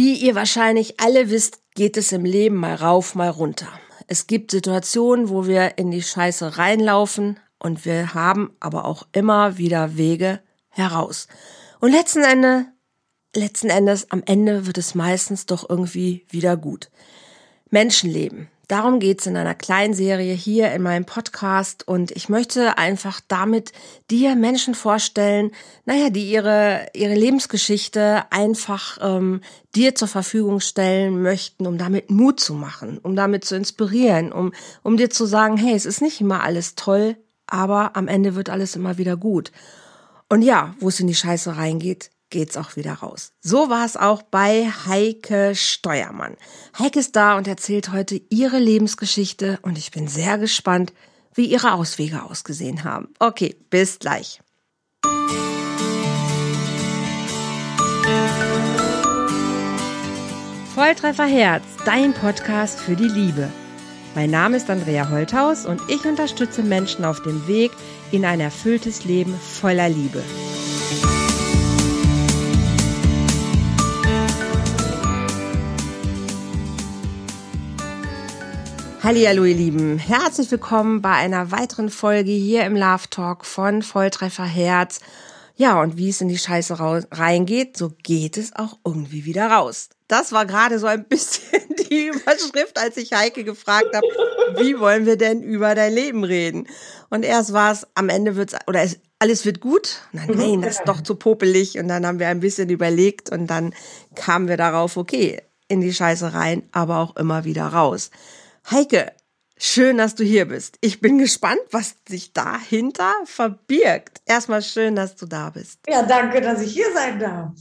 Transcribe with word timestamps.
Wie 0.00 0.14
ihr 0.14 0.36
wahrscheinlich 0.36 1.00
alle 1.00 1.28
wisst, 1.28 1.58
geht 1.74 1.96
es 1.96 2.12
im 2.12 2.24
Leben 2.24 2.54
mal 2.54 2.76
rauf, 2.76 3.16
mal 3.16 3.30
runter. 3.30 3.66
Es 4.06 4.28
gibt 4.28 4.52
Situationen, 4.52 5.28
wo 5.28 5.48
wir 5.48 5.76
in 5.76 5.90
die 5.90 6.04
Scheiße 6.04 6.56
reinlaufen 6.56 7.40
und 7.58 7.84
wir 7.84 8.14
haben 8.14 8.52
aber 8.60 8.84
auch 8.84 9.08
immer 9.10 9.58
wieder 9.58 9.96
Wege 9.96 10.40
heraus. 10.68 11.26
Und 11.80 11.90
letzten 11.90 12.22
Endes, 12.22 12.66
letzten 13.34 13.70
Endes, 13.70 14.08
am 14.12 14.22
Ende 14.24 14.68
wird 14.68 14.78
es 14.78 14.94
meistens 14.94 15.46
doch 15.46 15.68
irgendwie 15.68 16.24
wieder 16.30 16.56
gut. 16.56 16.90
Menschenleben. 17.68 18.46
Darum 18.68 19.00
geht's 19.00 19.24
in 19.26 19.34
einer 19.34 19.54
kleinen 19.54 19.94
Serie 19.94 20.34
hier 20.34 20.72
in 20.72 20.82
meinem 20.82 21.06
Podcast 21.06 21.88
und 21.88 22.10
ich 22.10 22.28
möchte 22.28 22.76
einfach 22.76 23.22
damit 23.26 23.72
dir 24.10 24.36
Menschen 24.36 24.74
vorstellen, 24.74 25.52
naja, 25.86 26.10
die 26.10 26.30
ihre, 26.30 26.86
ihre 26.92 27.14
Lebensgeschichte 27.14 28.24
einfach 28.28 28.98
ähm, 29.00 29.40
dir 29.74 29.94
zur 29.94 30.08
Verfügung 30.08 30.60
stellen 30.60 31.22
möchten, 31.22 31.66
um 31.66 31.78
damit 31.78 32.10
Mut 32.10 32.40
zu 32.40 32.52
machen, 32.52 32.98
um 32.98 33.16
damit 33.16 33.46
zu 33.46 33.56
inspirieren, 33.56 34.32
um, 34.32 34.52
um 34.82 34.98
dir 34.98 35.08
zu 35.08 35.24
sagen, 35.24 35.56
hey, 35.56 35.74
es 35.74 35.86
ist 35.86 36.02
nicht 36.02 36.20
immer 36.20 36.42
alles 36.42 36.74
toll, 36.74 37.16
aber 37.46 37.96
am 37.96 38.06
Ende 38.06 38.34
wird 38.34 38.50
alles 38.50 38.76
immer 38.76 38.98
wieder 38.98 39.16
gut. 39.16 39.50
Und 40.28 40.42
ja, 40.42 40.74
wo 40.78 40.88
es 40.88 41.00
in 41.00 41.06
die 41.06 41.14
Scheiße 41.14 41.56
reingeht, 41.56 42.10
geht's 42.30 42.56
auch 42.56 42.76
wieder 42.76 42.94
raus. 42.94 43.32
So 43.40 43.70
war 43.70 43.84
es 43.84 43.96
auch 43.96 44.22
bei 44.22 44.70
Heike 44.86 45.54
Steuermann. 45.54 46.36
Heike 46.78 47.00
ist 47.00 47.16
da 47.16 47.36
und 47.36 47.48
erzählt 47.48 47.92
heute 47.92 48.20
ihre 48.30 48.58
Lebensgeschichte 48.58 49.58
und 49.62 49.78
ich 49.78 49.90
bin 49.90 50.08
sehr 50.08 50.38
gespannt, 50.38 50.92
wie 51.34 51.46
ihre 51.46 51.72
Auswege 51.72 52.22
ausgesehen 52.24 52.84
haben. 52.84 53.08
Okay, 53.18 53.56
bis 53.70 53.98
gleich. 53.98 54.40
Volltreffer 60.74 61.26
Herz, 61.26 61.64
dein 61.84 62.14
Podcast 62.14 62.78
für 62.78 62.94
die 62.94 63.08
Liebe. 63.08 63.50
Mein 64.14 64.30
Name 64.30 64.56
ist 64.56 64.70
Andrea 64.70 65.10
Holthaus 65.10 65.66
und 65.66 65.80
ich 65.88 66.04
unterstütze 66.04 66.62
Menschen 66.62 67.04
auf 67.04 67.22
dem 67.22 67.46
Weg 67.46 67.72
in 68.10 68.24
ein 68.24 68.40
erfülltes 68.40 69.04
Leben 69.04 69.34
voller 69.34 69.88
Liebe. 69.88 70.22
Hallo 79.08 79.44
ihr 79.44 79.54
Lieben, 79.54 79.96
herzlich 79.96 80.50
willkommen 80.50 81.00
bei 81.00 81.12
einer 81.12 81.50
weiteren 81.50 81.88
Folge 81.88 82.30
hier 82.30 82.66
im 82.66 82.76
Love 82.76 83.08
Talk 83.08 83.46
von 83.46 83.80
Volltreffer 83.80 84.44
Herz. 84.44 85.00
Ja, 85.56 85.80
und 85.80 85.96
wie 85.96 86.10
es 86.10 86.20
in 86.20 86.28
die 86.28 86.36
Scheiße 86.36 86.76
reingeht, 86.78 87.78
so 87.78 87.90
geht 88.02 88.36
es 88.36 88.54
auch 88.54 88.76
irgendwie 88.84 89.24
wieder 89.24 89.46
raus. 89.50 89.88
Das 90.08 90.32
war 90.32 90.44
gerade 90.44 90.78
so 90.78 90.86
ein 90.86 91.04
bisschen 91.08 91.62
die 91.88 92.08
Überschrift, 92.08 92.78
als 92.78 92.98
ich 92.98 93.14
Heike 93.14 93.44
gefragt 93.44 93.96
habe, 93.96 94.06
wie 94.58 94.78
wollen 94.78 95.06
wir 95.06 95.16
denn 95.16 95.42
über 95.42 95.74
dein 95.74 95.94
Leben 95.94 96.22
reden? 96.22 96.66
Und 97.08 97.24
erst 97.24 97.54
war 97.54 97.72
es, 97.72 97.86
am 97.94 98.10
Ende 98.10 98.36
wird's, 98.36 98.56
oder 98.66 98.82
es, 98.82 98.98
alles 99.20 99.46
wird 99.46 99.60
gut. 99.60 100.02
Nein, 100.12 100.32
nein, 100.34 100.60
das 100.60 100.80
ist 100.80 100.84
doch 100.86 101.00
zu 101.00 101.14
popelig. 101.14 101.78
Und 101.78 101.88
dann 101.88 102.04
haben 102.04 102.18
wir 102.18 102.28
ein 102.28 102.40
bisschen 102.40 102.68
überlegt 102.68 103.30
und 103.30 103.46
dann 103.46 103.74
kamen 104.16 104.48
wir 104.48 104.58
darauf, 104.58 104.98
okay, 104.98 105.40
in 105.66 105.80
die 105.80 105.94
Scheiße 105.94 106.34
rein, 106.34 106.64
aber 106.72 106.98
auch 106.98 107.16
immer 107.16 107.44
wieder 107.44 107.68
raus. 107.68 108.10
Heike, 108.70 109.12
schön, 109.56 109.96
dass 109.96 110.14
du 110.14 110.24
hier 110.24 110.44
bist. 110.44 110.76
Ich 110.82 111.00
bin 111.00 111.16
gespannt, 111.16 111.62
was 111.70 111.94
sich 112.06 112.34
dahinter 112.34 113.14
verbirgt. 113.24 114.20
Erstmal 114.26 114.60
schön, 114.60 114.94
dass 114.94 115.16
du 115.16 115.24
da 115.24 115.48
bist. 115.48 115.78
Ja, 115.88 116.02
danke, 116.02 116.42
dass 116.42 116.60
ich 116.60 116.74
hier 116.74 116.92
sein 116.92 117.18
darf. 117.18 117.52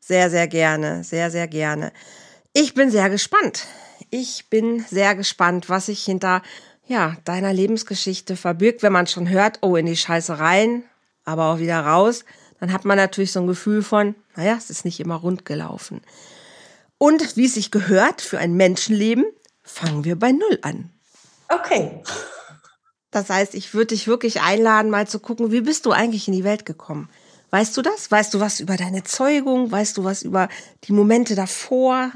Sehr, 0.00 0.30
sehr 0.30 0.48
gerne, 0.48 1.04
sehr, 1.04 1.30
sehr 1.30 1.46
gerne. 1.46 1.92
Ich 2.54 2.72
bin 2.72 2.90
sehr 2.90 3.10
gespannt. 3.10 3.66
Ich 4.08 4.48
bin 4.48 4.82
sehr 4.88 5.14
gespannt, 5.14 5.68
was 5.68 5.86
sich 5.86 6.02
hinter 6.02 6.40
ja, 6.86 7.18
deiner 7.26 7.52
Lebensgeschichte 7.52 8.34
verbirgt, 8.34 8.82
wenn 8.82 8.94
man 8.94 9.06
schon 9.06 9.28
hört, 9.28 9.58
oh, 9.60 9.76
in 9.76 9.84
die 9.84 9.96
Scheiße 9.96 10.38
rein, 10.38 10.84
aber 11.24 11.52
auch 11.52 11.58
wieder 11.58 11.80
raus, 11.80 12.24
dann 12.60 12.72
hat 12.72 12.86
man 12.86 12.96
natürlich 12.96 13.32
so 13.32 13.40
ein 13.40 13.46
Gefühl 13.46 13.82
von, 13.82 14.14
naja, 14.36 14.54
es 14.56 14.70
ist 14.70 14.86
nicht 14.86 15.00
immer 15.00 15.16
rund 15.16 15.44
gelaufen. 15.44 16.00
Und 16.96 17.36
wie 17.36 17.44
es 17.44 17.54
sich 17.54 17.70
gehört 17.70 18.22
für 18.22 18.38
ein 18.38 18.54
Menschenleben, 18.54 19.26
fangen 19.70 20.04
wir 20.04 20.18
bei 20.18 20.32
Null 20.32 20.58
an. 20.62 20.90
Okay. 21.48 22.02
Das 23.10 23.28
heißt, 23.28 23.54
ich 23.54 23.74
würde 23.74 23.88
dich 23.88 24.06
wirklich 24.06 24.40
einladen, 24.40 24.90
mal 24.90 25.08
zu 25.08 25.18
gucken, 25.18 25.50
wie 25.50 25.62
bist 25.62 25.86
du 25.86 25.92
eigentlich 25.92 26.28
in 26.28 26.34
die 26.34 26.44
Welt 26.44 26.64
gekommen? 26.64 27.08
Weißt 27.50 27.76
du 27.76 27.82
das? 27.82 28.10
Weißt 28.10 28.32
du 28.32 28.40
was 28.40 28.60
über 28.60 28.76
deine 28.76 29.02
Zeugung? 29.02 29.72
Weißt 29.72 29.96
du 29.96 30.04
was 30.04 30.22
über 30.22 30.48
die 30.84 30.92
Momente 30.92 31.34
davor? 31.34 32.12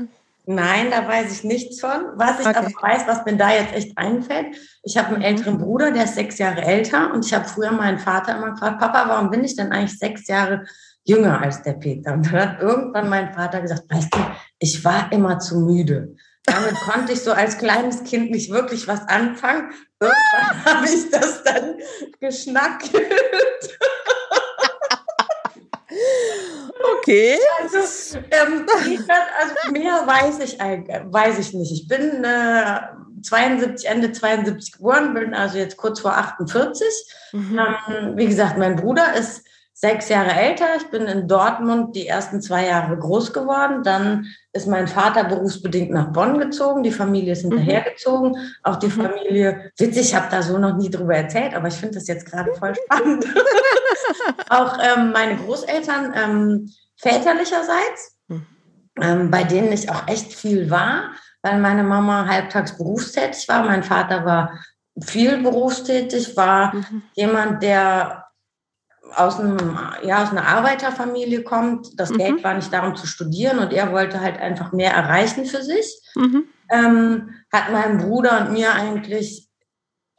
Nein, 0.46 0.90
da 0.90 1.08
weiß 1.08 1.32
ich 1.32 1.44
nichts 1.44 1.80
von. 1.80 2.12
Was 2.16 2.38
ich 2.38 2.46
okay. 2.46 2.58
aber 2.58 2.68
weiß, 2.68 3.06
was 3.06 3.24
mir 3.24 3.36
da 3.36 3.50
jetzt 3.52 3.74
echt 3.74 3.96
einfällt, 3.96 4.54
ich 4.82 4.96
habe 4.96 5.14
einen 5.14 5.22
älteren 5.22 5.58
Bruder, 5.58 5.90
der 5.90 6.04
ist 6.04 6.14
sechs 6.14 6.38
Jahre 6.38 6.62
älter 6.62 7.12
und 7.12 7.24
ich 7.24 7.32
habe 7.32 7.46
früher 7.46 7.72
meinen 7.72 7.98
Vater 7.98 8.36
immer 8.36 8.50
gefragt, 8.50 8.78
Papa, 8.78 9.08
warum 9.08 9.30
bin 9.30 9.42
ich 9.42 9.56
denn 9.56 9.72
eigentlich 9.72 9.98
sechs 9.98 10.28
Jahre 10.28 10.66
jünger 11.04 11.40
als 11.40 11.62
der 11.62 11.72
Peter? 11.72 12.12
Und 12.12 12.26
dann 12.26 12.40
hat 12.40 12.60
irgendwann 12.60 13.08
mein 13.08 13.32
Vater 13.32 13.62
gesagt, 13.62 13.90
weißt 13.90 14.14
du, 14.14 14.18
ich 14.58 14.84
war 14.84 15.10
immer 15.12 15.38
zu 15.38 15.60
müde. 15.60 16.14
Damit 16.46 16.74
konnte 16.74 17.12
ich 17.12 17.22
so 17.22 17.32
als 17.32 17.58
kleines 17.58 18.04
Kind 18.04 18.30
nicht 18.30 18.50
wirklich 18.50 18.86
was 18.86 19.08
anfangen. 19.08 19.72
Irgendwann 19.98 20.64
habe 20.64 20.86
ich 20.86 21.10
das 21.10 21.42
dann 21.42 21.78
geschnackt. 22.20 22.90
Okay. 26.98 27.38
Also, 27.62 28.18
ähm, 28.30 28.66
also 28.68 29.72
mehr 29.72 30.06
weiß 30.06 30.40
ich, 30.40 30.58
weiß 30.58 31.38
ich 31.38 31.52
nicht. 31.54 31.72
Ich 31.72 31.88
bin 31.88 32.24
äh, 32.24 32.80
72, 33.22 33.88
Ende 33.88 34.12
72 34.12 34.72
geboren, 34.72 35.14
bin 35.14 35.34
also 35.34 35.58
jetzt 35.58 35.76
kurz 35.76 36.00
vor 36.00 36.16
48. 36.16 36.86
Mhm. 37.32 37.60
Ähm, 37.88 38.16
wie 38.16 38.26
gesagt, 38.26 38.58
mein 38.58 38.76
Bruder 38.76 39.14
ist 39.14 39.44
sechs 39.84 40.08
Jahre 40.08 40.32
älter. 40.32 40.76
Ich 40.78 40.86
bin 40.88 41.02
in 41.02 41.28
Dortmund 41.28 41.94
die 41.94 42.06
ersten 42.06 42.40
zwei 42.40 42.68
Jahre 42.68 42.96
groß 42.96 43.34
geworden. 43.34 43.82
Dann 43.82 44.26
ist 44.54 44.66
mein 44.66 44.88
Vater 44.88 45.24
berufsbedingt 45.24 45.90
nach 45.90 46.10
Bonn 46.10 46.38
gezogen. 46.38 46.82
Die 46.82 46.90
Familie 46.90 47.32
ist 47.32 47.42
hinterhergezogen. 47.42 48.30
Mhm. 48.30 48.38
Auch 48.62 48.76
die 48.76 48.86
mhm. 48.86 48.92
Familie, 48.92 49.72
witzig, 49.76 50.06
ich 50.06 50.14
habe 50.14 50.28
da 50.30 50.40
so 50.40 50.56
noch 50.56 50.74
nie 50.78 50.88
drüber 50.88 51.14
erzählt, 51.14 51.54
aber 51.54 51.68
ich 51.68 51.74
finde 51.74 51.96
das 51.96 52.06
jetzt 52.06 52.24
gerade 52.24 52.54
voll 52.58 52.74
spannend. 52.74 53.26
Auch 54.48 54.78
ähm, 54.80 55.12
meine 55.12 55.36
Großeltern 55.36 56.14
ähm, 56.16 56.72
väterlicherseits, 56.96 58.16
mhm. 58.28 58.46
ähm, 59.02 59.30
bei 59.30 59.44
denen 59.44 59.70
ich 59.70 59.90
auch 59.90 60.08
echt 60.08 60.32
viel 60.32 60.70
war, 60.70 61.10
weil 61.42 61.58
meine 61.58 61.82
Mama 61.82 62.26
halbtags 62.26 62.78
berufstätig 62.78 63.46
war. 63.48 63.64
Mein 63.64 63.82
Vater 63.82 64.24
war 64.24 64.58
viel 65.02 65.42
berufstätig, 65.42 66.36
war 66.36 66.74
mhm. 66.74 67.02
jemand, 67.14 67.62
der 67.62 68.23
aus, 69.16 69.40
einem, 69.40 69.78
ja, 70.02 70.22
aus 70.22 70.30
einer 70.30 70.46
Arbeiterfamilie 70.46 71.42
kommt. 71.42 71.98
Das 71.98 72.10
mhm. 72.10 72.18
Geld 72.18 72.44
war 72.44 72.54
nicht 72.54 72.72
darum 72.72 72.96
zu 72.96 73.06
studieren 73.06 73.58
und 73.58 73.72
er 73.72 73.92
wollte 73.92 74.20
halt 74.20 74.38
einfach 74.38 74.72
mehr 74.72 74.92
erreichen 74.92 75.46
für 75.46 75.62
sich. 75.62 76.00
Mhm. 76.14 76.44
Ähm, 76.70 77.30
hat 77.52 77.72
meinem 77.72 77.98
Bruder 77.98 78.40
und 78.40 78.52
mir 78.52 78.74
eigentlich 78.74 79.48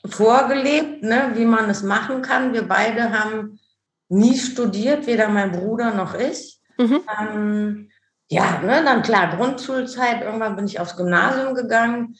vorgelebt, 0.05 1.03
ne, 1.03 1.31
wie 1.35 1.45
man 1.45 1.69
es 1.69 1.83
machen 1.83 2.21
kann. 2.21 2.53
Wir 2.53 2.67
beide 2.67 3.11
haben 3.11 3.59
nie 4.07 4.37
studiert, 4.37 5.07
weder 5.07 5.29
mein 5.29 5.51
Bruder 5.51 5.93
noch 5.93 6.13
ich. 6.17 6.61
Mhm. 6.77 7.01
Ähm, 7.19 7.89
ja, 8.29 8.59
ne, 8.61 8.83
dann 8.83 9.01
klar, 9.01 9.35
Grundschulzeit, 9.35 10.23
irgendwann 10.23 10.55
bin 10.55 10.65
ich 10.65 10.79
aufs 10.79 10.97
Gymnasium 10.97 11.55
gegangen 11.55 12.15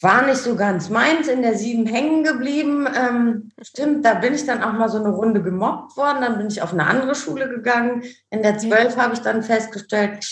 war 0.00 0.24
nicht 0.26 0.38
so 0.38 0.54
ganz 0.54 0.90
meins, 0.90 1.26
in 1.26 1.42
der 1.42 1.54
sieben 1.56 1.86
hängen 1.86 2.22
geblieben. 2.22 2.86
Ähm, 2.94 3.50
stimmt, 3.62 4.04
da 4.04 4.14
bin 4.14 4.34
ich 4.34 4.46
dann 4.46 4.62
auch 4.62 4.72
mal 4.72 4.88
so 4.88 4.98
eine 4.98 5.10
Runde 5.10 5.42
gemobbt 5.42 5.96
worden. 5.96 6.20
Dann 6.20 6.38
bin 6.38 6.46
ich 6.46 6.62
auf 6.62 6.72
eine 6.72 6.86
andere 6.86 7.14
Schule 7.14 7.48
gegangen. 7.48 8.04
In 8.30 8.42
der 8.42 8.58
zwölf 8.58 8.96
habe 8.96 9.14
ich 9.14 9.20
dann 9.20 9.42
festgestellt, 9.42 10.24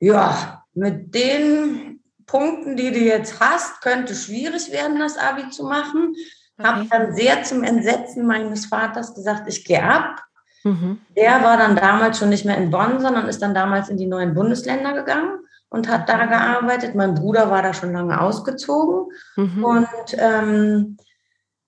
ja, 0.00 0.64
mit 0.74 1.14
den 1.14 2.00
Punkten, 2.26 2.76
die 2.76 2.90
du 2.90 2.98
jetzt 2.98 3.40
hast, 3.40 3.80
könnte 3.80 4.14
schwierig 4.14 4.72
werden, 4.72 4.98
das 4.98 5.16
Abi 5.16 5.50
zu 5.50 5.64
machen. 5.64 6.14
Okay. 6.58 6.68
Habe 6.68 6.86
dann 6.90 7.14
sehr 7.14 7.44
zum 7.44 7.62
Entsetzen 7.62 8.26
meines 8.26 8.66
Vaters 8.66 9.14
gesagt, 9.14 9.44
ich 9.46 9.64
gehe 9.64 9.82
ab. 9.82 10.22
Mhm. 10.64 11.00
Der 11.16 11.42
war 11.42 11.56
dann 11.56 11.76
damals 11.76 12.18
schon 12.18 12.28
nicht 12.28 12.44
mehr 12.44 12.56
in 12.56 12.70
Bonn, 12.70 13.00
sondern 13.00 13.28
ist 13.28 13.40
dann 13.40 13.54
damals 13.54 13.88
in 13.88 13.96
die 13.96 14.06
neuen 14.06 14.34
Bundesländer 14.34 14.92
gegangen 14.94 15.38
und 15.70 15.88
hat 15.88 16.08
da 16.08 16.26
gearbeitet. 16.26 16.94
Mein 16.94 17.14
Bruder 17.14 17.50
war 17.50 17.62
da 17.62 17.72
schon 17.72 17.92
lange 17.92 18.20
ausgezogen. 18.20 19.06
Mhm. 19.36 19.64
Und 19.64 19.88
ähm, 20.18 20.96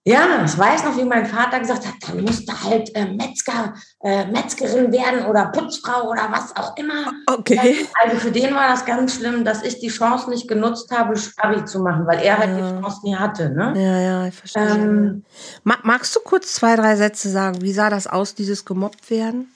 ja, 0.04 0.44
ich 0.44 0.58
weiß 0.58 0.82
noch, 0.82 0.96
wie 0.96 1.04
mein 1.04 1.26
Vater 1.26 1.60
gesagt 1.60 1.86
hat, 1.86 1.94
dann 2.08 2.24
musst 2.24 2.48
du 2.48 2.52
halt 2.52 2.92
äh, 2.96 3.06
Metzger, 3.06 3.72
äh, 4.02 4.26
Metzgerin 4.26 4.90
werden 4.90 5.26
oder 5.26 5.52
Putzfrau 5.52 6.10
oder 6.10 6.26
was 6.28 6.56
auch 6.56 6.76
immer. 6.76 7.12
Okay. 7.28 7.86
Also 8.02 8.16
für 8.16 8.32
den 8.32 8.52
war 8.52 8.68
das 8.70 8.84
ganz 8.84 9.14
schlimm, 9.14 9.44
dass 9.44 9.62
ich 9.62 9.78
die 9.78 9.90
Chance 9.90 10.28
nicht 10.28 10.48
genutzt 10.48 10.90
habe, 10.90 11.14
Abi 11.36 11.64
zu 11.66 11.78
machen, 11.78 12.04
weil 12.08 12.18
er 12.18 12.36
halt 12.36 12.58
ja. 12.58 12.72
die 12.72 12.80
Chance 12.82 13.00
nie 13.04 13.14
hatte. 13.14 13.50
Ne? 13.50 13.74
Ja, 13.76 14.00
ja, 14.00 14.26
ich 14.26 14.34
verstehe. 14.34 14.70
Ähm, 14.70 15.24
magst 15.62 16.16
du 16.16 16.20
kurz 16.20 16.52
zwei, 16.54 16.74
drei 16.74 16.96
Sätze 16.96 17.28
sagen? 17.28 17.62
Wie 17.62 17.72
sah 17.72 17.88
das 17.88 18.08
aus, 18.08 18.34
dieses 18.34 18.64
gemobbt 18.64 19.08
werden? 19.08 19.51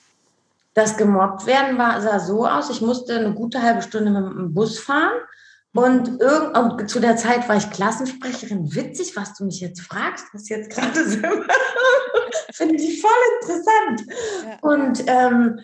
Das 0.76 0.99
gemobbt 0.99 1.46
werden 1.46 1.78
war, 1.78 2.02
sah 2.02 2.20
so 2.20 2.46
aus, 2.46 2.69
ich 2.69 2.82
musste 2.82 3.17
eine 3.17 3.32
gute 3.32 3.62
halbe 3.62 3.81
Stunde 3.81 4.11
mit 4.11 4.31
dem 4.31 4.52
Bus 4.52 4.78
fahren. 4.78 5.14
Und, 5.75 6.20
irgend, 6.20 6.56
und 6.56 6.90
zu 6.90 7.00
der 7.00 7.17
Zeit 7.17 7.49
war 7.49 7.56
ich 7.56 7.70
Klassensprecherin. 7.70 8.75
Witzig, 8.75 9.17
was 9.17 9.32
du 9.34 9.46
mich 9.46 9.61
jetzt 9.61 9.81
fragst, 9.81 10.26
was 10.34 10.50
jetzt 10.50 10.70
gerade 10.70 11.08
so 11.08 11.19
Finde 12.52 12.76
ich 12.76 13.00
voll 13.00 13.11
interessant. 13.40 14.02
Ja. 14.44 14.58
Und 14.61 15.05
ähm, 15.06 15.61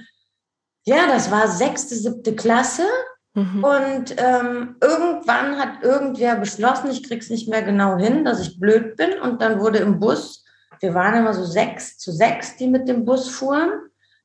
ja, 0.85 1.07
das 1.07 1.31
war 1.31 1.47
sechste, 1.47 1.95
siebte 1.95 2.35
Klasse. 2.35 2.87
Mhm. 3.35 3.65
Und 3.65 4.15
ähm, 4.17 4.77
irgendwann 4.81 5.59
hat 5.59 5.83
irgendwer 5.83 6.37
beschlossen, 6.37 6.91
ich 6.91 7.07
krieg's 7.07 7.29
nicht 7.29 7.49
mehr 7.49 7.63
genau 7.63 7.99
hin, 7.99 8.25
dass 8.25 8.41
ich 8.41 8.59
blöd 8.59 8.97
bin. 8.97 9.21
Und 9.21 9.43
dann 9.43 9.61
wurde 9.61 9.79
im 9.79 10.01
Bus, 10.01 10.43
wir 10.81 10.95
waren 10.95 11.19
immer 11.19 11.35
so 11.35 11.45
sechs 11.45 11.99
zu 11.99 12.13
sechs, 12.13 12.57
die 12.57 12.67
mit 12.67 12.89
dem 12.89 13.05
Bus 13.05 13.29
fuhren. 13.29 13.73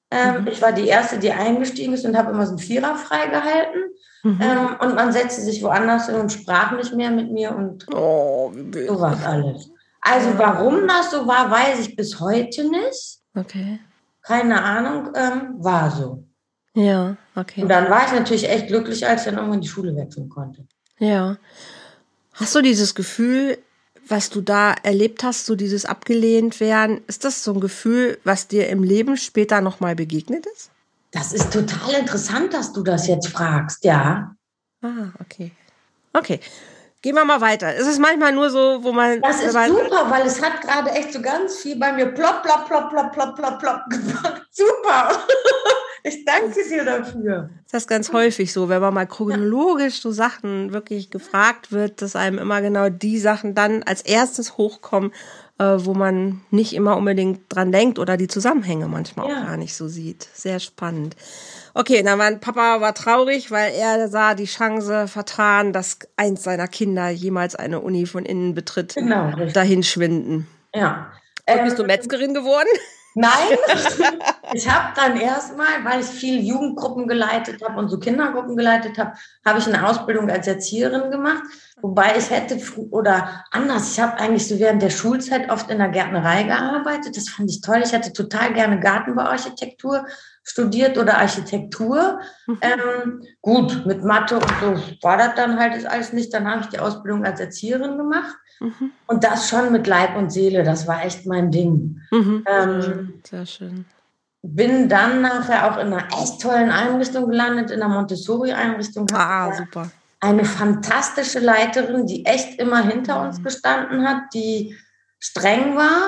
Ähm, 0.10 0.42
mhm. 0.42 0.48
Ich 0.48 0.62
war 0.62 0.72
die 0.72 0.88
erste, 0.88 1.20
die 1.20 1.32
eingestiegen 1.32 1.94
ist 1.94 2.06
und 2.06 2.18
habe 2.18 2.32
immer 2.32 2.46
so 2.46 2.52
einen 2.52 2.60
Vierer 2.60 2.96
freigehalten. 2.96 3.82
Mhm. 4.24 4.40
Ähm, 4.42 4.76
und 4.80 4.96
man 4.96 5.12
setzte 5.12 5.42
sich 5.42 5.62
woanders 5.62 6.08
hin 6.08 6.16
und 6.16 6.32
sprach 6.32 6.72
nicht 6.72 6.94
mehr 6.94 7.12
mit 7.12 7.32
mir 7.32 7.56
und 7.56 7.86
oh, 7.94 8.52
so 8.54 9.00
war 9.00 9.18
alles. 9.26 9.70
Also 10.02 10.30
warum 10.38 10.88
das 10.88 11.12
so 11.12 11.28
war, 11.28 11.52
weiß 11.52 11.80
ich 11.80 11.96
bis 11.96 12.20
heute 12.20 12.70
nicht. 12.70 13.20
Okay. 13.36 13.80
Keine 14.22 14.64
Ahnung, 14.64 15.12
ähm, 15.16 15.56
war 15.58 15.92
so. 15.92 16.24
Ja, 16.74 17.18
okay. 17.36 17.62
Und 17.64 17.70
dann 17.70 17.90
war 17.90 18.06
ich 18.06 18.14
natürlich 18.14 18.50
echt 18.50 18.68
glücklich, 18.68 19.06
als 19.06 19.22
ich 19.22 19.26
dann 19.26 19.38
irgendwann 19.38 19.62
die 19.62 19.68
Schule 19.68 19.96
wechseln 19.96 20.30
konnte. 20.30 20.66
Ja. 21.00 21.38
Hast 22.34 22.56
du 22.56 22.62
dieses 22.62 22.94
Gefühl, 22.94 23.58
was 24.10 24.30
du 24.30 24.42
da 24.42 24.74
erlebt 24.84 25.24
hast, 25.24 25.46
so 25.46 25.56
dieses 25.56 25.86
abgelehnt 25.86 26.60
werden, 26.60 27.02
ist 27.08 27.24
das 27.24 27.44
so 27.44 27.54
ein 27.54 27.60
Gefühl, 27.60 28.20
was 28.24 28.48
dir 28.48 28.70
im 28.70 28.84
Leben 28.84 29.18
später 29.18 29.62
nochmal 29.62 29.96
begegnet 29.96 30.46
ist? 30.46 30.70
Das 31.12 31.34
ist 31.34 31.52
total 31.52 31.94
interessant, 32.00 32.54
dass 32.54 32.74
du 32.74 32.84
das 32.84 33.08
jetzt 33.08 33.30
fragst, 33.30 33.84
ja. 33.84 34.36
Ah, 34.82 35.10
okay. 35.20 35.52
Okay. 36.14 36.40
Gehen 37.02 37.16
wir 37.16 37.26
mal 37.26 37.42
weiter. 37.42 37.76
Es 37.76 37.88
ist 37.88 38.00
manchmal 38.00 38.34
nur 38.34 38.50
so, 38.50 38.84
wo 38.84 38.92
man. 38.92 39.22
Das 39.22 39.42
ist 39.42 39.54
super, 39.54 40.10
weil 40.10 40.26
es 40.26 40.42
hat 40.42 40.62
gerade 40.62 40.90
echt 40.92 41.14
so 41.14 41.22
ganz 41.22 41.58
viel 41.58 41.78
bei 41.78 41.94
mir 41.94 42.08
plopp, 42.08 42.42
plopp, 42.44 42.68
plopp, 42.68 42.90
plopp, 42.90 43.14
plopp, 43.14 43.36
plopp, 43.36 43.60
plopp 43.60 43.82
gemacht. 43.90 44.42
Super. 44.52 45.24
Ich 46.04 46.26
danke 46.26 46.64
dir 46.70 46.86
dafür. 46.86 47.50
Das 47.72 47.84
ist 47.84 47.88
ganz 47.88 48.14
häufig 48.14 48.54
so, 48.54 48.70
wenn 48.70 48.82
man 48.82 48.94
mal 48.94 49.08
chronologisch 49.08 50.02
so 50.02 50.12
Sachen 50.12 50.72
wirklich 50.74 51.10
gefragt 51.10 51.72
wird, 51.72 52.02
dass 52.02 52.16
einem 52.16 52.38
immer 52.38 52.62
genau 52.62 52.90
die 52.90 53.20
Sachen 53.20 53.56
dann 53.56 53.84
als 53.84 54.02
erstes 54.02 54.58
hochkommen, 54.58 55.12
äh, 55.60 55.64
wo 55.78 55.94
man 55.94 56.42
nicht 56.52 56.74
immer 56.74 56.98
unbedingt 56.98 57.42
dran 57.50 57.72
denkt 57.72 58.00
oder 58.00 58.16
die 58.16 58.28
Zusammenhänge 58.28 58.88
manchmal 58.88 59.30
ja. 59.30 59.38
auch 59.38 59.46
gar 59.48 59.58
nicht 59.58 59.76
so 59.76 59.88
sieht. 59.88 60.28
Sehr 60.34 60.60
spannend. 60.60 61.16
Okay, 61.74 62.04
dann 62.04 62.20
war 62.20 62.32
Papa 62.34 62.82
war 62.82 62.94
traurig, 62.94 63.52
weil 63.52 63.74
er 63.74 64.08
sah 64.08 64.34
die 64.34 64.46
Chance 64.46 65.08
vertan, 65.08 65.74
dass 65.74 66.00
eins 66.16 66.44
seiner 66.44 66.68
Kinder 66.68 67.10
jemals 67.10 67.56
eine 67.56 67.82
Uni 67.82 68.06
von 68.06 68.26
innen 68.26 68.54
betritt, 68.54 68.96
genau, 68.96 69.32
dahin 69.54 69.84
schwinden. 69.84 70.48
Ja. 70.74 71.12
Und 71.50 71.64
bist 71.64 71.78
du 71.78 71.84
ähm, 71.84 71.88
Metzgerin 71.88 72.34
geworden? 72.34 72.68
Nein, 73.16 73.58
ich 74.54 74.70
habe 74.70 74.94
dann 74.96 75.20
erstmal, 75.20 75.84
weil 75.84 76.02
ich 76.02 76.06
viel 76.06 76.40
Jugendgruppen 76.40 77.08
geleitet 77.08 77.64
habe 77.64 77.80
und 77.80 77.90
so 77.90 77.98
Kindergruppen 78.00 78.56
geleitet 78.56 78.98
habe, 78.98 79.14
habe 79.44 79.60
ich 79.60 79.68
eine 79.68 79.88
Ausbildung 79.88 80.30
als 80.30 80.46
Erzieherin 80.48 81.10
gemacht. 81.10 81.44
Wobei 81.82 82.16
ich 82.18 82.30
hätte, 82.30 82.60
oder 82.92 83.44
anders, 83.52 83.92
ich 83.92 84.00
habe 84.00 84.18
eigentlich 84.20 84.48
so 84.48 84.60
während 84.60 84.82
der 84.82 84.90
Schulzeit 84.90 85.52
oft 85.52 85.70
in 85.70 85.80
der 85.80 85.90
Gärtnerei 85.90 86.44
gearbeitet. 86.44 87.18
Das 87.18 87.30
fand 87.30 87.50
ich 87.50 87.62
toll. 87.62 87.82
Ich 87.84 87.92
hätte 87.92 88.14
total 88.14 88.54
gerne 88.54 88.80
Gartenbauarchitektur 88.80 90.06
studiert 90.44 90.98
oder 90.98 91.18
Architektur. 91.18 92.20
Mhm. 92.48 92.60
Ähm, 92.62 93.24
gut, 93.42 93.86
mit 93.86 94.04
Mathe 94.04 94.36
und 94.36 94.50
so 94.62 94.76
war 95.02 95.18
das 95.18 95.36
dann 95.36 95.60
halt 95.60 95.86
alles 95.86 96.14
nicht. 96.14 96.34
Dann 96.34 96.50
habe 96.50 96.62
ich 96.62 96.68
die 96.68 96.80
Ausbildung 96.80 97.26
als 97.26 97.40
Erzieherin 97.40 97.98
gemacht. 97.98 98.36
Mhm. 98.60 98.92
Und 99.08 99.24
das 99.24 99.50
schon 99.50 99.72
mit 99.72 99.88
Leib 99.88 100.16
und 100.16 100.32
Seele, 100.32 100.64
das 100.64 100.88
war 100.88 101.04
echt 101.04 101.26
mein 101.26 101.52
Ding. 101.52 102.02
Mhm. 102.12 102.46
Ähm, 102.48 103.22
Sehr 103.24 103.46
schön. 103.46 103.86
Bin 104.42 104.88
dann 104.88 105.22
nachher 105.22 105.72
auch 105.72 105.78
in 105.78 105.88
einer 105.94 106.08
echt 106.22 106.42
tollen 106.42 106.72
Einrichtung 106.72 107.30
gelandet, 107.30 107.72
in 107.72 107.82
einer 107.82 107.94
Montessori-Einrichtung. 107.94 109.08
Ah, 109.14 109.54
super. 109.54 109.92
Eine 110.20 110.46
fantastische 110.46 111.40
Leiterin, 111.40 112.06
die 112.06 112.26
echt 112.26 112.60
immer 112.60 112.82
hinter 112.82 113.22
uns 113.22 113.40
mhm. 113.40 113.44
gestanden 113.44 114.08
hat, 114.08 114.34
die 114.34 114.76
streng 115.20 115.76
war, 115.76 116.02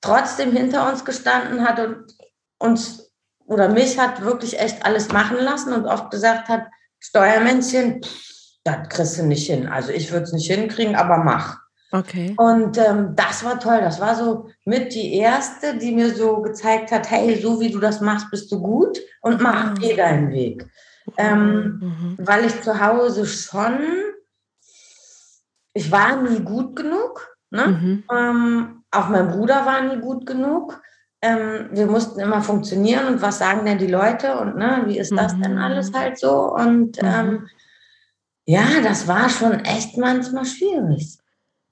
trotzdem 0.00 0.52
hinter 0.52 0.90
uns 0.90 1.04
gestanden 1.04 1.66
hat 1.66 1.80
und 1.80 2.14
uns 2.58 3.10
oder 3.50 3.68
mich 3.68 3.98
hat 3.98 4.22
wirklich 4.22 4.60
echt 4.60 4.86
alles 4.86 5.08
machen 5.08 5.38
lassen 5.38 5.72
und 5.72 5.84
oft 5.84 6.10
gesagt 6.12 6.48
hat, 6.48 6.66
Steuermännchen, 7.00 8.00
das 8.64 8.88
kriegst 8.88 9.18
du 9.18 9.24
nicht 9.24 9.46
hin. 9.46 9.68
Also 9.68 9.90
ich 9.90 10.12
würde 10.12 10.24
es 10.24 10.32
nicht 10.32 10.50
hinkriegen, 10.50 10.96
aber 10.96 11.18
mach. 11.18 11.58
Okay. 11.92 12.34
Und 12.36 12.78
ähm, 12.78 13.14
das 13.16 13.44
war 13.44 13.58
toll. 13.58 13.80
Das 13.80 14.00
war 14.00 14.14
so 14.14 14.48
mit 14.64 14.94
die 14.94 15.14
erste, 15.14 15.76
die 15.76 15.92
mir 15.92 16.14
so 16.14 16.40
gezeigt 16.40 16.92
hat, 16.92 17.10
hey, 17.10 17.40
so 17.40 17.60
wie 17.60 17.70
du 17.70 17.80
das 17.80 18.00
machst, 18.00 18.30
bist 18.30 18.50
du 18.52 18.60
gut 18.60 19.00
und 19.22 19.40
mach 19.40 19.74
mhm. 19.74 19.82
eh 19.82 19.96
deinen 19.96 20.30
Weg. 20.30 20.66
Ähm, 21.16 21.80
mhm. 21.80 22.16
Weil 22.18 22.44
ich 22.44 22.62
zu 22.62 22.78
Hause 22.80 23.26
schon, 23.26 23.80
ich 25.72 25.90
war 25.90 26.22
nie 26.22 26.40
gut 26.40 26.76
genug. 26.76 27.36
Ne? 27.50 27.66
Mhm. 27.66 28.04
Ähm, 28.12 28.84
auch 28.92 29.08
mein 29.08 29.28
Bruder 29.28 29.66
war 29.66 29.82
nie 29.82 30.00
gut 30.00 30.26
genug. 30.26 30.80
Ähm, 31.22 31.68
wir 31.72 31.86
mussten 31.86 32.20
immer 32.20 32.40
funktionieren 32.40 33.06
und 33.06 33.22
was 33.22 33.38
sagen 33.38 33.66
denn 33.66 33.78
die 33.78 33.86
Leute 33.86 34.38
und 34.38 34.56
ne, 34.56 34.84
wie 34.86 34.98
ist 34.98 35.12
das 35.14 35.38
denn 35.38 35.56
mhm. 35.56 35.58
alles 35.58 35.92
halt 35.92 36.18
so? 36.18 36.54
Und 36.54 37.02
mhm. 37.02 37.08
ähm, 37.08 37.48
ja, 38.50 38.80
das 38.82 39.06
war 39.06 39.28
schon 39.28 39.60
echt 39.60 39.96
manchmal 39.96 40.44
schwierig. 40.44 41.18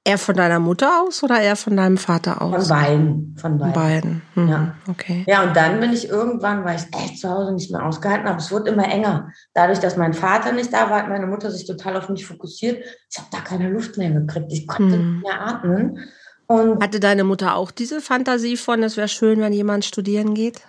Eher 0.04 0.16
von 0.16 0.36
deiner 0.36 0.60
Mutter 0.60 1.02
aus 1.02 1.24
oder 1.24 1.40
eher 1.40 1.56
von 1.56 1.76
deinem 1.76 1.98
Vater 1.98 2.40
aus? 2.40 2.68
Von 2.68 2.78
beiden. 2.78 3.36
Von 3.36 3.58
beiden. 3.58 3.72
beiden. 3.74 4.22
Mhm. 4.36 4.48
Ja. 4.48 4.74
Okay. 4.88 5.24
Ja, 5.26 5.42
und 5.42 5.56
dann 5.56 5.80
bin 5.80 5.92
ich 5.92 6.08
irgendwann, 6.08 6.64
weil 6.64 6.76
ich 6.76 6.84
echt 6.96 7.18
zu 7.18 7.28
Hause 7.28 7.52
nicht 7.52 7.72
mehr 7.72 7.84
ausgehalten 7.84 8.28
habe, 8.28 8.38
es 8.38 8.52
wurde 8.52 8.70
immer 8.70 8.86
enger. 8.86 9.32
Dadurch, 9.54 9.80
dass 9.80 9.96
mein 9.96 10.14
Vater 10.14 10.52
nicht 10.52 10.72
da 10.72 10.88
war, 10.88 11.02
hat 11.02 11.08
meine 11.08 11.26
Mutter 11.26 11.50
sich 11.50 11.66
total 11.66 11.96
auf 11.96 12.08
mich 12.08 12.24
fokussiert. 12.24 12.82
Ich 13.10 13.18
habe 13.18 13.28
da 13.32 13.40
keine 13.40 13.68
Luft 13.68 13.98
mehr 13.98 14.12
gekriegt. 14.12 14.52
Ich 14.52 14.68
konnte 14.68 14.96
mhm. 14.96 15.14
nicht 15.14 15.22
mehr 15.24 15.40
atmen. 15.40 15.98
Und 16.46 16.80
Hatte 16.80 17.00
deine 17.00 17.24
Mutter 17.24 17.56
auch 17.56 17.72
diese 17.72 18.00
Fantasie 18.00 18.56
von, 18.56 18.84
es 18.84 18.96
wäre 18.96 19.08
schön, 19.08 19.40
wenn 19.40 19.52
jemand 19.52 19.84
studieren 19.84 20.32
geht? 20.32 20.62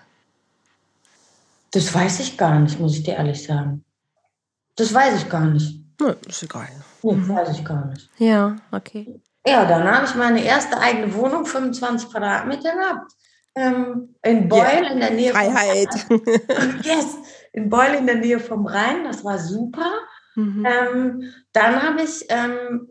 Das 1.71 1.93
weiß 1.93 2.19
ich 2.21 2.35
gar 2.35 2.59
nicht, 2.59 2.79
muss 2.79 2.97
ich 2.97 3.03
dir 3.03 3.13
ehrlich 3.13 3.43
sagen. 3.43 3.85
Das 4.75 4.93
weiß 4.93 5.21
ich 5.21 5.29
gar 5.29 5.45
nicht. 5.45 5.78
Ne, 5.99 6.15
ist 6.27 6.43
egal. 6.43 6.69
Nee, 7.03 7.13
mhm. 7.13 7.29
weiß 7.29 7.49
ich 7.51 7.65
gar 7.65 7.85
nicht. 7.87 8.09
Ja, 8.17 8.55
okay. 8.71 9.21
Ja, 9.45 9.65
dann 9.65 9.83
habe 9.89 10.05
ich 10.05 10.15
meine 10.15 10.43
erste 10.43 10.79
eigene 10.79 11.13
Wohnung, 11.13 11.45
25 11.45 12.09
Quadratmeter 12.09 12.73
gehabt. 12.73 13.11
Ähm, 13.55 14.15
in 14.21 14.47
Beul 14.47 14.59
yeah. 14.59 14.91
in 14.91 14.99
der 14.99 15.11
Nähe 15.11 15.31
Freiheit. 15.31 15.89
Vom 16.07 16.21
yes, 16.83 17.17
in 17.51 17.69
Beul 17.69 17.95
in 17.97 18.05
der 18.05 18.17
Nähe 18.17 18.39
vom 18.39 18.65
Rhein. 18.65 19.03
Das 19.03 19.23
war 19.23 19.37
super. 19.39 19.91
Mhm. 20.35 20.65
Ähm, 20.65 21.33
dann 21.51 21.81
habe 21.81 22.03
ich 22.03 22.25
ähm, 22.29 22.87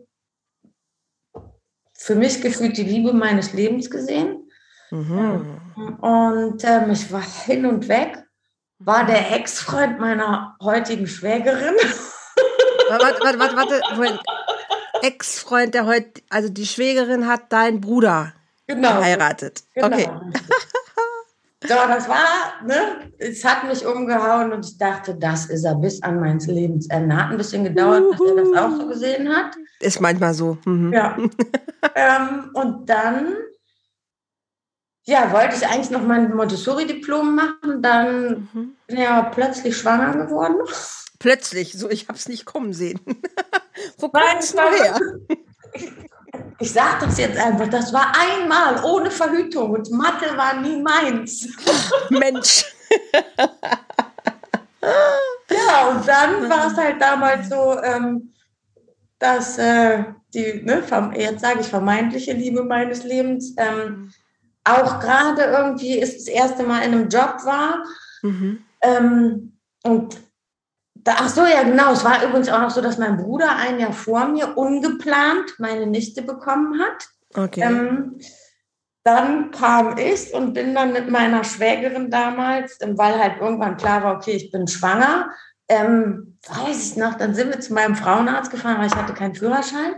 für 1.93 2.15
mich 2.15 2.41
gefühlt 2.41 2.77
die 2.77 2.83
Liebe 2.83 3.13
meines 3.13 3.53
Lebens 3.53 3.89
gesehen. 3.89 4.49
Mhm. 4.91 5.61
Und 6.01 6.63
ähm, 6.63 6.91
ich 6.91 7.11
war 7.11 7.23
hin 7.45 7.65
und 7.65 7.87
weg. 7.87 8.23
War 8.79 9.05
der 9.05 9.31
Ex-Freund 9.35 9.99
meiner 9.99 10.55
heutigen 10.61 11.07
Schwägerin. 11.07 11.75
Warte, 12.89 13.19
warte, 13.21 13.39
warte, 13.39 13.81
warte. 13.95 14.19
Ex-Freund, 15.01 15.73
der 15.73 15.85
heute, 15.85 16.21
also 16.29 16.49
die 16.49 16.65
Schwägerin 16.65 17.27
hat 17.27 17.51
deinen 17.51 17.81
Bruder 17.81 18.33
genau. 18.67 18.97
geheiratet. 18.97 19.63
Genau. 19.75 19.87
Okay. 19.87 20.09
So, 21.61 21.75
das 21.75 22.07
war, 22.07 22.65
ne, 22.65 23.11
es 23.17 23.43
hat 23.43 23.65
mich 23.67 23.85
umgehauen 23.85 24.53
und 24.53 24.65
ich 24.65 24.77
dachte, 24.77 25.13
das 25.15 25.47
ist 25.47 25.65
er 25.65 25.75
bis 25.75 26.01
an 26.01 26.21
mein 26.21 26.39
Lebensende. 26.39 27.13
Hat 27.13 27.31
ein 27.31 27.37
bisschen 27.37 27.65
gedauert, 27.65 28.05
bis 28.11 28.19
er 28.21 28.35
das 28.35 28.53
auch 28.53 28.79
so 28.79 28.87
gesehen 28.87 29.27
hat. 29.27 29.57
Ist 29.81 29.99
manchmal 29.99 30.33
so. 30.33 30.57
Mhm. 30.63 30.93
Ja. 30.93 31.17
ähm, 31.95 32.51
und 32.53 32.89
dann, 32.89 33.35
ja, 35.05 35.33
wollte 35.33 35.57
ich 35.57 35.67
eigentlich 35.67 35.89
noch 35.89 36.01
mein 36.01 36.33
Montessori-Diplom 36.33 37.35
machen, 37.35 37.81
dann 37.81 38.47
mhm. 38.53 38.75
ja 38.87 39.23
plötzlich 39.23 39.75
schwanger 39.75 40.13
geworden. 40.13 40.61
Plötzlich, 41.19 41.73
so 41.73 41.89
ich 41.89 42.07
habe 42.07 42.17
es 42.17 42.27
nicht 42.29 42.45
kommen 42.45 42.73
sehen. 42.73 42.99
Wo 43.97 44.09
kommt 44.09 44.39
es 44.39 44.53
her? 44.53 44.99
Ich 46.59 46.71
sage 46.71 47.05
das 47.05 47.17
jetzt 47.17 47.37
einfach, 47.37 47.67
das 47.69 47.93
war 47.93 48.13
einmal 48.17 48.83
ohne 48.83 49.11
Verhütung 49.11 49.71
und 49.71 49.91
Mathe 49.91 50.35
war 50.37 50.59
nie 50.59 50.81
meins. 50.81 51.47
Mensch. 52.09 52.65
ja, 55.49 55.89
und 55.89 56.07
dann 56.07 56.49
war 56.49 56.67
es 56.67 56.77
halt 56.77 57.01
damals 57.01 57.49
so, 57.49 57.77
ähm, 57.81 58.33
dass 59.19 59.57
äh, 59.57 60.03
die, 60.33 60.61
ne, 60.63 60.83
jetzt 61.15 61.41
sage 61.41 61.61
ich 61.61 61.67
vermeintliche 61.67 62.33
Liebe 62.33 62.63
meines 62.63 63.03
Lebens, 63.03 63.53
ähm, 63.57 64.11
auch 64.63 64.99
gerade 64.99 65.43
irgendwie 65.43 65.97
ist 65.97 66.17
das 66.17 66.27
erste 66.27 66.63
Mal 66.63 66.83
in 66.83 66.93
einem 66.93 67.09
Job 67.09 67.43
war, 67.43 67.83
Mhm. 68.21 68.63
Ähm, 68.81 69.53
und 69.83 70.17
ach 71.05 71.29
so, 71.29 71.45
ja, 71.45 71.63
genau. 71.63 71.93
Es 71.93 72.03
war 72.03 72.23
übrigens 72.23 72.49
auch 72.49 72.61
noch 72.61 72.69
so, 72.69 72.81
dass 72.81 72.97
mein 72.97 73.17
Bruder 73.17 73.55
ein 73.55 73.79
Jahr 73.79 73.93
vor 73.93 74.27
mir 74.27 74.57
ungeplant 74.57 75.55
meine 75.59 75.87
Nichte 75.87 76.21
bekommen 76.21 76.79
hat. 76.79 77.07
Okay. 77.35 77.61
Ähm, 77.61 78.19
dann 79.03 79.51
kam 79.51 79.97
ich 79.97 80.33
und 80.33 80.53
bin 80.53 80.75
dann 80.75 80.93
mit 80.93 81.09
meiner 81.09 81.43
Schwägerin 81.43 82.11
damals, 82.11 82.77
ähm, 82.81 82.97
weil 82.97 83.17
halt 83.17 83.39
irgendwann 83.39 83.77
klar 83.77 84.03
war, 84.03 84.15
okay, 84.15 84.31
ich 84.31 84.51
bin 84.51 84.67
schwanger. 84.67 85.31
Ähm, 85.67 86.37
weiß 86.47 86.91
ich 86.91 86.97
noch, 86.97 87.15
dann 87.15 87.35
sind 87.35 87.49
wir 87.49 87.59
zu 87.59 87.73
meinem 87.73 87.95
Frauenarzt 87.95 88.51
gefahren, 88.51 88.79
weil 88.79 88.87
ich 88.87 88.95
hatte 88.95 89.13
keinen 89.13 89.35
Führerschein. 89.35 89.95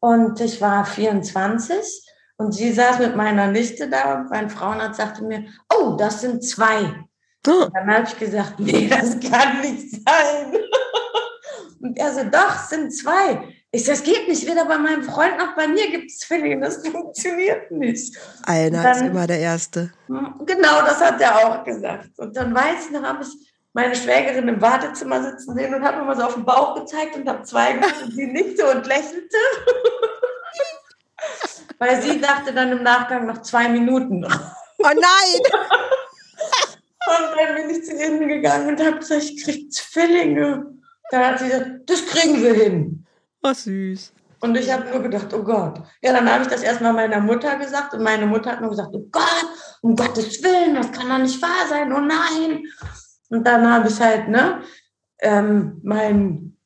Und 0.00 0.40
ich 0.40 0.60
war 0.60 0.84
24 0.84 2.08
und 2.36 2.52
sie 2.52 2.72
saß 2.72 2.98
mit 2.98 3.14
meiner 3.14 3.46
Nichte 3.46 3.88
da 3.88 4.14
und 4.14 4.30
mein 4.30 4.50
Frauenarzt 4.50 4.98
sagte 4.98 5.22
mir, 5.22 5.44
oh, 5.72 5.96
das 5.96 6.20
sind 6.20 6.44
zwei. 6.44 7.04
Und 7.46 7.74
dann 7.74 7.92
habe 7.92 8.06
ich 8.06 8.18
gesagt, 8.18 8.58
nee, 8.58 8.88
das 8.88 9.18
kann 9.20 9.60
nicht 9.60 9.90
sein. 9.90 10.54
Und 11.80 11.98
er 11.98 12.12
so, 12.12 12.24
doch, 12.24 12.54
es 12.54 12.70
sind 12.70 12.94
zwei. 12.94 13.42
Ich 13.72 13.84
das 13.84 14.02
geht 14.02 14.28
nicht. 14.28 14.46
Weder 14.46 14.64
bei 14.66 14.78
meinem 14.78 15.02
Freund 15.02 15.38
noch 15.38 15.56
bei 15.56 15.66
mir 15.66 15.90
gibt 15.90 16.10
es 16.10 16.20
Zwillinge. 16.20 16.60
Das 16.60 16.86
funktioniert 16.86 17.70
nicht. 17.72 18.16
Einer 18.44 18.82
dann, 18.82 18.96
ist 18.96 19.02
immer 19.02 19.26
der 19.26 19.40
Erste. 19.40 19.92
Hm, 20.06 20.42
genau, 20.46 20.82
das 20.82 21.00
hat 21.00 21.20
er 21.20 21.36
auch 21.36 21.64
gesagt. 21.64 22.10
Und 22.18 22.36
dann 22.36 22.54
weiß 22.54 22.86
ich 22.86 22.92
noch, 22.92 23.02
habe 23.02 23.24
ich 23.24 23.52
meine 23.72 23.96
Schwägerin 23.96 24.46
im 24.46 24.60
Wartezimmer 24.60 25.22
sitzen 25.22 25.56
sehen 25.56 25.74
und 25.74 25.82
habe 25.82 26.02
immer 26.02 26.14
so 26.14 26.22
auf 26.22 26.34
den 26.34 26.44
Bauch 26.44 26.76
gezeigt 26.76 27.16
und 27.16 27.28
habe 27.28 27.42
zwei 27.42 27.72
gemacht 27.72 27.96
und 28.04 28.12
sie 28.12 28.26
nickte 28.26 28.70
und 28.70 28.86
lächelte. 28.86 29.36
Weil 31.78 32.02
sie 32.02 32.20
dachte 32.20 32.52
dann 32.52 32.70
im 32.70 32.82
Nachgang 32.82 33.26
noch 33.26 33.42
zwei 33.42 33.68
Minuten. 33.68 34.24
Oh 34.24 34.84
nein! 34.84 35.02
und 37.06 37.36
dann 37.36 37.54
bin 37.56 37.70
ich 37.70 37.84
zu 37.84 37.92
ihnen 37.92 38.28
gegangen 38.28 38.68
und 38.68 38.84
habe 38.84 38.98
gesagt, 38.98 39.22
ich 39.22 39.42
kriege 39.42 39.68
Zwillinge. 39.68 40.66
Dann 41.10 41.26
hat 41.26 41.38
sie 41.38 41.46
gesagt, 41.46 41.70
das 41.86 42.06
kriegen 42.06 42.42
wir 42.42 42.54
hin. 42.54 43.06
Oh, 43.42 43.52
süß. 43.52 44.12
Und 44.40 44.56
ich 44.56 44.72
habe 44.72 44.88
nur 44.88 45.02
gedacht, 45.02 45.32
oh 45.34 45.42
Gott. 45.42 45.80
Ja, 46.00 46.12
dann 46.12 46.30
habe 46.30 46.42
ich 46.42 46.48
das 46.48 46.62
erstmal 46.62 46.92
meiner 46.92 47.20
Mutter 47.20 47.56
gesagt 47.56 47.94
und 47.94 48.02
meine 48.02 48.26
Mutter 48.26 48.52
hat 48.52 48.60
nur 48.60 48.70
gesagt, 48.70 48.90
oh 48.92 49.06
Gott, 49.10 49.46
um 49.82 49.94
Gottes 49.94 50.42
Willen, 50.42 50.74
das 50.74 50.90
kann 50.90 51.08
doch 51.08 51.18
nicht 51.18 51.40
wahr 51.40 51.68
sein, 51.68 51.92
oh 51.92 52.00
nein. 52.00 52.64
Und 53.28 53.46
dann 53.46 53.72
habe 53.72 53.88
ich 53.88 54.00
halt, 54.00 54.28
ne, 54.28 54.62
ähm, 55.20 55.80
meinen 55.84 56.58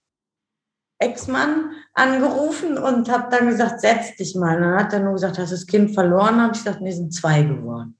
Ex-Mann 0.98 1.72
angerufen 1.92 2.78
und 2.78 3.10
habe 3.10 3.28
dann 3.30 3.48
gesagt, 3.48 3.80
setz 3.80 4.16
dich 4.16 4.34
mal. 4.34 4.56
Und 4.56 4.62
dann 4.62 4.80
hat 4.80 4.92
er 4.92 5.00
nur 5.00 5.12
gesagt, 5.12 5.38
hast 5.38 5.50
du 5.50 5.56
das 5.56 5.66
Kind 5.66 5.92
verloren? 5.92 6.40
Habe 6.40 6.54
ich 6.54 6.64
gesagt, 6.64 6.80
nee, 6.80 6.92
sind 6.92 7.12
zwei 7.12 7.42
geworden. 7.42 7.98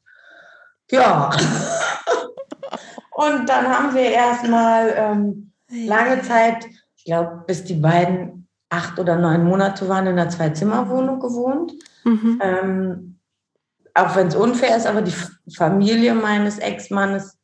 Ja. 0.90 1.30
und 3.12 3.48
dann 3.48 3.66
haben 3.68 3.94
wir 3.94 4.10
erstmal 4.10 4.92
ähm, 4.96 5.52
lange 5.70 6.22
Zeit, 6.22 6.66
ich 6.96 7.04
glaube, 7.04 7.44
bis 7.46 7.64
die 7.64 7.74
beiden 7.74 8.48
acht 8.68 8.98
oder 8.98 9.16
neun 9.16 9.44
Monate 9.44 9.88
waren, 9.88 10.06
in 10.06 10.18
einer 10.18 10.28
Zwei-Zimmer-Wohnung 10.28 11.20
gewohnt. 11.20 11.72
Mhm. 12.04 12.40
Ähm, 12.42 13.18
auch 13.94 14.14
wenn 14.16 14.26
es 14.26 14.36
unfair 14.36 14.76
ist, 14.76 14.86
aber 14.86 15.02
die 15.02 15.14
Familie 15.54 16.14
meines 16.14 16.58
Ex-Mannes 16.58 17.38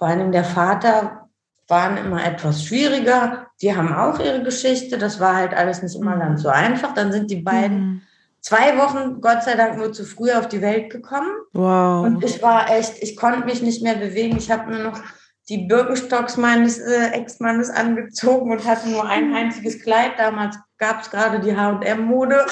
vor 0.00 0.08
allem 0.08 0.32
der 0.32 0.44
Vater, 0.44 1.28
waren 1.68 1.98
immer 1.98 2.24
etwas 2.24 2.64
schwieriger. 2.64 3.46
Die 3.62 3.76
haben 3.76 3.94
auch 3.94 4.18
ihre 4.18 4.42
Geschichte. 4.42 4.98
Das 4.98 5.20
war 5.20 5.36
halt 5.36 5.54
alles 5.54 5.82
nicht 5.82 5.94
immer 5.94 6.16
ganz 6.16 6.42
so 6.42 6.48
einfach. 6.48 6.94
Dann 6.94 7.12
sind 7.12 7.30
die 7.30 7.42
beiden 7.42 7.78
mhm. 7.78 8.02
Zwei 8.40 8.76
Wochen, 8.78 9.20
Gott 9.20 9.42
sei 9.44 9.54
Dank, 9.54 9.78
nur 9.78 9.92
zu 9.92 10.04
früh 10.04 10.32
auf 10.32 10.48
die 10.48 10.62
Welt 10.62 10.90
gekommen. 10.90 11.30
Wow. 11.52 12.06
Und 12.06 12.24
ich 12.24 12.42
war 12.42 12.70
echt, 12.70 13.02
ich 13.02 13.16
konnte 13.16 13.44
mich 13.44 13.62
nicht 13.62 13.82
mehr 13.82 13.96
bewegen. 13.96 14.36
Ich 14.36 14.50
habe 14.50 14.70
mir 14.70 14.82
noch 14.82 15.00
die 15.48 15.66
Birkenstocks 15.66 16.36
meines 16.36 16.78
äh, 16.78 17.08
Ex-Mannes 17.10 17.70
angezogen 17.70 18.52
und 18.52 18.64
hatte 18.64 18.88
nur 18.88 19.04
ein 19.04 19.34
einziges 19.34 19.82
Kleid. 19.82 20.12
Damals 20.16 20.56
gab 20.78 21.02
es 21.02 21.10
gerade 21.10 21.40
die 21.40 21.56
H&M-Mode. 21.56 22.46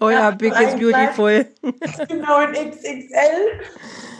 Oh 0.00 0.10
ja, 0.10 0.32
Big 0.32 0.52
is 0.60 0.74
Beautiful. 0.74 1.46
genau, 2.08 2.40
in 2.40 2.70
XXL. 2.70 3.60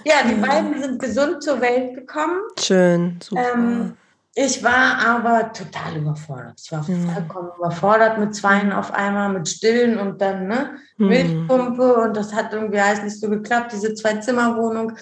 Ja, 0.05 0.15
die 0.29 0.35
beiden 0.35 0.81
sind 0.81 1.01
gesund 1.01 1.43
zur 1.43 1.61
Welt 1.61 1.95
gekommen. 1.95 2.41
Schön, 2.61 3.19
super. 3.23 3.55
Ähm, 3.55 3.97
ich 4.35 4.65
war 4.65 4.99
aber 5.07 5.53
total 5.53 5.97
überfordert. 5.99 6.61
Ich 6.65 6.73
war 6.73 6.89
mhm. 6.89 7.11
vollkommen 7.11 7.51
überfordert 7.59 8.19
mit 8.19 8.35
Zweien 8.35 8.73
auf 8.73 8.93
einmal, 8.93 9.29
mit 9.31 9.49
Stillen 9.49 9.99
und 9.99 10.23
dann 10.23 10.47
ne, 10.47 10.79
mhm. 10.97 11.09
Milchpumpe. 11.09 11.95
Und 11.97 12.17
das 12.17 12.33
hat 12.33 12.53
irgendwie 12.53 12.81
alles 12.81 13.03
nicht 13.03 13.21
so 13.21 13.29
geklappt, 13.29 13.73
diese 13.73 13.95
Zwei-Zimmer-Wohnung. 13.95 14.93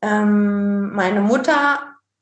Ähm, 0.00 0.92
meine 0.94 1.20
Mutter 1.20 1.80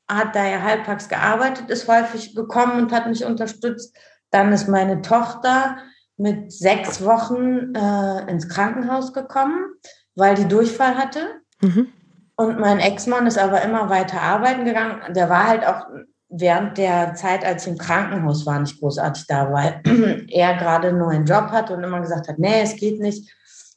hat 0.09 0.35
da 0.35 0.45
ja 0.45 0.61
halbtags 0.61 1.07
gearbeitet, 1.07 1.69
ist 1.69 1.87
häufig 1.87 2.35
gekommen 2.35 2.81
und 2.81 2.91
hat 2.91 3.07
mich 3.07 3.23
unterstützt. 3.23 3.95
Dann 4.29 4.51
ist 4.51 4.67
meine 4.67 5.01
Tochter 5.01 5.77
mit 6.17 6.51
sechs 6.51 7.03
Wochen 7.03 7.73
äh, 7.73 8.29
ins 8.29 8.49
Krankenhaus 8.49 9.13
gekommen, 9.13 9.73
weil 10.15 10.35
die 10.35 10.47
Durchfall 10.47 10.97
hatte. 10.97 11.41
Mhm. 11.61 11.87
Und 12.35 12.59
mein 12.59 12.79
Ex-Mann 12.79 13.25
ist 13.25 13.37
aber 13.37 13.61
immer 13.61 13.89
weiter 13.89 14.21
arbeiten 14.21 14.65
gegangen. 14.65 15.13
Der 15.13 15.29
war 15.29 15.47
halt 15.47 15.65
auch 15.65 15.85
während 16.31 16.77
der 16.77 17.13
Zeit, 17.13 17.45
als 17.45 17.65
ich 17.65 17.73
im 17.73 17.77
Krankenhaus 17.77 18.45
war, 18.45 18.59
nicht 18.59 18.79
großartig 18.79 19.27
da, 19.27 19.51
weil 19.51 19.81
er 20.29 20.55
gerade 20.55 20.87
einen 20.87 20.99
neuen 20.99 21.25
Job 21.25 21.51
hatte 21.51 21.75
und 21.75 21.83
immer 21.83 21.99
gesagt 21.99 22.27
hat, 22.27 22.39
nee, 22.39 22.61
es 22.61 22.75
geht 22.75 22.99
nicht. 22.99 23.29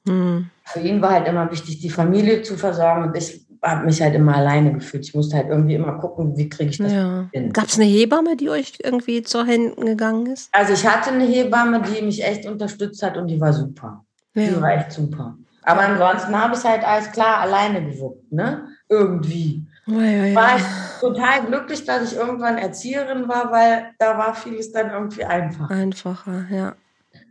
Mhm. 0.04 0.50
Für 0.64 0.80
ihn 0.80 1.02
war 1.02 1.10
halt 1.10 1.28
immer 1.28 1.50
wichtig, 1.50 1.80
die 1.80 1.90
Familie 1.90 2.42
zu 2.42 2.56
versorgen 2.56 3.08
und 3.08 3.16
ich 3.16 3.44
habe 3.62 3.86
mich 3.86 4.00
halt 4.00 4.14
immer 4.14 4.36
alleine 4.36 4.72
gefühlt. 4.72 5.04
Ich 5.04 5.14
musste 5.14 5.36
halt 5.36 5.48
irgendwie 5.48 5.74
immer 5.74 5.98
gucken, 5.98 6.36
wie 6.36 6.48
kriege 6.48 6.70
ich 6.70 6.78
das 6.78 6.92
ja. 6.92 7.28
hin. 7.32 7.52
Gab 7.52 7.66
es 7.66 7.76
eine 7.76 7.86
Hebamme, 7.86 8.36
die 8.36 8.50
euch 8.50 8.74
irgendwie 8.82 9.22
zur 9.22 9.46
Händen 9.46 9.86
gegangen 9.86 10.26
ist? 10.26 10.50
Also 10.52 10.74
ich 10.74 10.86
hatte 10.86 11.10
eine 11.10 11.24
Hebamme, 11.24 11.82
die 11.82 12.02
mich 12.02 12.22
echt 12.22 12.46
unterstützt 12.46 13.02
hat 13.02 13.16
und 13.16 13.28
die 13.28 13.40
war 13.40 13.52
super. 13.52 14.04
Ja. 14.34 14.48
Die 14.48 14.60
war 14.60 14.74
echt 14.74 14.92
super. 14.92 15.36
Aber 15.62 15.80
ansonsten 15.80 16.38
habe 16.38 16.54
ich 16.54 16.64
halt 16.64 16.84
alles 16.84 17.10
klar 17.12 17.38
alleine 17.38 17.82
gewuppt, 17.82 18.30
ne? 18.30 18.68
Irgendwie. 18.88 19.66
Ja, 19.86 20.00
ja, 20.00 20.24
ja. 20.24 20.34
War 20.34 20.56
ich 20.56 20.64
total 21.00 21.46
glücklich, 21.46 21.84
dass 21.84 22.12
ich 22.12 22.18
irgendwann 22.18 22.58
Erzieherin 22.58 23.28
war, 23.28 23.50
weil 23.50 23.90
da 23.98 24.16
war 24.16 24.34
vieles 24.34 24.72
dann 24.72 24.90
irgendwie 24.90 25.24
einfacher. 25.24 25.70
Einfacher, 25.74 26.46
ja. 26.50 26.74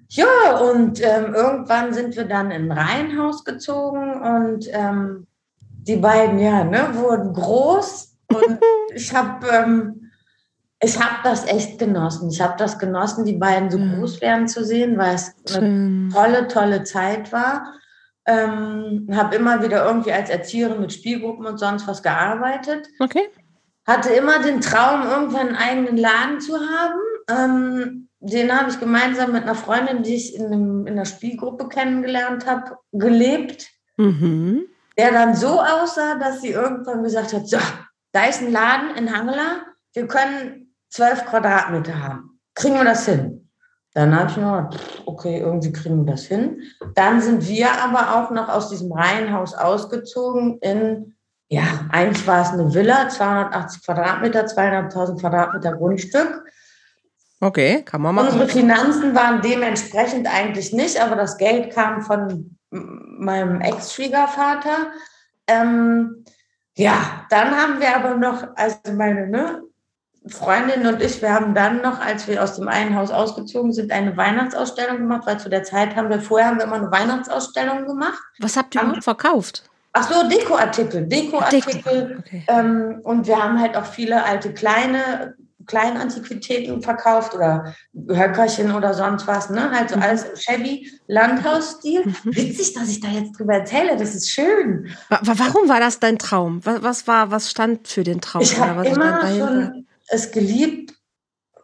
Ja, 0.09 0.57
und 0.57 1.01
ähm, 1.01 1.33
irgendwann 1.33 1.93
sind 1.93 2.15
wir 2.15 2.25
dann 2.25 2.51
in 2.51 2.71
ein 2.71 2.77
Reihenhaus 2.77 3.43
gezogen 3.43 4.21
und 4.21 4.67
ähm, 4.69 5.25
die 5.59 5.95
beiden, 5.95 6.37
ja, 6.37 6.63
ne, 6.63 6.89
wurden 6.93 7.33
groß 7.33 8.15
und 8.27 8.59
ich 8.93 9.13
habe 9.15 9.47
ähm, 9.47 10.11
ich 10.83 10.99
habe 10.99 11.15
das 11.23 11.47
echt 11.47 11.79
genossen. 11.79 12.29
Ich 12.29 12.41
habe 12.41 12.55
das 12.57 12.77
genossen, 12.77 13.25
die 13.25 13.37
beiden 13.37 13.71
so 13.71 13.77
groß 13.77 14.19
werden 14.21 14.47
zu 14.49 14.65
sehen, 14.65 14.97
weil 14.97 15.15
es 15.15 15.33
eine 15.55 16.09
tolle, 16.11 16.47
tolle 16.47 16.83
Zeit 16.83 17.31
war. 17.31 17.73
Ähm, 18.25 19.07
habe 19.11 19.35
immer 19.35 19.61
wieder 19.63 19.85
irgendwie 19.85 20.13
als 20.13 20.29
Erzieherin 20.29 20.79
mit 20.79 20.93
Spielgruppen 20.93 21.45
und 21.45 21.57
sonst 21.57 21.87
was 21.87 22.01
gearbeitet. 22.01 22.87
Okay. 22.99 23.29
Hatte 23.85 24.13
immer 24.13 24.39
den 24.39 24.61
Traum, 24.61 25.03
irgendwann 25.03 25.49
einen 25.49 25.57
eigenen 25.57 25.97
Laden 25.97 26.39
zu 26.39 26.55
haben. 26.57 26.99
Ähm, 27.29 28.09
den 28.19 28.57
habe 28.57 28.69
ich 28.69 28.79
gemeinsam 28.79 29.33
mit 29.33 29.43
einer 29.43 29.55
Freundin, 29.55 30.03
die 30.03 30.15
ich 30.15 30.35
in, 30.35 30.45
einem, 30.45 30.87
in 30.87 30.93
einer 30.93 31.05
Spielgruppe 31.05 31.67
kennengelernt 31.67 32.45
habe, 32.45 32.77
gelebt. 32.93 33.69
Mhm. 33.97 34.63
Der 34.97 35.11
dann 35.11 35.35
so 35.35 35.59
aussah, 35.59 36.15
dass 36.15 36.41
sie 36.41 36.51
irgendwann 36.51 37.03
gesagt 37.03 37.33
hat: 37.33 37.47
So, 37.47 37.57
da 38.13 38.25
ist 38.25 38.41
ein 38.41 38.51
Laden 38.51 38.95
in 38.95 39.13
Hangela, 39.13 39.65
wir 39.93 40.07
können 40.07 40.73
zwölf 40.89 41.25
Quadratmeter 41.25 42.01
haben. 42.01 42.39
Kriegen 42.55 42.75
wir 42.75 42.85
das 42.85 43.05
hin? 43.05 43.42
Dann 43.93 44.17
habe 44.17 44.29
ich 44.29 44.37
mir 44.37 44.63
gedacht, 44.63 45.03
okay, 45.05 45.39
irgendwie 45.39 45.71
kriegen 45.71 46.05
wir 46.05 46.13
das 46.13 46.25
hin. 46.25 46.61
Dann 46.95 47.21
sind 47.21 47.47
wir 47.47 47.71
aber 47.71 48.15
auch 48.15 48.31
noch 48.31 48.49
aus 48.49 48.69
diesem 48.69 48.91
Reihenhaus 48.91 49.53
ausgezogen 49.53 50.57
in, 50.59 51.15
ja, 51.47 51.63
eigentlich 51.89 52.25
war 52.25 52.41
es 52.41 52.49
eine 52.49 52.73
Villa, 52.73 53.09
280 53.09 53.85
Quadratmeter, 53.85 54.45
200.000 54.45 55.19
Quadratmeter 55.19 55.73
Grundstück. 55.73 56.43
Okay, 57.39 57.83
kann 57.83 58.01
man 58.01 58.15
machen. 58.15 58.29
Unsere 58.29 58.47
Finanzen 58.47 59.13
waren 59.13 59.41
dementsprechend 59.41 60.27
eigentlich 60.27 60.73
nicht, 60.73 60.99
aber 60.99 61.15
das 61.15 61.37
Geld 61.37 61.73
kam 61.73 62.01
von 62.01 62.57
meinem 62.71 63.61
Ex-Schwiegervater. 63.61 64.91
Ähm, 65.47 66.23
ja, 66.75 67.25
dann 67.29 67.51
haben 67.51 67.79
wir 67.79 67.95
aber 67.95 68.15
noch, 68.15 68.47
also 68.55 68.77
meine, 68.95 69.27
ne, 69.27 69.61
Freundin 70.27 70.87
und 70.87 71.01
ich, 71.01 71.21
wir 71.21 71.33
haben 71.33 71.53
dann 71.53 71.81
noch, 71.81 71.99
als 71.99 72.27
wir 72.27 72.41
aus 72.41 72.55
dem 72.55 72.67
einen 72.67 72.95
Haus 72.95 73.11
ausgezogen 73.11 73.73
sind, 73.73 73.91
eine 73.91 74.15
Weihnachtsausstellung 74.15 74.97
gemacht, 74.97 75.23
weil 75.25 75.39
zu 75.39 75.49
der 75.49 75.63
Zeit 75.63 75.95
haben 75.95 76.09
wir, 76.09 76.21
vorher 76.21 76.47
haben 76.47 76.57
wir 76.57 76.63
immer 76.63 76.77
eine 76.77 76.91
Weihnachtsausstellung 76.91 77.85
gemacht. 77.85 78.19
Was 78.39 78.55
habt 78.55 78.75
ihr 78.75 78.81
haben, 78.81 79.01
verkauft? 79.01 79.63
Ach 79.91 80.09
so, 80.09 80.27
Dekoartikel, 80.27 81.05
Dekoartikel. 81.07 82.17
Okay. 82.19 82.45
Ähm, 82.47 83.01
und 83.03 83.27
wir 83.27 83.41
haben 83.41 83.59
halt 83.59 83.75
auch 83.75 83.85
viele 83.85 84.23
alte 84.23 84.53
kleine 84.53 85.35
kleinen 85.65 85.97
Antiquitäten 85.97 86.81
verkauft 86.81 87.33
oder 87.33 87.73
Höckerchen 88.09 88.73
oder 88.75 88.93
sonst 88.93 89.27
was, 89.27 89.49
ne? 89.49 89.71
Halt 89.71 89.89
so 89.89 89.95
mhm. 89.95 90.01
alles 90.01 90.23
im 90.23 90.35
Chevy 90.35 90.91
Landhausstil. 91.07 92.05
Mhm. 92.05 92.35
Witzig, 92.35 92.73
dass 92.73 92.89
ich 92.89 92.99
da 92.99 93.07
jetzt 93.07 93.39
drüber 93.39 93.53
erzähle. 93.53 93.95
Das 93.97 94.13
ist 94.13 94.29
schön. 94.29 94.89
Warum 95.09 95.69
war 95.69 95.79
das 95.79 95.99
dein 95.99 96.17
Traum? 96.17 96.59
Was, 96.65 96.83
was 96.83 97.07
war, 97.07 97.31
was 97.31 97.49
stand 97.49 97.87
für 97.87 98.03
den 98.03 98.19
Traum? 98.19 98.41
Ich 98.41 98.59
habe 98.59 98.85
immer 98.87 99.21
schon 99.21 99.85
es 100.07 100.31
geliebt, 100.31 100.93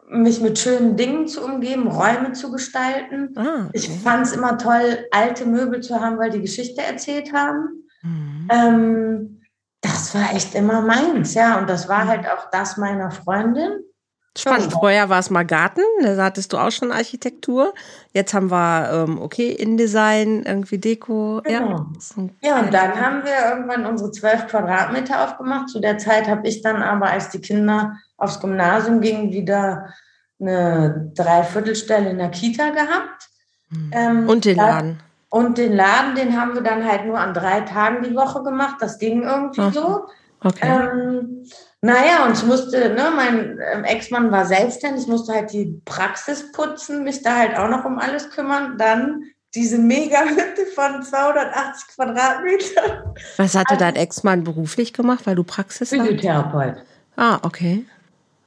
mich 0.08 0.40
mit 0.40 0.58
schönen 0.58 0.96
Dingen 0.96 1.28
zu 1.28 1.44
umgeben, 1.44 1.86
Räume 1.86 2.32
zu 2.32 2.50
gestalten. 2.50 3.32
Ah, 3.36 3.66
okay. 3.66 3.70
Ich 3.74 3.88
fand 3.88 4.26
es 4.26 4.32
immer 4.32 4.58
toll, 4.58 5.06
alte 5.12 5.46
Möbel 5.46 5.80
zu 5.80 6.00
haben, 6.00 6.18
weil 6.18 6.30
die 6.30 6.40
Geschichte 6.40 6.82
erzählt 6.82 7.32
haben. 7.32 7.84
Mhm. 8.02 8.48
Ähm, 8.50 9.40
das 9.80 10.14
war 10.14 10.34
echt 10.34 10.54
immer 10.54 10.82
meins, 10.82 11.34
ja. 11.34 11.58
Und 11.58 11.70
das 11.70 11.88
war 11.88 12.04
mhm. 12.04 12.08
halt 12.08 12.26
auch 12.26 12.50
das 12.50 12.76
meiner 12.76 13.10
Freundin. 13.10 13.84
Spannend. 14.40 14.72
Vorher 14.72 15.08
war 15.08 15.18
es 15.18 15.30
mal 15.30 15.44
Garten, 15.44 15.82
da 16.02 16.24
hattest 16.24 16.52
du 16.52 16.56
auch 16.58 16.70
schon 16.70 16.92
Architektur. 16.92 17.74
Jetzt 18.12 18.32
haben 18.32 18.50
wir, 18.50 18.90
ähm, 18.92 19.20
okay, 19.20 19.52
InDesign, 19.52 20.44
irgendwie 20.44 20.78
Deko. 20.78 21.42
Genau. 21.44 21.86
Ja, 22.40 22.48
ja, 22.48 22.60
und 22.60 22.72
dann 22.72 23.00
haben 23.00 23.22
wir 23.24 23.50
irgendwann 23.50 23.86
unsere 23.86 24.10
zwölf 24.12 24.46
Quadratmeter 24.46 25.24
aufgemacht. 25.24 25.68
Zu 25.68 25.80
der 25.80 25.98
Zeit 25.98 26.28
habe 26.28 26.48
ich 26.48 26.62
dann 26.62 26.82
aber, 26.82 27.10
als 27.10 27.30
die 27.30 27.40
Kinder 27.40 27.96
aufs 28.16 28.40
Gymnasium 28.40 29.00
gingen, 29.00 29.32
wieder 29.32 29.92
eine 30.40 31.12
Dreiviertelstelle 31.14 32.10
in 32.10 32.18
der 32.18 32.30
Kita 32.30 32.70
gehabt. 32.70 33.28
Mhm. 33.68 33.90
Ähm, 33.92 34.28
und 34.28 34.44
den 34.44 34.56
Laden. 34.56 35.02
Und 35.28 35.58
den 35.58 35.74
Laden, 35.74 36.14
den 36.16 36.40
haben 36.40 36.54
wir 36.54 36.62
dann 36.62 36.84
halt 36.84 37.06
nur 37.06 37.18
an 37.18 37.34
drei 37.34 37.60
Tagen 37.60 38.02
die 38.02 38.16
Woche 38.16 38.42
gemacht. 38.42 38.76
Das 38.80 38.98
ging 38.98 39.22
irgendwie 39.22 39.60
Ach, 39.60 39.72
so. 39.72 40.06
Okay. 40.42 40.66
Ähm, 40.66 41.44
naja, 41.82 42.26
und 42.26 42.36
ich 42.36 42.44
musste, 42.44 42.90
ne, 42.90 43.10
mein 43.14 43.58
ähm, 43.72 43.84
Ex-Mann 43.84 44.30
war 44.30 44.44
selbstständig, 44.44 45.06
musste 45.06 45.32
halt 45.32 45.52
die 45.52 45.80
Praxis 45.86 46.52
putzen, 46.52 47.04
mich 47.04 47.22
da 47.22 47.36
halt 47.36 47.56
auch 47.56 47.68
noch 47.68 47.86
um 47.86 47.98
alles 47.98 48.30
kümmern. 48.30 48.76
Dann 48.76 49.24
diese 49.54 49.78
Mega-Hütte 49.78 50.66
von 50.74 51.02
280 51.02 51.94
Quadratmetern. 51.94 53.14
Was 53.38 53.54
hatte 53.54 53.70
also, 53.70 53.80
dein 53.80 53.96
Ex-Mann 53.96 54.44
beruflich 54.44 54.92
gemacht, 54.92 55.26
weil 55.26 55.36
du 55.36 55.42
Praxis 55.42 55.90
hast? 55.90 55.98
Physiotherapeut. 55.98 56.76
Ah, 57.16 57.38
okay. 57.42 57.86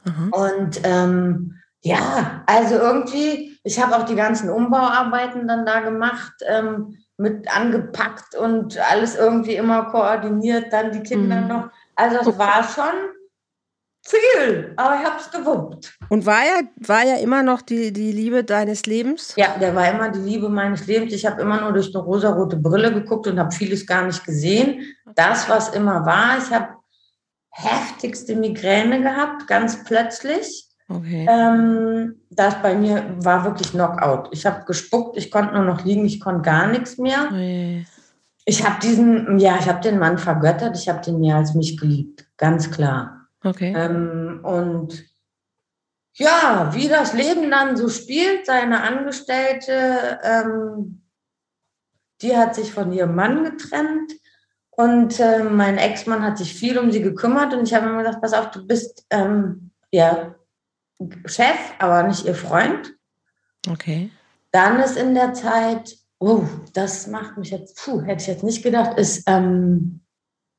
Aha. 0.06 0.54
Und 0.54 0.82
ähm, 0.84 1.56
ja, 1.82 2.44
also 2.46 2.76
irgendwie, 2.76 3.58
ich 3.64 3.82
habe 3.82 3.98
auch 3.98 4.06
die 4.06 4.16
ganzen 4.16 4.50
Umbauarbeiten 4.50 5.48
dann 5.48 5.66
da 5.66 5.80
gemacht, 5.80 6.34
ähm, 6.48 6.98
mit 7.18 7.48
angepackt 7.56 8.36
und 8.36 8.78
alles 8.92 9.16
irgendwie 9.16 9.56
immer 9.56 9.86
koordiniert, 9.86 10.72
dann 10.72 10.92
die 10.92 11.04
Kinder 11.04 11.42
mhm. 11.42 11.48
noch. 11.48 11.70
Also 11.96 12.30
es 12.30 12.38
war 12.38 12.64
schon 12.64 13.14
viel, 14.06 14.74
aber 14.76 14.96
ich 15.00 15.06
habe 15.06 15.20
es 15.20 15.32
gewuppt. 15.32 15.98
Und 16.10 16.26
war 16.26 16.42
er, 16.44 16.64
war 16.88 17.04
er 17.04 17.20
immer 17.22 17.42
noch 17.42 17.62
die, 17.62 17.94
die 17.94 18.12
Liebe 18.12 18.44
deines 18.44 18.86
Lebens? 18.86 19.34
Ja, 19.38 19.58
der 19.58 19.74
war 19.74 19.90
immer 19.90 20.10
die 20.10 20.20
Liebe 20.20 20.50
meines 20.50 20.86
Lebens. 20.88 21.14
Ich 21.14 21.26
habe 21.26 21.42
immer 21.42 21.62
nur 21.62 21.72
durch 21.72 21.96
eine 21.96 22.04
rosarote 22.04 22.58
Brille 22.58 22.94
geguckt 22.94 23.28
und 23.28 23.40
habe 23.40 23.52
vieles 23.52 23.88
gar 23.88 24.06
nicht 24.06 24.26
gesehen. 24.26 24.82
Das, 25.16 25.48
was 25.48 25.70
immer 25.70 26.06
war, 26.06 26.38
ich 26.38 26.52
habe 26.52 26.68
heftigste 27.50 28.36
Migräne 28.36 29.02
gehabt, 29.02 29.48
ganz 29.48 29.84
plötzlich. 29.86 30.68
Okay. 30.90 31.26
Ähm, 31.30 32.16
das 32.30 32.62
bei 32.62 32.76
mir 32.76 33.16
war 33.20 33.46
wirklich 33.46 33.72
Knockout. 33.72 34.30
Ich 34.32 34.46
habe 34.46 34.66
gespuckt, 34.66 35.18
ich 35.18 35.32
konnte 35.32 35.54
nur 35.54 35.64
noch 35.64 35.86
liegen, 35.86 36.06
ich 36.06 36.20
konnte 36.20 36.42
gar 36.42 36.68
nichts 36.68 36.98
mehr. 36.98 37.28
Okay. 37.28 37.86
Ich 38.46 38.68
habe 38.68 38.80
diesen, 38.82 39.40
ja, 39.40 39.58
ich 39.58 39.70
habe 39.70 39.80
den 39.80 39.98
Mann 39.98 40.18
vergöttert, 40.18 40.76
ich 40.78 40.90
habe 40.90 41.02
den 41.02 41.22
mehr 41.22 41.38
als 41.38 41.54
mich 41.54 41.78
geliebt, 41.78 42.26
ganz 42.36 42.70
klar. 42.70 43.23
Okay. 43.44 43.74
Ähm, 43.76 44.40
und 44.44 45.06
ja, 46.14 46.72
wie 46.74 46.88
das 46.88 47.14
Leben 47.14 47.50
dann 47.50 47.76
so 47.76 47.90
spielt, 47.90 48.46
seine 48.46 48.84
Angestellte, 48.84 50.20
ähm, 50.24 51.02
die 52.22 52.38
hat 52.38 52.56
sich 52.56 52.72
von 52.72 52.92
ihrem 52.94 53.16
Mann 53.16 53.44
getrennt 53.44 54.14
und 54.70 55.20
äh, 55.20 55.44
mein 55.44 55.78
Ex-Mann 55.78 56.24
hat 56.24 56.38
sich 56.38 56.54
viel 56.54 56.78
um 56.78 56.92
sie 56.92 57.02
gekümmert 57.02 57.54
und 57.54 57.68
ich 57.68 57.74
habe 57.74 57.88
immer 57.88 58.04
gesagt, 58.04 58.22
pass 58.22 58.34
auf, 58.34 58.52
du 58.52 58.66
bist 58.66 59.06
ähm, 59.10 59.72
ja 59.92 60.36
Chef, 61.26 61.58
aber 61.80 62.04
nicht 62.04 62.26
ihr 62.26 62.36
Freund. 62.36 62.96
Okay. 63.70 64.12
Dann 64.52 64.80
ist 64.80 64.98
in 64.98 65.16
der 65.16 65.34
Zeit, 65.34 65.98
oh, 66.20 66.44
das 66.74 67.08
macht 67.08 67.38
mich 67.38 67.50
jetzt, 67.50 67.84
puh, 67.84 68.02
hätte 68.02 68.22
ich 68.22 68.28
jetzt 68.28 68.44
nicht 68.44 68.64
gedacht, 68.64 68.98
ist 68.98 69.24
ähm, 69.28 70.03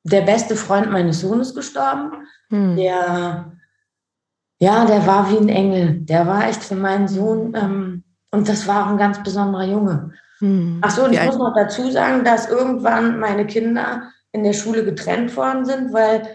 der 0.04 0.22
beste 0.22 0.54
Freund 0.54 0.90
meines 0.92 1.20
Sohnes 1.20 1.54
gestorben. 1.54 2.26
Hm. 2.50 2.76
Der, 2.76 3.52
ja, 4.60 4.84
der 4.84 5.06
war 5.06 5.30
wie 5.30 5.38
ein 5.38 5.48
Engel. 5.48 6.00
Der 6.00 6.26
war 6.26 6.48
echt 6.48 6.62
für 6.62 6.76
meinen 6.76 7.08
Sohn, 7.08 7.54
ähm, 7.56 8.04
und 8.30 8.48
das 8.48 8.66
war 8.66 8.84
auch 8.84 8.90
ein 8.90 8.98
ganz 8.98 9.22
besonderer 9.22 9.64
Junge. 9.64 10.12
Hm. 10.38 10.78
Ach 10.82 10.90
so, 10.90 11.04
und 11.04 11.12
ich 11.12 11.22
muss 11.24 11.38
noch 11.38 11.54
dazu 11.54 11.90
sagen, 11.90 12.24
dass 12.24 12.48
irgendwann 12.48 13.18
meine 13.18 13.46
Kinder 13.46 14.10
in 14.32 14.42
der 14.44 14.52
Schule 14.52 14.84
getrennt 14.84 15.36
worden 15.36 15.64
sind, 15.64 15.92
weil 15.92 16.28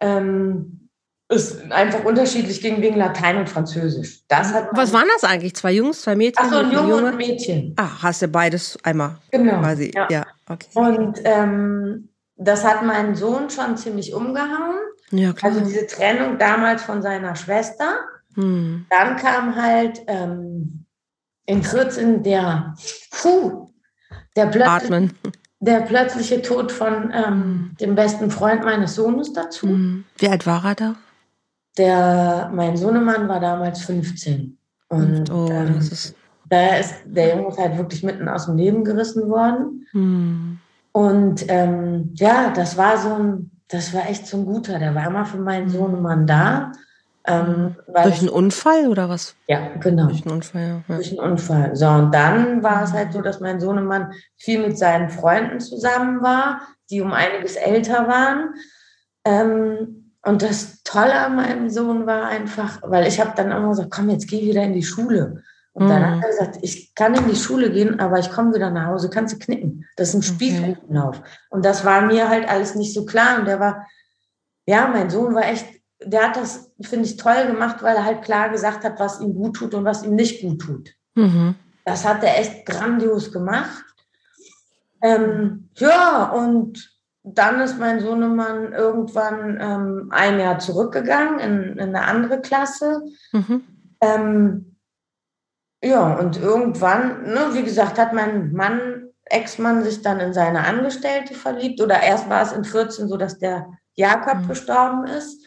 ähm, 0.00 0.88
es 1.28 1.70
einfach 1.70 2.04
unterschiedlich 2.04 2.60
ging 2.60 2.80
wegen 2.80 2.96
Latein 2.96 3.38
und 3.38 3.48
Französisch. 3.48 4.22
Das 4.28 4.52
hat 4.52 4.68
Was 4.72 4.92
waren 4.92 5.08
das 5.14 5.28
eigentlich? 5.28 5.54
Zwei 5.56 5.72
Jungs, 5.72 6.02
zwei 6.02 6.14
Mädchen? 6.14 6.46
Ach 6.46 6.52
so, 6.52 6.58
ein 6.58 6.70
Junge 6.70 6.96
und 6.96 7.06
ein 7.06 7.16
Mädchen. 7.16 7.74
Ah, 7.76 8.02
hast 8.02 8.22
du 8.22 8.28
beides 8.28 8.78
einmal 8.84 9.16
genau, 9.30 9.58
quasi. 9.58 9.90
Ja, 9.94 10.06
ja 10.10 10.26
okay. 10.48 10.68
Und 10.74 11.20
ähm, 11.24 12.08
das 12.36 12.64
hat 12.64 12.82
meinen 12.82 13.14
Sohn 13.14 13.50
schon 13.50 13.76
ziemlich 13.76 14.14
umgehauen. 14.14 14.76
Ja. 15.10 15.32
Also 15.42 15.60
diese 15.60 15.86
Trennung 15.86 16.38
damals 16.38 16.82
von 16.82 17.02
seiner 17.02 17.36
Schwester. 17.36 18.00
Hm. 18.34 18.86
Dann 18.90 19.16
kam 19.16 19.54
halt 19.54 20.02
ähm, 20.06 20.86
in 21.46 21.62
14 21.62 22.22
der, 22.22 22.74
puh, 23.10 23.68
der 24.34 24.46
plötzlich, 24.46 25.10
der 25.60 25.80
plötzliche 25.82 26.42
Tod 26.42 26.72
von 26.72 27.12
ähm, 27.12 27.24
hm. 27.24 27.76
dem 27.80 27.94
besten 27.94 28.30
Freund 28.30 28.64
meines 28.64 28.96
Sohnes 28.96 29.32
dazu. 29.32 29.68
Hm. 29.68 30.04
Wie 30.18 30.28
alt 30.28 30.46
war 30.46 30.64
er 30.64 30.74
da? 30.74 30.94
Der, 31.78 32.50
mein 32.52 32.76
Sohnemann 32.76 33.28
war 33.28 33.40
damals 33.40 33.82
15. 33.82 34.58
Und 34.88 35.30
oh, 35.30 35.48
ähm, 35.50 35.78
ist 35.78 36.14
da 36.48 36.76
ist 36.76 36.94
der 37.04 37.36
Junge 37.36 37.56
halt 37.56 37.76
wirklich 37.78 38.02
mitten 38.02 38.28
aus 38.28 38.46
dem 38.46 38.56
Leben 38.56 38.84
gerissen 38.84 39.28
worden. 39.28 39.86
Hm. 39.92 40.58
Und 40.96 41.46
ähm, 41.48 42.10
ja, 42.14 42.50
das 42.50 42.76
war 42.76 42.98
so 42.98 43.14
ein, 43.14 43.50
das 43.66 43.92
war 43.92 44.08
echt 44.08 44.28
so 44.28 44.36
ein 44.36 44.46
guter. 44.46 44.78
Der 44.78 44.94
war 44.94 45.08
immer 45.08 45.26
für 45.26 45.38
meinen. 45.38 45.68
Sohnemann 45.68 46.24
da. 46.26 46.70
Ähm, 47.26 47.74
Durch 47.88 48.20
einen 48.20 48.28
Unfall 48.28 48.86
oder 48.86 49.08
was? 49.08 49.34
Ja, 49.48 49.74
genau. 49.80 50.06
Durch 50.06 50.24
einen 50.24 50.36
Unfall, 50.36 50.82
ja. 50.88 50.94
Durch 50.94 51.10
einen 51.10 51.32
Unfall. 51.32 51.74
So, 51.74 51.88
und 51.88 52.14
dann 52.14 52.62
war 52.62 52.84
es 52.84 52.92
halt 52.92 53.12
so, 53.12 53.22
dass 53.22 53.40
mein 53.40 53.58
Sohnemann 53.58 54.12
viel 54.36 54.60
mit 54.60 54.78
seinen 54.78 55.08
Freunden 55.08 55.58
zusammen 55.58 56.22
war, 56.22 56.60
die 56.90 57.00
um 57.00 57.12
einiges 57.12 57.56
älter 57.56 58.06
waren. 58.06 58.54
Ähm, 59.24 60.12
und 60.22 60.42
das 60.42 60.84
Tolle 60.84 61.14
an 61.14 61.34
meinem 61.34 61.70
Sohn 61.70 62.06
war 62.06 62.26
einfach, 62.26 62.80
weil 62.82 63.08
ich 63.08 63.18
habe 63.20 63.32
dann 63.34 63.50
immer 63.50 63.70
gesagt, 63.70 63.90
komm, 63.90 64.10
jetzt 64.10 64.28
geh 64.28 64.42
wieder 64.42 64.62
in 64.62 64.74
die 64.74 64.84
Schule. 64.84 65.42
Und 65.74 65.86
mhm. 65.86 65.88
dann 65.88 66.10
hat 66.10 66.22
er 66.22 66.28
gesagt, 66.28 66.58
ich 66.62 66.94
kann 66.94 67.14
in 67.14 67.28
die 67.28 67.36
Schule 67.36 67.70
gehen, 67.70 67.98
aber 67.98 68.20
ich 68.20 68.30
komme 68.30 68.54
wieder 68.54 68.70
nach 68.70 68.86
Hause, 68.86 69.10
kannst 69.10 69.34
du 69.34 69.38
knicken. 69.38 69.84
Das 69.96 70.08
ist 70.08 70.14
ein 70.14 70.22
Spießrutenlauf. 70.22 71.18
Okay. 71.18 71.28
Und 71.50 71.64
das 71.64 71.84
war 71.84 72.02
mir 72.02 72.28
halt 72.28 72.48
alles 72.48 72.76
nicht 72.76 72.94
so 72.94 73.04
klar. 73.04 73.40
Und 73.40 73.46
der 73.46 73.58
war, 73.58 73.86
ja, 74.66 74.86
mein 74.86 75.10
Sohn 75.10 75.34
war 75.34 75.44
echt, 75.44 75.66
der 76.02 76.28
hat 76.28 76.36
das, 76.36 76.70
finde 76.80 77.06
ich, 77.06 77.16
toll 77.16 77.46
gemacht, 77.48 77.82
weil 77.82 77.96
er 77.96 78.04
halt 78.04 78.22
klar 78.22 78.50
gesagt 78.50 78.84
hat, 78.84 79.00
was 79.00 79.20
ihm 79.20 79.34
gut 79.34 79.56
tut 79.56 79.74
und 79.74 79.84
was 79.84 80.04
ihm 80.04 80.14
nicht 80.14 80.42
gut 80.42 80.60
tut. 80.60 80.94
Mhm. 81.16 81.56
Das 81.84 82.06
hat 82.06 82.22
er 82.22 82.38
echt 82.38 82.64
grandios 82.66 83.32
gemacht. 83.32 83.84
Ähm, 85.02 85.70
ja, 85.76 86.30
und 86.30 86.94
dann 87.24 87.60
ist 87.60 87.80
mein 87.80 88.00
Sohnemann 88.00 88.72
irgendwann 88.72 89.58
ähm, 89.60 90.08
ein 90.10 90.38
Jahr 90.38 90.60
zurückgegangen 90.60 91.40
in, 91.40 91.78
in 91.78 91.96
eine 91.96 92.02
andere 92.02 92.40
Klasse. 92.40 93.02
Mhm. 93.32 93.64
Ähm, 94.00 94.73
ja, 95.84 96.14
und 96.14 96.40
irgendwann, 96.40 97.24
ne, 97.24 97.50
wie 97.52 97.62
gesagt, 97.62 97.98
hat 97.98 98.12
mein 98.12 98.52
Mann, 98.52 99.08
Ex-Mann, 99.26 99.84
sich 99.84 100.02
dann 100.02 100.20
in 100.20 100.32
seine 100.32 100.64
Angestellte 100.64 101.34
verliebt. 101.34 101.80
Oder 101.80 102.02
erst 102.02 102.28
war 102.28 102.42
es 102.42 102.52
in 102.52 102.64
14 102.64 103.08
so, 103.08 103.16
dass 103.16 103.38
der 103.38 103.68
Jakob 103.94 104.42
mhm. 104.42 104.48
gestorben 104.48 105.04
ist. 105.04 105.44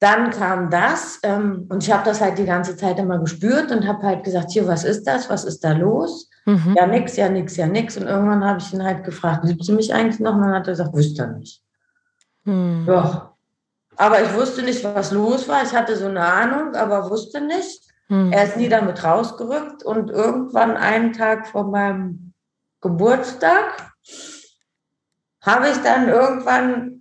Dann 0.00 0.30
kam 0.30 0.70
das 0.70 1.18
ähm, 1.24 1.66
und 1.70 1.82
ich 1.82 1.90
habe 1.90 2.04
das 2.04 2.20
halt 2.20 2.38
die 2.38 2.44
ganze 2.44 2.76
Zeit 2.76 3.00
immer 3.00 3.18
gespürt 3.18 3.72
und 3.72 3.86
habe 3.86 4.04
halt 4.04 4.22
gesagt, 4.22 4.52
hier, 4.52 4.68
was 4.68 4.84
ist 4.84 5.04
das? 5.04 5.28
Was 5.28 5.44
ist 5.44 5.64
da 5.64 5.72
los? 5.72 6.30
Mhm. 6.46 6.74
Ja, 6.76 6.86
nix, 6.86 7.16
ja, 7.16 7.28
nix, 7.28 7.56
ja, 7.56 7.66
nix. 7.66 7.96
Und 7.96 8.06
irgendwann 8.06 8.44
habe 8.44 8.60
ich 8.60 8.72
ihn 8.72 8.84
halt 8.84 9.04
gefragt, 9.04 9.44
liebt 9.44 9.64
sie 9.64 9.72
mich 9.72 9.92
eigentlich 9.92 10.20
noch? 10.20 10.34
Und 10.34 10.42
dann 10.42 10.54
hat 10.54 10.68
er 10.68 10.72
gesagt, 10.72 10.94
wüsste 10.94 11.22
er 11.22 11.32
nicht. 11.32 11.62
Mhm. 12.44 12.84
Ja. 12.86 13.34
Aber 13.96 14.22
ich 14.22 14.32
wusste 14.34 14.62
nicht, 14.62 14.84
was 14.84 15.10
los 15.10 15.48
war. 15.48 15.64
Ich 15.64 15.74
hatte 15.74 15.96
so 15.96 16.06
eine 16.06 16.24
Ahnung, 16.24 16.76
aber 16.76 17.10
wusste 17.10 17.40
nicht. 17.40 17.87
Mhm. 18.08 18.32
Er 18.32 18.44
ist 18.44 18.56
nie 18.56 18.68
damit 18.68 19.04
rausgerückt 19.04 19.82
und 19.84 20.10
irgendwann 20.10 20.76
einen 20.76 21.12
Tag 21.12 21.46
vor 21.46 21.64
meinem 21.64 22.32
Geburtstag 22.80 23.92
habe 25.42 25.68
ich 25.68 25.78
dann 25.78 26.08
irgendwann 26.08 27.00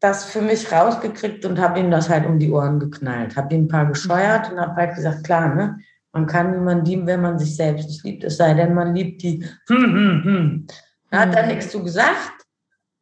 das 0.00 0.24
für 0.26 0.42
mich 0.42 0.70
rausgekriegt 0.70 1.44
und 1.46 1.58
habe 1.58 1.80
ihm 1.80 1.90
das 1.90 2.10
halt 2.10 2.26
um 2.26 2.38
die 2.38 2.50
Ohren 2.50 2.78
geknallt. 2.78 3.36
Habe 3.36 3.54
ihm 3.54 3.64
ein 3.64 3.68
paar 3.68 3.86
gescheuert 3.86 4.52
und 4.52 4.60
habe 4.60 4.74
halt 4.74 4.94
gesagt, 4.94 5.24
klar, 5.24 5.54
ne, 5.54 5.78
man 6.12 6.26
kann 6.26 6.50
niemanden 6.50 6.84
lieben, 6.84 7.06
wenn 7.06 7.22
man 7.22 7.38
sich 7.38 7.56
selbst 7.56 7.88
nicht 7.88 8.04
liebt, 8.04 8.24
es 8.24 8.36
sei 8.36 8.54
denn, 8.54 8.74
man 8.74 8.94
liebt 8.94 9.22
die. 9.22 9.44
Hm, 9.68 9.94
hm, 9.94 10.24
hm. 10.24 10.66
Da 11.10 11.20
hat 11.20 11.34
er 11.34 11.46
nichts 11.46 11.70
zu 11.70 11.82
gesagt. 11.82 12.44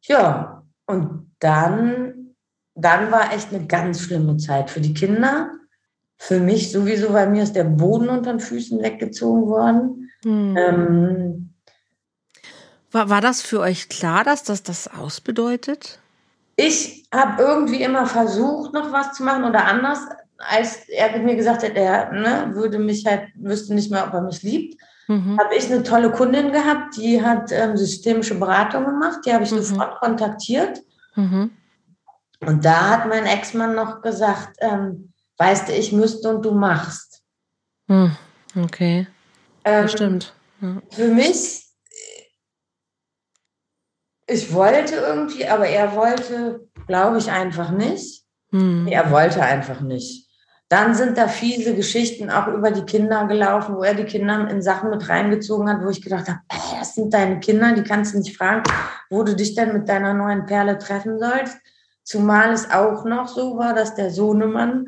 Ja, 0.03 0.63
und 0.85 1.31
dann, 1.39 2.35
dann 2.75 3.11
war 3.11 3.33
echt 3.33 3.53
eine 3.53 3.65
ganz 3.65 4.01
schlimme 4.01 4.37
Zeit 4.37 4.69
für 4.69 4.81
die 4.81 4.93
Kinder. 4.93 5.51
Für 6.27 6.39
mich 6.39 6.71
sowieso, 6.71 7.13
weil 7.13 7.29
mir 7.29 7.43
ist 7.43 7.55
der 7.55 7.65
Boden 7.65 8.09
unter 8.09 8.31
den 8.31 8.39
Füßen 8.39 8.81
weggezogen 8.81 9.47
worden. 9.47 10.09
Mhm. 10.23 10.57
Ähm, 10.57 11.49
war, 12.91 13.09
war 13.09 13.21
das 13.21 13.41
für 13.41 13.59
euch 13.59 13.89
klar, 13.89 14.23
dass 14.23 14.43
das 14.43 14.63
das 14.63 14.87
ausbedeutet? 14.87 15.99
ich 16.55 17.05
habe 17.13 17.41
irgendwie 17.41 17.81
immer 17.83 18.05
versucht, 18.05 18.73
noch 18.73 18.91
was 18.91 19.13
zu 19.13 19.23
machen 19.23 19.43
oder 19.43 19.65
anders, 19.65 19.99
als 20.37 20.87
er 20.89 21.17
mir 21.19 21.35
gesagt 21.35 21.63
hat, 21.63 21.75
er 21.75 22.11
ne, 22.11 22.51
würde 22.53 22.79
mich 22.79 23.05
halt, 23.05 23.29
wüsste 23.35 23.73
nicht 23.73 23.91
mehr, 23.91 24.05
ob 24.07 24.13
er 24.13 24.21
mich 24.21 24.43
liebt. 24.43 24.79
Mhm. 25.07 25.39
Habe 25.39 25.55
ich 25.55 25.71
eine 25.71 25.83
tolle 25.83 26.11
Kundin 26.11 26.51
gehabt, 26.51 26.97
die 26.97 27.21
hat 27.21 27.51
ähm, 27.51 27.75
systemische 27.75 28.35
Beratung 28.35 28.85
gemacht, 28.85 29.19
die 29.25 29.33
habe 29.33 29.43
ich 29.43 29.51
mhm. 29.51 29.61
sofort 29.61 29.99
kontaktiert. 29.99 30.81
Mhm. 31.15 31.51
Und 32.41 32.65
da 32.65 32.89
hat 32.89 33.07
mein 33.07 33.25
Ex-Mann 33.25 33.73
noch 33.73 34.01
gesagt, 34.01 34.57
ähm, 34.59 35.12
weißt 35.37 35.69
du, 35.69 35.73
ich 35.73 35.91
müsste 35.91 36.29
und 36.29 36.43
du 36.43 36.51
machst. 36.51 37.21
Hm, 37.87 38.15
okay. 38.55 39.07
Ähm, 39.65 39.87
Stimmt. 39.87 40.33
Ja. 40.61 40.81
Für 40.91 41.07
mich 41.07 41.63
ich 44.27 44.53
wollte 44.53 44.95
irgendwie, 44.95 45.47
aber 45.47 45.67
er 45.67 45.95
wollte, 45.95 46.67
glaube 46.87 47.17
ich, 47.17 47.29
einfach 47.31 47.71
nicht. 47.71 48.23
Hm. 48.51 48.87
Er 48.87 49.11
wollte 49.11 49.41
einfach 49.41 49.81
nicht. 49.81 50.29
Dann 50.69 50.95
sind 50.95 51.17
da 51.17 51.27
fiese 51.27 51.75
Geschichten 51.75 52.31
auch 52.31 52.47
über 52.47 52.71
die 52.71 52.85
Kinder 52.85 53.27
gelaufen, 53.27 53.75
wo 53.75 53.83
er 53.83 53.93
die 53.93 54.05
Kinder 54.05 54.49
in 54.49 54.61
Sachen 54.61 54.89
mit 54.89 55.07
reingezogen 55.07 55.69
hat, 55.69 55.83
wo 55.83 55.89
ich 55.89 56.01
gedacht 56.01 56.27
habe, 56.27 56.39
ey, 56.49 56.79
das 56.79 56.95
sind 56.95 57.13
deine 57.13 57.39
Kinder, 57.39 57.73
die 57.73 57.83
kannst 57.83 58.13
du 58.13 58.19
nicht 58.19 58.35
fragen, 58.35 58.63
wo 59.09 59.23
du 59.23 59.35
dich 59.35 59.55
denn 59.55 59.73
mit 59.73 59.87
deiner 59.87 60.13
neuen 60.13 60.45
Perle 60.45 60.77
treffen 60.79 61.19
sollst. 61.19 61.57
Zumal 62.03 62.51
es 62.53 62.71
auch 62.71 63.05
noch 63.05 63.27
so 63.27 63.57
war, 63.57 63.73
dass 63.73 63.93
der 63.93 64.09
Sohnemann 64.09 64.87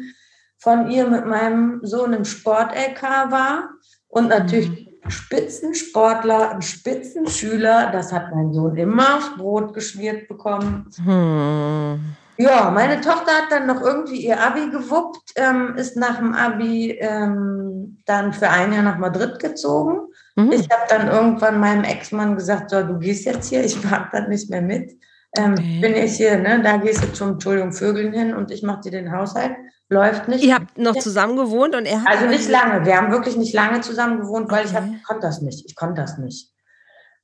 von 0.65 0.89
ihr 0.89 1.07
mit 1.07 1.27
meinem 1.27 1.79
Sohn 1.83 2.11
im 2.11 2.25
Sport-LK 2.25 3.03
war 3.29 3.69
und 4.07 4.29
natürlich 4.29 4.67
hm. 4.67 5.11
Spitzensportler, 5.11 6.49
ein 6.49 6.63
Spitzenschüler, 6.63 7.91
das 7.91 8.11
hat 8.11 8.33
mein 8.33 8.51
Sohn 8.51 8.75
immer 8.75 9.17
aufs 9.17 9.37
Brot 9.37 9.75
geschmiert 9.75 10.27
bekommen. 10.27 10.89
Hm. 11.03 11.99
Ja, 12.37 12.71
meine 12.71 12.99
Tochter 12.99 13.31
hat 13.31 13.51
dann 13.51 13.67
noch 13.67 13.79
irgendwie 13.79 14.25
ihr 14.25 14.41
Abi 14.41 14.71
gewuppt, 14.71 15.33
ähm, 15.35 15.75
ist 15.77 15.97
nach 15.97 16.17
dem 16.17 16.33
Abi 16.33 16.97
ähm, 16.99 17.99
dann 18.07 18.33
für 18.33 18.49
ein 18.49 18.73
Jahr 18.73 18.81
nach 18.81 18.97
Madrid 18.97 19.37
gezogen. 19.37 19.99
Mhm. 20.35 20.51
Ich 20.51 20.67
habe 20.71 20.83
dann 20.89 21.07
irgendwann 21.07 21.59
meinem 21.59 21.83
Ex-Mann 21.83 22.35
gesagt, 22.35 22.71
so, 22.71 22.81
du 22.81 22.97
gehst 22.97 23.25
jetzt 23.25 23.49
hier, 23.49 23.63
ich 23.63 23.81
mag 23.83 24.09
das 24.11 24.27
nicht 24.27 24.49
mehr 24.49 24.63
mit. 24.63 24.99
Ähm, 25.37 25.53
okay. 25.53 25.79
Bin 25.79 25.95
ich 25.95 26.17
hier, 26.17 26.39
ne? 26.39 26.61
Da 26.63 26.77
gehst 26.77 27.03
du 27.03 27.13
zum 27.13 27.33
Entschuldigung 27.33 27.71
Vögeln 27.71 28.11
hin 28.11 28.33
und 28.33 28.49
ich 28.49 28.63
mache 28.63 28.81
dir 28.81 28.91
den 28.91 29.11
Haushalt 29.11 29.55
läuft 29.89 30.27
nicht. 30.27 30.43
Ihr 30.43 30.55
habt 30.55 30.77
noch 30.77 30.95
zusammen 30.95 31.35
gewohnt 31.35 31.75
und 31.75 31.85
er 31.85 32.01
hat. 32.01 32.07
Also 32.07 32.27
nicht 32.27 32.49
lange. 32.49 32.85
Wir 32.85 32.97
haben 32.97 33.11
wirklich 33.11 33.37
nicht 33.37 33.53
lange 33.53 33.81
zusammen 33.81 34.19
gewohnt, 34.19 34.51
weil 34.51 34.65
okay. 34.65 34.95
ich 34.97 35.03
konnte 35.03 35.27
das 35.27 35.41
nicht. 35.41 35.65
Ich 35.67 35.75
konnte 35.75 36.01
das 36.01 36.17
nicht. 36.17 36.51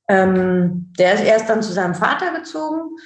Ähm, 0.08 0.92
der 0.98 1.14
ist 1.14 1.24
erst 1.24 1.48
dann 1.48 1.62
zu 1.62 1.72
seinem 1.72 1.94
Vater 1.94 2.32
gezogen. 2.32 2.96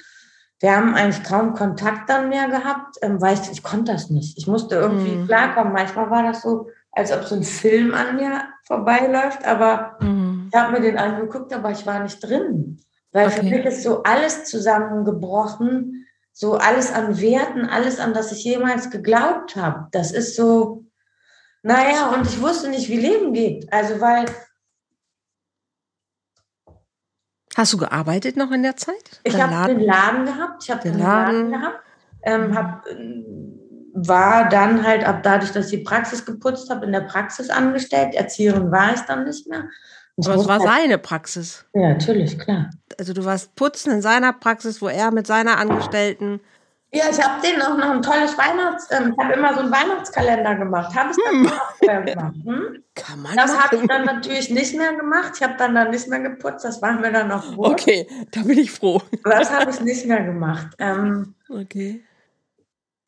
Wir 0.59 0.75
haben 0.75 0.95
eigentlich 0.95 1.23
kaum 1.23 1.53
Kontakt 1.53 2.09
dann 2.09 2.29
mehr 2.29 2.47
gehabt, 2.47 2.97
ähm, 3.01 3.21
weil 3.21 3.35
ich, 3.35 3.51
ich 3.51 3.63
konnte 3.63 3.91
das 3.91 4.09
nicht. 4.09 4.37
Ich 4.37 4.47
musste 4.47 4.75
irgendwie 4.75 5.15
mhm. 5.15 5.27
klarkommen. 5.27 5.73
Manchmal 5.73 6.09
war 6.09 6.23
das 6.23 6.41
so, 6.41 6.69
als 6.91 7.11
ob 7.11 7.23
so 7.25 7.35
ein 7.35 7.43
Film 7.43 7.93
an 7.93 8.15
mir 8.15 8.41
vorbeiläuft, 8.65 9.45
aber 9.45 9.97
mhm. 9.99 10.49
ich 10.51 10.59
habe 10.59 10.73
mir 10.73 10.81
den 10.81 10.97
angeguckt, 10.97 11.53
aber 11.53 11.71
ich 11.71 11.85
war 11.85 12.01
nicht 12.01 12.19
drin. 12.19 12.79
Weil 13.11 13.27
okay. 13.27 13.37
für 13.37 13.43
mich 13.43 13.65
ist 13.65 13.83
so 13.83 14.03
alles 14.03 14.45
zusammengebrochen 14.45 15.96
so 16.39 16.53
alles 16.53 16.91
an 16.91 17.19
Werten, 17.19 17.65
alles 17.65 17.99
an 17.99 18.13
das 18.13 18.31
ich 18.31 18.43
jemals 18.43 18.91
geglaubt 18.91 19.55
habe. 19.55 19.87
Das 19.91 20.11
ist 20.11 20.35
so, 20.35 20.85
naja, 21.63 22.11
und 22.11 22.27
ich 22.27 22.39
wusste 22.39 22.69
nicht, 22.69 22.89
wie 22.89 22.97
Leben 22.97 23.33
geht. 23.33 23.73
Also, 23.73 23.99
weil. 23.99 24.25
Hast 27.55 27.73
du 27.73 27.77
gearbeitet 27.77 28.37
noch 28.37 28.51
in 28.51 28.61
der 28.61 28.77
Zeit? 28.77 29.19
Ich 29.23 29.41
habe 29.41 29.73
den 29.73 29.79
Laden 29.79 30.25
gehabt. 30.25 30.63
Ich 30.63 30.69
habe 30.69 30.83
den 30.83 30.99
Laden, 30.99 31.49
Laden 31.49 31.51
gehabt. 31.53 31.79
Ähm, 32.21 32.55
hab, 32.55 32.85
war 33.95 34.47
dann 34.47 34.85
halt 34.85 35.05
ab 35.05 35.23
dadurch, 35.23 35.51
dass 35.53 35.71
ich 35.71 35.79
die 35.79 35.83
Praxis 35.83 36.23
geputzt 36.23 36.69
habe, 36.69 36.85
in 36.85 36.91
der 36.91 37.01
Praxis 37.01 37.49
angestellt. 37.49 38.13
Erzieherin 38.13 38.71
war 38.71 38.93
ich 38.93 39.01
dann 39.01 39.23
nicht 39.23 39.47
mehr. 39.47 39.69
Aber 40.25 40.35
es 40.35 40.47
war 40.47 40.59
halt, 40.59 40.69
seine 40.69 40.97
Praxis. 40.97 41.65
Ja, 41.73 41.89
natürlich, 41.89 42.39
klar. 42.39 42.71
Also 42.97 43.13
du 43.13 43.23
warst 43.25 43.55
putzen 43.55 43.91
in 43.91 44.01
seiner 44.01 44.33
Praxis, 44.33 44.81
wo 44.81 44.87
er 44.87 45.11
mit 45.11 45.27
seiner 45.27 45.57
Angestellten. 45.57 46.39
Ja, 46.93 47.03
ich 47.11 47.21
habe 47.21 47.41
denen 47.45 47.61
auch 47.61 47.77
noch 47.77 47.91
ein 47.91 48.01
tolles 48.01 48.37
Weihnachts... 48.37 48.87
Ähm, 48.91 49.13
ich 49.13 49.23
habe 49.23 49.33
immer 49.33 49.53
so 49.53 49.59
einen 49.59 49.71
Weihnachtskalender 49.71 50.55
gemacht. 50.55 50.95
Habe 50.95 51.11
ich 51.11 51.17
dann 51.23 51.43
hm. 51.43 51.51
auch 51.51 52.05
gemacht. 52.05 52.35
Hm? 52.45 52.83
Kann 52.95 53.21
man 53.21 53.35
Das 53.35 53.55
habe 53.55 53.75
ich 53.75 53.87
dann 53.87 54.05
natürlich 54.05 54.49
nicht 54.49 54.75
mehr 54.75 54.93
gemacht. 54.93 55.33
Ich 55.35 55.43
habe 55.43 55.55
dann 55.57 55.75
dann 55.75 55.91
nicht 55.91 56.07
mehr 56.07 56.21
geputzt. 56.21 56.63
Das 56.65 56.81
war 56.81 56.93
mir 56.93 57.11
dann 57.11 57.27
noch 57.27 57.55
wurscht. 57.55 57.71
Okay, 57.81 58.07
da 58.31 58.41
bin 58.41 58.57
ich 58.57 58.71
froh. 58.71 59.01
Das 59.23 59.51
habe 59.51 59.69
ich 59.69 59.81
nicht 59.81 60.05
mehr 60.05 60.23
gemacht. 60.23 60.67
Ähm, 60.79 61.35
okay. 61.49 62.03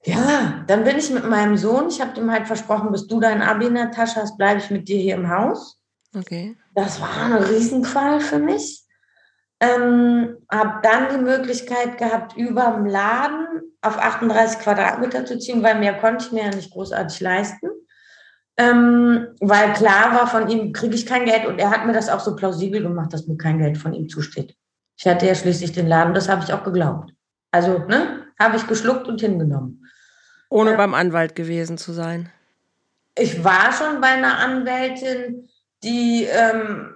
Ja, 0.04 0.64
dann 0.68 0.84
bin 0.84 0.98
ich 0.98 1.10
mit 1.10 1.28
meinem 1.28 1.58
Sohn. 1.58 1.88
Ich 1.88 2.02
habe 2.02 2.20
ihm 2.20 2.32
halt 2.32 2.48
versprochen, 2.48 2.92
bis 2.92 3.08
du 3.08 3.20
dein 3.20 3.42
Abi 3.42 3.68
in 3.68 3.76
der 3.76 3.92
Tasche 3.92 4.22
hast, 4.22 4.38
bleibe 4.38 4.60
ich 4.60 4.70
mit 4.70 4.88
dir 4.88 5.00
hier 5.00 5.16
im 5.16 5.30
Haus. 5.30 5.80
Okay. 6.16 6.56
Das 6.80 7.02
war 7.02 7.26
eine 7.26 7.50
Riesenqual 7.50 8.22
für 8.22 8.40
mich. 8.40 8.86
Ähm, 9.60 10.38
habe 10.50 10.80
dann 10.82 11.10
die 11.10 11.22
Möglichkeit 11.22 11.98
gehabt, 11.98 12.38
über 12.38 12.74
dem 12.78 12.86
Laden 12.86 13.46
auf 13.82 13.98
38 13.98 14.60
Quadratmeter 14.60 15.26
zu 15.26 15.38
ziehen, 15.38 15.62
weil 15.62 15.78
mehr 15.78 16.00
konnte 16.00 16.26
ich 16.26 16.32
mir 16.32 16.44
ja 16.44 16.50
nicht 16.56 16.72
großartig 16.72 17.20
leisten. 17.20 17.68
Ähm, 18.56 19.28
weil 19.42 19.74
klar 19.74 20.16
war, 20.16 20.28
von 20.28 20.48
ihm 20.48 20.72
kriege 20.72 20.96
ich 20.96 21.06
kein 21.06 21.26
Geld 21.26 21.46
und 21.46 21.60
er 21.60 21.70
hat 21.70 21.86
mir 21.86 21.92
das 21.92 22.08
auch 22.08 22.22
so 22.22 22.34
plausibel 22.38 22.82
gemacht, 22.82 23.12
dass 23.12 23.28
mir 23.28 23.38
kein 23.38 23.58
Geld 23.58 23.78
von 23.78 23.94
ihm 23.94 24.08
zusteht. 24.08 24.56
Ich 24.96 25.06
hatte 25.06 25.28
ja 25.28 25.36
schließlich 25.36 25.74
den 25.74 25.88
Laden, 25.88 26.14
das 26.14 26.30
habe 26.30 26.46
ich 26.46 26.54
auch 26.54 26.64
geglaubt. 26.64 27.12
Also, 27.52 27.80
ne, 27.80 28.26
habe 28.40 28.56
ich 28.56 28.68
geschluckt 28.68 29.10
und 29.10 29.20
hingenommen. 29.20 29.86
Ohne 30.50 30.76
äh, 30.76 30.78
beim 30.78 30.94
Anwalt 30.94 31.36
gewesen 31.36 31.78
zu 31.78 31.92
sein. 31.92 32.30
Ich 33.18 33.44
war 33.44 33.74
schon 33.74 34.00
bei 34.00 34.08
einer 34.08 34.38
Anwältin, 34.38 35.49
die 35.84 36.26
ähm, 36.26 36.96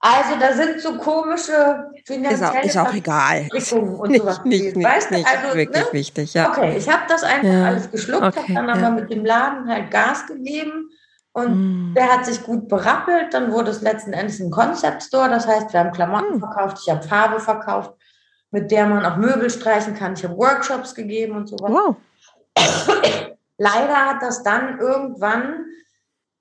also 0.00 0.38
da 0.38 0.52
sind 0.52 0.80
so 0.80 0.96
komische 0.96 1.90
finanzielle 2.06 2.62
ist 2.62 2.76
auch, 2.76 2.84
ist 2.84 2.88
auch 2.88 2.94
egal. 2.94 3.48
und 3.50 4.10
nicht, 4.10 4.20
sowas. 4.20 4.44
Nicht, 4.44 4.76
nicht, 4.76 4.86
weißt 4.86 5.10
nicht 5.10 5.26
also, 5.26 5.56
wirklich 5.56 5.86
ne? 5.86 5.92
wichtig, 5.92 6.34
ja. 6.34 6.50
Okay, 6.50 6.76
ich 6.76 6.88
habe 6.88 7.02
das 7.08 7.24
einfach 7.24 7.52
ja. 7.52 7.64
alles 7.66 7.90
geschluckt, 7.90 8.24
okay, 8.24 8.54
habe 8.56 8.66
dann 8.68 8.80
ja. 8.80 8.86
aber 8.86 9.00
mit 9.00 9.10
dem 9.10 9.24
Laden 9.24 9.68
halt 9.68 9.90
Gas 9.90 10.26
gegeben 10.28 10.88
und 11.32 11.90
mm. 11.90 11.94
der 11.94 12.12
hat 12.12 12.26
sich 12.26 12.44
gut 12.44 12.68
berappelt. 12.68 13.34
Dann 13.34 13.50
wurde 13.50 13.72
es 13.72 13.82
letzten 13.82 14.12
Endes 14.12 14.38
ein 14.38 14.52
Concept 14.52 15.02
Store, 15.02 15.28
das 15.28 15.48
heißt, 15.48 15.72
wir 15.72 15.80
haben 15.80 15.92
Klamotten 15.92 16.36
mm. 16.36 16.40
verkauft, 16.40 16.78
ich 16.80 16.90
habe 16.90 17.02
Farbe 17.02 17.40
verkauft, 17.40 17.92
mit 18.52 18.70
der 18.70 18.86
man 18.86 19.04
auch 19.04 19.16
Möbel 19.16 19.50
streichen 19.50 19.94
kann. 19.94 20.14
Ich 20.14 20.22
habe 20.22 20.36
Workshops 20.36 20.94
gegeben 20.94 21.36
und 21.36 21.48
sowas. 21.48 21.72
Wow. 21.72 21.96
Leider 23.58 24.06
hat 24.06 24.22
das 24.22 24.42
dann 24.42 24.78
irgendwann 24.78 25.66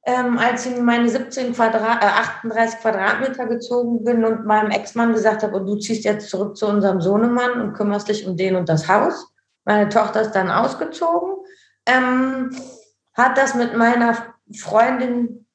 ähm, 0.08 0.38
als 0.38 0.66
ich 0.66 0.78
in 0.78 0.86
meine 0.86 1.10
17 1.10 1.54
Quadrat, 1.54 2.02
äh, 2.02 2.08
38 2.08 2.80
Quadratmeter 2.80 3.46
gezogen 3.46 4.06
bin 4.06 4.24
und 4.24 4.46
meinem 4.46 4.72
Ex-Mann 4.72 5.14
gesagt 5.14 5.44
habe, 5.44 5.58
und 5.58 5.66
du 5.66 5.76
ziehst 5.76 6.06
jetzt 6.06 6.30
zurück 6.30 6.56
zu 6.56 6.66
unserem 6.66 7.02
Sohnemann 7.02 7.62
und 7.62 7.74
kümmerst 7.74 8.08
dich 8.08 8.26
um 8.26 8.38
den 8.38 8.56
und 8.56 8.70
das 8.70 8.88
Haus. 8.88 9.34
Meine 9.66 9.90
Tochter 9.90 10.22
ist 10.22 10.32
dann 10.32 10.50
ausgezogen. 10.50 11.44
Ähm, 11.86 12.56
hat 13.14 13.38
das 13.38 13.54
mit 13.54 13.76
meiner 13.76 14.16
Freundin, 14.58 15.46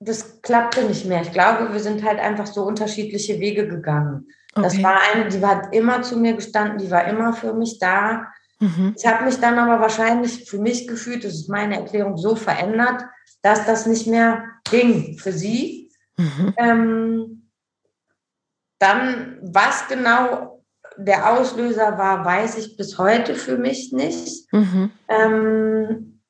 das 0.00 0.42
klappte 0.42 0.82
nicht 0.82 1.06
mehr. 1.06 1.22
Ich 1.22 1.32
glaube, 1.32 1.72
wir 1.72 1.80
sind 1.80 2.04
halt 2.04 2.18
einfach 2.18 2.48
so 2.48 2.64
unterschiedliche 2.64 3.38
Wege 3.38 3.68
gegangen. 3.68 4.26
Okay. 4.56 4.62
Das 4.64 4.82
war 4.82 4.98
eine, 5.14 5.28
die 5.28 5.46
hat 5.46 5.72
immer 5.72 6.02
zu 6.02 6.18
mir 6.18 6.32
gestanden, 6.32 6.78
die 6.78 6.90
war 6.90 7.06
immer 7.06 7.32
für 7.32 7.54
mich 7.54 7.78
da. 7.78 8.26
Mhm. 8.60 8.94
Ich 8.96 9.06
habe 9.06 9.24
mich 9.24 9.40
dann 9.40 9.58
aber 9.58 9.80
wahrscheinlich 9.80 10.48
für 10.48 10.58
mich 10.58 10.86
gefühlt, 10.86 11.24
das 11.24 11.34
ist 11.34 11.48
meine 11.48 11.76
Erklärung, 11.76 12.16
so 12.16 12.36
verändert, 12.36 13.02
dass 13.42 13.66
das 13.66 13.86
nicht 13.86 14.06
mehr 14.06 14.44
ging 14.70 15.18
für 15.18 15.32
sie. 15.32 15.90
Mhm. 16.16 16.54
Ähm, 16.58 17.50
dann, 18.78 19.38
was 19.42 19.88
genau 19.88 20.62
der 20.96 21.30
Auslöser 21.30 21.96
war, 21.96 22.24
weiß 22.24 22.58
ich 22.58 22.76
bis 22.76 22.98
heute 22.98 23.34
für 23.34 23.56
mich 23.56 23.92
nicht. 23.92 24.52
Mhm. 24.52 24.90
Ähm, 25.08 26.20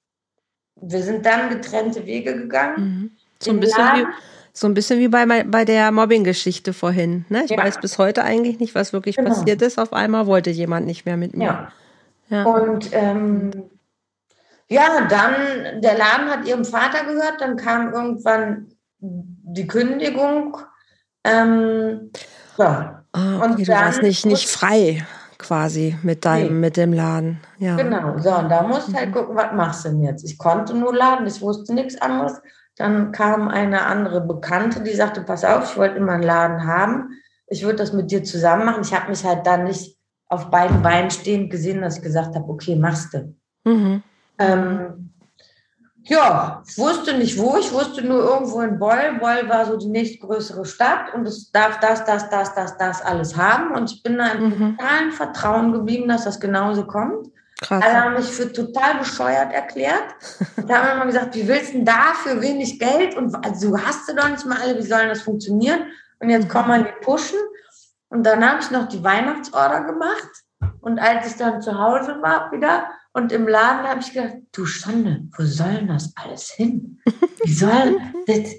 wir 0.77 1.03
sind 1.03 1.27
dann 1.27 1.51
getrennte 1.51 2.07
Wege 2.07 2.37
gegangen. 2.37 2.77
Mhm. 2.79 3.11
So 3.41 3.51
ein 3.51 3.61
bisschen 3.61 3.85
wie, 3.85 4.07
So 4.53 4.67
ein 4.67 4.75
bisschen 4.75 4.99
wie 4.99 5.09
bei, 5.09 5.25
bei 5.45 5.65
der 5.65 5.91
Mobbing-Geschichte 5.91 6.73
vorhin. 6.73 7.25
Ne? 7.29 7.45
Ich 7.45 7.51
ja. 7.51 7.59
weiß 7.59 7.81
bis 7.81 7.99
heute 7.99 8.23
eigentlich 8.23 8.61
nicht, 8.61 8.75
was 8.75 8.93
wirklich 8.93 9.17
genau. 9.17 9.31
passiert 9.31 9.63
ist. 9.63 9.79
Auf 9.79 9.93
einmal 9.93 10.27
wollte 10.27 10.51
jemand 10.51 10.87
nicht 10.87 11.07
mehr 11.07 11.17
mit 11.17 11.37
mir. 11.37 11.45
Ja. 11.45 11.73
Ja. 12.31 12.45
Und 12.45 12.89
ähm, 12.93 13.71
ja, 14.69 15.07
dann, 15.09 15.81
der 15.83 15.99
Laden 15.99 16.31
hat 16.31 16.47
ihrem 16.47 16.65
Vater 16.65 17.05
gehört, 17.05 17.41
dann 17.41 17.57
kam 17.57 17.93
irgendwann 17.93 18.69
die 19.01 19.67
Kündigung. 19.67 20.57
Ähm, 21.25 22.11
ja. 22.57 23.05
Ah, 23.13 23.39
okay, 23.39 23.45
und 23.45 23.59
du 23.59 23.69
warst 23.69 24.03
nicht, 24.03 24.25
nicht 24.25 24.49
frei 24.49 25.05
quasi 25.39 25.97
mit 26.03 26.25
deinem, 26.25 26.55
nee. 26.55 26.61
mit 26.61 26.77
dem 26.77 26.93
Laden. 26.93 27.41
Ja. 27.59 27.77
Genau, 27.77 28.17
so, 28.19 28.33
und 28.33 28.49
da 28.49 28.63
musst 28.63 28.89
du 28.89 28.95
halt 28.95 29.09
mhm. 29.09 29.15
gucken, 29.15 29.37
was 29.37 29.53
machst 29.53 29.85
du 29.85 29.89
denn 29.89 30.03
jetzt? 30.03 30.25
Ich 30.25 30.39
konnte 30.39 30.77
nur 30.77 30.95
laden, 30.95 31.27
ich 31.27 31.41
wusste 31.41 31.75
nichts 31.75 32.01
anderes. 32.01 32.41
Dann 32.77 33.11
kam 33.11 33.49
eine 33.49 33.85
andere 33.87 34.21
Bekannte, 34.21 34.81
die 34.83 34.95
sagte, 34.95 35.23
pass 35.23 35.45
auf, 35.45 35.73
ich 35.73 35.77
wollte 35.77 35.97
immer 35.97 36.13
einen 36.13 36.23
Laden 36.23 36.67
haben. 36.67 37.11
Ich 37.49 37.65
würde 37.65 37.77
das 37.77 37.93
mit 37.93 38.11
dir 38.13 38.23
zusammen 38.23 38.65
machen. 38.65 38.83
Ich 38.83 38.95
habe 38.95 39.11
mich 39.11 39.25
halt 39.25 39.45
dann 39.47 39.65
nicht 39.65 39.99
auf 40.31 40.49
beiden 40.51 40.81
Beinen 40.81 41.11
stehend 41.11 41.51
gesehen, 41.51 41.83
dass 41.83 41.99
ich 41.99 42.03
gesagt 42.03 42.35
habe, 42.35 42.49
okay, 42.49 42.77
machst 42.77 43.13
du. 43.13 43.35
Mhm. 43.65 44.03
Ähm, 44.39 45.11
ja, 46.05 46.63
ich 46.67 46.79
wusste 46.79 47.19
nicht 47.19 47.37
wo, 47.37 47.57
ich 47.59 47.73
wusste 47.73 48.03
nur 48.03 48.23
irgendwo 48.23 48.61
in 48.63 48.79
Beul. 48.79 49.19
Beul 49.21 49.49
war 49.49 49.67
so 49.67 49.77
die 49.77 49.89
nächstgrößere 49.89 50.65
Stadt 50.65 51.13
und 51.15 51.27
es 51.27 51.51
darf 51.51 51.79
das, 51.81 52.05
das, 52.05 52.31
das, 52.31 52.55
das, 52.55 52.79
das 52.79 53.03
alles 53.03 53.37
haben. 53.37 53.73
Und 53.73 53.91
ich 53.91 54.03
bin 54.03 54.17
da 54.19 54.29
im 54.29 54.45
mhm. 54.45 54.77
totalen 54.77 55.13
Vertrauen 55.13 55.73
geblieben, 55.73 56.09
dass 56.09 56.25
das 56.25 56.41
genauso 56.41 56.87
kommt. 56.87 57.29
Krass. 57.61 57.85
Alle 57.85 58.03
haben 58.03 58.15
mich 58.15 58.27
für 58.27 58.51
total 58.51 58.99
bescheuert 58.99 59.53
erklärt. 59.53 60.15
Und 60.57 60.73
haben 60.73 60.97
immer 60.97 61.07
gesagt, 61.07 61.35
wie 61.35 61.47
willst 61.47 61.71
du 61.71 61.79
denn 61.79 61.85
da 61.85 62.15
für 62.15 62.41
wenig 62.41 62.79
Geld? 62.79 63.15
Und 63.17 63.35
also, 63.45 63.77
hast 63.77 64.09
du 64.09 64.15
doch 64.15 64.31
nicht 64.31 64.47
mal 64.47 64.59
alle, 64.63 64.79
wie 64.79 64.87
soll 64.87 65.09
das 65.09 65.21
funktionieren? 65.21 65.81
Und 66.21 66.31
jetzt 66.31 66.49
kommen 66.49 66.69
wir 66.69 66.85
die 66.85 67.05
pushen. 67.05 67.39
Und 68.11 68.25
dann 68.25 68.49
habe 68.49 68.61
ich 68.61 68.71
noch 68.71 68.89
die 68.89 69.03
Weihnachtsorder 69.03 69.85
gemacht. 69.85 70.31
Und 70.81 70.99
als 70.99 71.27
ich 71.29 71.37
dann 71.37 71.63
zu 71.63 71.79
Hause 71.79 72.21
war 72.21 72.53
wieder, 72.53 72.89
und 73.13 73.33
im 73.33 73.49
Laden 73.49 73.89
habe 73.89 74.01
ich 74.01 74.13
gedacht, 74.13 74.37
du 74.53 74.67
Schande, 74.67 75.23
wo 75.37 75.43
soll 75.43 75.75
denn 75.75 75.89
das 75.89 76.13
alles 76.15 76.51
hin? 76.51 77.01
Wie 77.43 77.53
soll 77.53 78.01
das? 78.27 78.55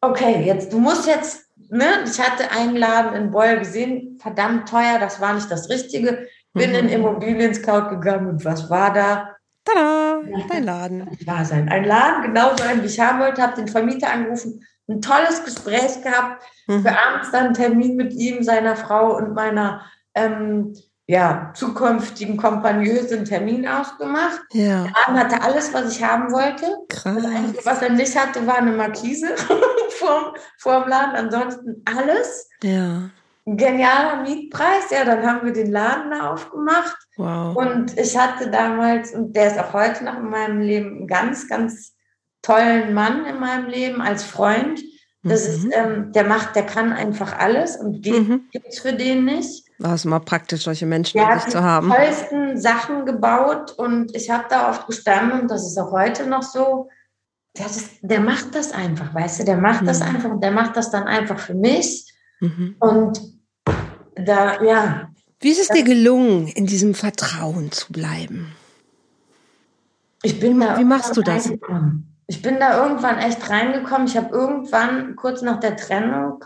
Okay, 0.00 0.44
jetzt, 0.44 0.72
du 0.72 0.78
musst 0.78 1.06
jetzt, 1.06 1.48
ne? 1.56 2.04
Ich 2.04 2.20
hatte 2.20 2.50
einen 2.50 2.76
Laden 2.76 3.14
in 3.14 3.30
Beul 3.30 3.58
gesehen, 3.58 4.18
verdammt 4.20 4.68
teuer, 4.68 4.98
das 5.00 5.20
war 5.20 5.34
nicht 5.34 5.50
das 5.50 5.68
Richtige. 5.68 6.28
Bin 6.52 6.70
mhm. 6.70 6.76
in 6.76 6.88
Immobilien 6.90 7.54
Scout 7.54 7.88
gegangen 7.88 8.28
und 8.28 8.44
was 8.44 8.68
war 8.68 8.92
da? 8.92 9.31
Tada, 9.64 10.22
dein 10.48 10.64
Laden. 10.64 11.18
War 11.24 11.44
sein. 11.44 11.68
Ein 11.68 11.84
Laden, 11.84 12.22
genauso 12.22 12.64
ein, 12.64 12.82
wie 12.82 12.86
ich 12.86 13.00
haben 13.00 13.20
wollte, 13.20 13.42
habe 13.42 13.56
den 13.56 13.68
Vermieter 13.68 14.12
angerufen, 14.12 14.64
ein 14.88 15.00
tolles 15.00 15.44
Gespräch 15.44 16.02
gehabt, 16.02 16.42
mhm. 16.66 16.82
für 16.82 16.90
abends 16.90 17.30
dann 17.30 17.46
einen 17.46 17.54
Termin 17.54 17.96
mit 17.96 18.12
ihm, 18.12 18.42
seiner 18.42 18.76
Frau 18.76 19.16
und 19.16 19.34
meiner 19.34 19.82
ähm, 20.14 20.74
ja, 21.06 21.52
zukünftigen 21.54 22.36
Kompagnösen 22.36 23.24
Termin 23.24 23.66
ausgemacht. 23.66 24.40
Ja. 24.52 24.84
Der 24.84 24.92
Laden 24.92 25.18
hatte 25.18 25.42
alles, 25.42 25.72
was 25.74 25.96
ich 25.96 26.02
haben 26.02 26.32
wollte. 26.32 26.76
Krass. 26.88 27.16
Das 27.16 27.26
Einzige, 27.26 27.66
was 27.66 27.82
er 27.82 27.90
nicht 27.90 28.18
hatte, 28.18 28.46
war 28.46 28.58
eine 28.58 28.72
Markise 28.72 29.28
vorm, 29.90 30.34
vorm 30.58 30.88
Laden. 30.88 31.16
Ansonsten 31.16 31.82
alles. 31.84 32.48
Ja. 32.62 33.10
Genialer 33.44 34.22
Mietpreis. 34.22 34.90
Ja, 34.90 35.04
dann 35.04 35.26
haben 35.26 35.44
wir 35.44 35.52
den 35.52 35.70
Laden 35.70 36.10
da 36.10 36.32
aufgemacht. 36.32 36.96
Wow. 37.16 37.56
Und 37.56 37.98
ich 37.98 38.16
hatte 38.16 38.50
damals, 38.50 39.12
und 39.12 39.34
der 39.34 39.48
ist 39.48 39.58
auch 39.58 39.72
heute 39.72 40.04
noch 40.04 40.16
in 40.16 40.30
meinem 40.30 40.60
Leben, 40.60 40.96
einen 40.98 41.06
ganz, 41.06 41.48
ganz 41.48 41.94
tollen 42.42 42.94
Mann 42.94 43.24
in 43.24 43.40
meinem 43.40 43.68
Leben 43.68 44.00
als 44.00 44.24
Freund. 44.24 44.80
Das 45.24 45.46
mhm. 45.46 45.54
ist, 45.54 45.76
ähm, 45.76 46.12
der 46.12 46.24
macht, 46.24 46.56
der 46.56 46.66
kann 46.66 46.92
einfach 46.92 47.38
alles 47.38 47.76
und 47.76 48.02
geht, 48.02 48.28
mhm. 48.28 48.48
gibt's 48.50 48.80
für 48.80 48.92
den 48.92 49.24
nicht. 49.24 49.64
Das 49.78 49.94
ist 49.94 50.04
immer 50.04 50.20
praktisch, 50.20 50.62
solche 50.62 50.86
Menschen 50.86 51.18
ja, 51.18 51.38
zu 51.38 51.62
haben. 51.62 51.90
Die 51.90 51.96
tollsten 51.96 52.60
Sachen 52.60 53.06
gebaut 53.06 53.72
und 53.72 54.14
ich 54.16 54.30
habe 54.30 54.44
da 54.50 54.70
oft 54.70 54.86
gestanden 54.88 55.42
und 55.42 55.50
das 55.50 55.66
ist 55.66 55.78
auch 55.78 55.92
heute 55.92 56.26
noch 56.26 56.42
so. 56.42 56.88
Der, 57.56 57.66
ist, 57.66 57.90
der 58.00 58.20
macht 58.20 58.54
das 58.54 58.72
einfach, 58.72 59.14
weißt 59.14 59.40
du, 59.40 59.44
der 59.44 59.58
macht 59.58 59.82
mhm. 59.82 59.86
das 59.86 60.00
einfach 60.00 60.30
und 60.30 60.42
der 60.42 60.52
macht 60.52 60.76
das 60.76 60.90
dann 60.90 61.04
einfach 61.04 61.38
für 61.38 61.54
mich. 61.54 62.12
Mhm. 62.40 62.76
Und 62.80 63.20
da, 64.16 64.62
ja. 64.62 65.10
Wie 65.40 65.50
ist 65.50 65.60
es 65.60 65.68
dir 65.68 65.84
gelungen, 65.84 66.46
in 66.48 66.66
diesem 66.66 66.94
Vertrauen 66.94 67.72
zu 67.72 67.92
bleiben? 67.92 68.52
Ich 70.22 70.38
bin 70.38 70.60
da. 70.60 70.78
Wie 70.78 70.84
machst 70.84 71.16
du 71.16 71.22
das? 71.22 71.50
Ich 72.28 72.42
bin 72.42 72.60
da 72.60 72.84
irgendwann 72.84 73.18
echt 73.18 73.50
reingekommen. 73.50 74.06
Ich 74.06 74.16
habe 74.16 74.34
irgendwann 74.34 75.16
kurz 75.16 75.42
nach 75.42 75.58
der 75.58 75.76
Trennung 75.76 76.44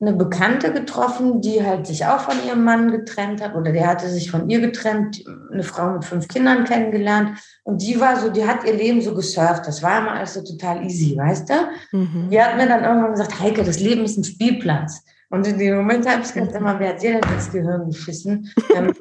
eine 0.00 0.12
Bekannte 0.12 0.72
getroffen, 0.72 1.40
die 1.40 1.64
halt 1.64 1.86
sich 1.86 2.06
auch 2.06 2.20
von 2.20 2.36
ihrem 2.46 2.62
Mann 2.62 2.92
getrennt 2.92 3.42
hat 3.42 3.56
oder 3.56 3.72
der 3.72 3.88
hatte 3.88 4.08
sich 4.08 4.30
von 4.30 4.48
ihr 4.48 4.60
getrennt, 4.60 5.24
eine 5.52 5.64
Frau 5.64 5.90
mit 5.90 6.04
fünf 6.04 6.28
Kindern 6.28 6.64
kennengelernt 6.64 7.38
und 7.64 7.82
die 7.82 7.98
war 7.98 8.18
so, 8.18 8.30
die 8.30 8.46
hat 8.46 8.64
ihr 8.64 8.74
Leben 8.74 9.02
so 9.02 9.12
gesurft, 9.12 9.66
das 9.66 9.82
war 9.82 9.98
immer 9.98 10.12
alles 10.12 10.34
so 10.34 10.44
total 10.44 10.84
easy, 10.84 11.16
weißt 11.16 11.50
du? 11.50 11.54
Mhm. 11.98 12.30
Die 12.30 12.40
hat 12.40 12.56
mir 12.56 12.68
dann 12.68 12.84
irgendwann 12.84 13.10
gesagt, 13.10 13.40
Heike, 13.40 13.64
das 13.64 13.80
Leben 13.80 14.04
ist 14.04 14.16
ein 14.16 14.24
Spielplatz. 14.24 15.02
Und 15.30 15.46
in 15.46 15.58
dem 15.58 15.76
Moment 15.76 16.08
habe 16.08 16.22
ich 16.22 16.32
gedacht, 16.32 16.54
immer, 16.54 16.78
wer 16.78 16.90
hat 16.90 17.02
dir 17.02 17.20
denn 17.20 17.32
ins 17.32 17.50
Gehirn 17.50 17.90
geschissen? 17.90 18.50
Ähm, 18.74 18.92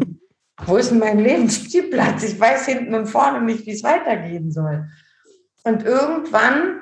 wo 0.65 0.77
ist 0.77 0.91
denn 0.91 0.99
mein 0.99 1.19
Leben 1.19 1.49
Spielplatz? 1.49 2.23
Ich 2.23 2.39
weiß 2.39 2.65
hinten 2.65 2.93
und 2.95 3.07
vorne 3.07 3.41
nicht, 3.41 3.65
wie 3.65 3.71
es 3.71 3.83
weitergehen 3.83 4.51
soll. 4.51 4.87
Und 5.63 5.83
irgendwann 5.83 6.81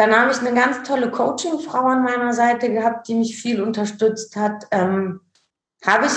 dann 0.00 0.18
habe 0.18 0.32
ich 0.32 0.38
eine 0.38 0.54
ganz 0.54 0.82
tolle 0.88 1.10
Coaching-Frau 1.10 1.84
an 1.84 2.04
meiner 2.04 2.32
Seite 2.32 2.72
gehabt, 2.72 3.06
die 3.06 3.16
mich 3.16 3.36
viel 3.36 3.60
unterstützt 3.60 4.34
hat. 4.34 4.66
Ähm, 4.70 5.20
habe 5.84 6.06
ich, 6.06 6.12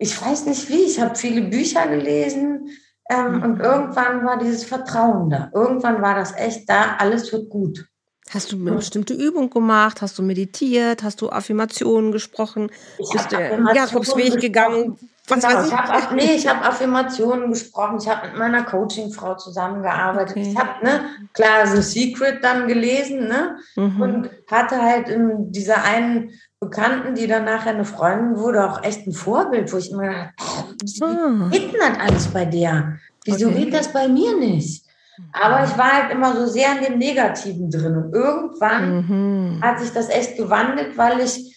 ich 0.00 0.20
weiß 0.20 0.46
nicht 0.46 0.68
wie, 0.68 0.82
ich 0.82 1.00
habe 1.00 1.14
viele 1.14 1.42
Bücher 1.42 1.86
gelesen 1.86 2.68
ähm, 3.08 3.36
mhm. 3.36 3.42
und 3.42 3.60
irgendwann 3.60 4.24
war 4.24 4.38
dieses 4.38 4.64
Vertrauen 4.64 5.30
da. 5.30 5.52
Irgendwann 5.54 6.02
war 6.02 6.16
das 6.16 6.34
echt 6.34 6.68
da, 6.68 6.96
alles 6.98 7.32
wird 7.32 7.48
gut. 7.48 7.86
Hast 8.34 8.52
du 8.52 8.56
eine 8.56 8.72
bestimmte 8.72 9.14
Übung 9.14 9.48
gemacht? 9.50 10.02
Hast 10.02 10.18
du 10.18 10.22
meditiert? 10.22 11.02
Hast 11.02 11.20
du 11.20 11.30
Affirmationen 11.30 12.12
gesprochen? 12.12 12.70
Ich 12.98 13.10
Bist 13.10 13.32
du 13.32 13.36
Jakobsweg 13.36 14.40
gegangen? 14.40 14.98
Was 15.28 15.42
genau, 15.46 15.66
ich 15.66 15.72
habe 15.72 16.14
nee, 16.14 16.34
ich 16.36 16.48
habe 16.48 16.64
Affirmationen 16.64 17.50
gesprochen. 17.50 17.98
Ich 18.00 18.08
habe 18.08 18.28
mit 18.28 18.38
meiner 18.38 18.64
Coachingfrau 18.64 19.34
zusammengearbeitet. 19.36 20.36
Okay. 20.36 20.50
Ich 20.50 20.56
habe 20.56 20.84
ne 20.84 21.00
klar 21.34 21.66
The 21.66 21.82
Secret 21.82 22.42
dann 22.42 22.66
gelesen 22.66 23.28
ne 23.28 23.58
mhm. 23.76 24.00
und 24.00 24.30
hatte 24.50 24.80
halt 24.80 25.08
in 25.08 25.52
dieser 25.52 25.84
einen 25.84 26.30
Bekannten, 26.60 27.14
die 27.14 27.26
dann 27.26 27.44
nachher 27.44 27.70
eine 27.70 27.84
Freundin 27.84 28.38
wurde, 28.38 28.68
auch 28.68 28.82
echt 28.82 29.06
ein 29.06 29.12
Vorbild, 29.12 29.72
wo 29.72 29.76
ich 29.76 29.90
immer 29.90 30.02
gedacht, 30.02 30.34
wie 30.82 31.04
ah. 31.04 31.48
geht 31.50 31.72
denn 31.72 31.80
das 31.80 31.98
alles 32.00 32.26
bei 32.28 32.44
der? 32.44 32.98
Wieso 33.24 33.48
okay. 33.48 33.64
geht 33.64 33.74
das 33.74 33.92
bei 33.92 34.08
mir 34.08 34.36
nicht? 34.36 34.87
Aber 35.32 35.64
ich 35.64 35.76
war 35.76 35.92
halt 35.92 36.12
immer 36.12 36.34
so 36.34 36.46
sehr 36.46 36.78
in 36.78 36.84
dem 36.84 36.98
Negativen 36.98 37.70
drin. 37.70 37.96
Und 37.96 38.14
irgendwann 38.14 39.06
mhm. 39.06 39.62
hat 39.62 39.80
sich 39.80 39.92
das 39.92 40.08
echt 40.08 40.36
gewandelt, 40.36 40.96
weil 40.96 41.20
ich 41.20 41.56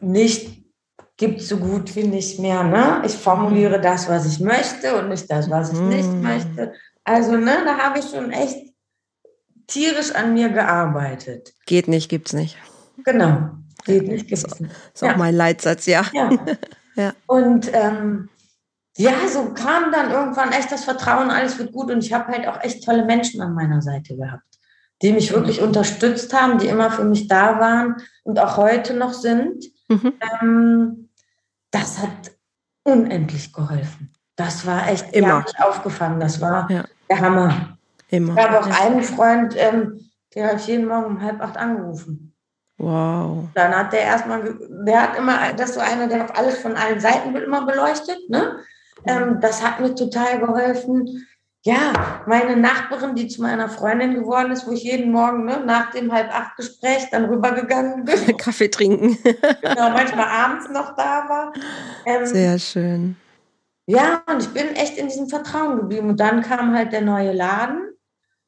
nicht 0.00 0.62
gibt 1.16 1.40
so 1.40 1.56
gut 1.58 1.94
wie 1.94 2.04
nicht 2.04 2.38
mehr. 2.40 2.64
Ne? 2.64 3.02
Ich 3.04 3.14
formuliere 3.14 3.78
mhm. 3.78 3.82
das, 3.82 4.08
was 4.08 4.26
ich 4.26 4.40
möchte 4.40 4.98
und 4.98 5.08
nicht 5.08 5.30
das, 5.30 5.48
was 5.50 5.72
ich 5.72 5.78
mhm. 5.78 5.88
nicht 5.88 6.12
möchte. 6.12 6.74
Also, 7.04 7.36
ne, 7.36 7.58
da 7.64 7.78
habe 7.78 7.98
ich 7.98 8.06
schon 8.10 8.30
echt 8.30 8.72
tierisch 9.66 10.12
an 10.14 10.34
mir 10.34 10.48
gearbeitet. 10.50 11.54
Geht 11.66 11.88
nicht, 11.88 12.08
gibt's 12.08 12.32
nicht. 12.32 12.56
Genau. 13.04 13.50
Geht 13.84 14.06
nicht, 14.06 14.28
gibt's 14.28 14.60
nicht. 14.60 14.72
Ist 14.94 15.02
auch 15.02 15.08
ja. 15.08 15.16
mein 15.16 15.34
Leitsatz, 15.34 15.86
ja. 15.86 16.04
Ja. 16.12 16.30
ja. 16.94 17.12
Und 17.26 17.70
ähm, 17.72 18.28
ja, 18.96 19.12
so 19.28 19.54
kam 19.54 19.90
dann 19.90 20.10
irgendwann 20.10 20.52
echt 20.52 20.70
das 20.70 20.84
Vertrauen, 20.84 21.30
alles 21.30 21.58
wird 21.58 21.72
gut. 21.72 21.90
Und 21.90 22.04
ich 22.04 22.12
habe 22.12 22.32
halt 22.32 22.46
auch 22.46 22.62
echt 22.62 22.84
tolle 22.84 23.04
Menschen 23.04 23.40
an 23.40 23.54
meiner 23.54 23.80
Seite 23.80 24.16
gehabt, 24.16 24.44
die 25.00 25.12
mich 25.12 25.32
wirklich 25.32 25.60
mhm. 25.60 25.68
unterstützt 25.68 26.32
haben, 26.34 26.58
die 26.58 26.68
immer 26.68 26.90
für 26.90 27.04
mich 27.04 27.26
da 27.28 27.58
waren 27.58 27.96
und 28.24 28.38
auch 28.38 28.56
heute 28.56 28.94
noch 28.94 29.14
sind. 29.14 29.64
Mhm. 29.88 30.12
Ähm, 30.40 31.08
das 31.70 31.98
hat 31.98 32.32
unendlich 32.84 33.52
geholfen. 33.52 34.12
Das 34.36 34.66
war 34.66 34.88
echt 34.88 35.12
immer 35.14 35.40
nicht 35.40 35.60
aufgefangen. 35.62 36.20
Das 36.20 36.40
war 36.40 36.70
ja. 36.70 36.84
der 37.08 37.20
Hammer. 37.20 37.78
Immer. 38.08 38.36
Ich 38.36 38.44
habe 38.44 38.60
auch 38.60 38.80
einen 38.80 39.02
Freund, 39.02 39.54
ähm, 39.56 40.10
der 40.34 40.48
hat 40.48 40.60
jeden 40.66 40.86
Morgen 40.86 41.16
um 41.16 41.22
halb 41.22 41.40
acht 41.40 41.56
angerufen. 41.56 42.34
Wow. 42.76 43.48
Dann 43.54 43.74
hat 43.74 43.92
der 43.92 44.00
erstmal, 44.00 44.56
der 44.84 45.02
hat 45.02 45.16
immer, 45.16 45.52
das 45.54 45.70
ist 45.70 45.74
so 45.76 45.80
einer, 45.80 46.08
der 46.08 46.24
auf 46.24 46.36
alles 46.36 46.58
von 46.58 46.74
allen 46.74 47.00
Seiten 47.00 47.32
wird 47.32 47.44
immer 47.44 47.64
beleuchtet. 47.64 48.28
Ne? 48.28 48.58
Ähm, 49.06 49.38
das 49.40 49.62
hat 49.62 49.80
mir 49.80 49.94
total 49.94 50.40
geholfen 50.40 51.26
ja, 51.64 52.24
meine 52.26 52.56
Nachbarin, 52.56 53.14
die 53.14 53.28
zu 53.28 53.40
meiner 53.40 53.68
Freundin 53.68 54.14
geworden 54.14 54.50
ist, 54.50 54.66
wo 54.66 54.72
ich 54.72 54.82
jeden 54.82 55.12
Morgen 55.12 55.44
ne, 55.44 55.62
nach 55.64 55.92
dem 55.92 56.12
halb 56.12 56.34
acht 56.34 56.56
Gespräch 56.56 57.08
dann 57.10 57.26
rübergegangen 57.26 58.04
bin. 58.04 58.36
Kaffee 58.36 58.68
trinken. 58.68 59.16
genau, 59.22 59.90
manchmal 59.90 60.26
abends 60.26 60.68
noch 60.70 60.96
da 60.96 61.28
war. 61.28 61.52
Ähm, 62.04 62.26
Sehr 62.26 62.58
schön. 62.58 63.16
Ja, 63.86 64.22
und 64.26 64.42
ich 64.42 64.48
bin 64.48 64.74
echt 64.74 64.98
in 64.98 65.06
diesem 65.06 65.28
Vertrauen 65.28 65.76
geblieben. 65.76 66.10
Und 66.10 66.20
dann 66.20 66.42
kam 66.42 66.74
halt 66.74 66.92
der 66.92 67.02
neue 67.02 67.32
Laden. 67.32 67.92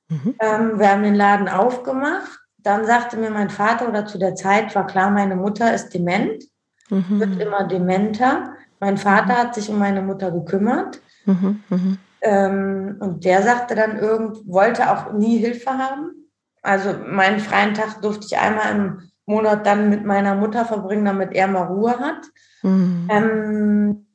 Mhm. 0.09 0.35
Ähm, 0.40 0.78
wir 0.80 0.90
haben 0.90 1.02
den 1.04 1.14
Laden 1.14 1.48
aufgemacht. 1.48 2.40
Dann 2.59 2.85
sagte 2.85 3.16
mir 3.16 3.30
mein 3.30 3.50
Vater, 3.50 3.88
oder 3.88 4.07
zu 4.07 4.18
der 4.18 4.35
Zeit 4.35 4.74
war 4.74 4.87
klar, 4.87 5.11
meine 5.11 5.37
Mutter 5.37 5.72
ist 5.72 5.90
dement, 5.90 6.42
mhm. 6.88 7.20
wird 7.20 7.40
immer 7.40 7.64
dementer. 7.64 8.54
Mein 8.85 8.99
Vater 8.99 9.38
hat 9.38 9.55
sich 9.55 9.70
um 9.70 9.79
meine 9.79 10.03
Mutter 10.03 10.31
gekümmert. 10.31 11.01
Mhm. 11.25 11.62
mhm. 11.70 11.99
Ähm, 12.20 12.97
und 13.01 13.25
der 13.25 13.42
sagte 13.42 13.75
dann 13.75 13.99
irgend, 13.99 14.47
wollte 14.47 14.90
auch 14.90 15.12
nie 15.14 15.38
Hilfe 15.38 15.70
haben. 15.70 16.29
Also 16.61 16.92
meinen 17.07 17.40
freien 17.40 17.73
Tag 17.73 18.03
durfte 18.03 18.27
ich 18.27 18.37
einmal 18.37 18.77
im 18.77 19.11
Monat 19.25 19.64
dann 19.64 19.88
mit 19.88 20.05
meiner 20.05 20.35
Mutter 20.35 20.66
verbringen, 20.66 21.07
damit 21.07 21.33
er 21.33 21.47
mal 21.47 21.62
Ruhe 21.62 21.99
hat. 21.99 22.27
Mhm. 22.62 23.09
Ähm, 23.11 24.07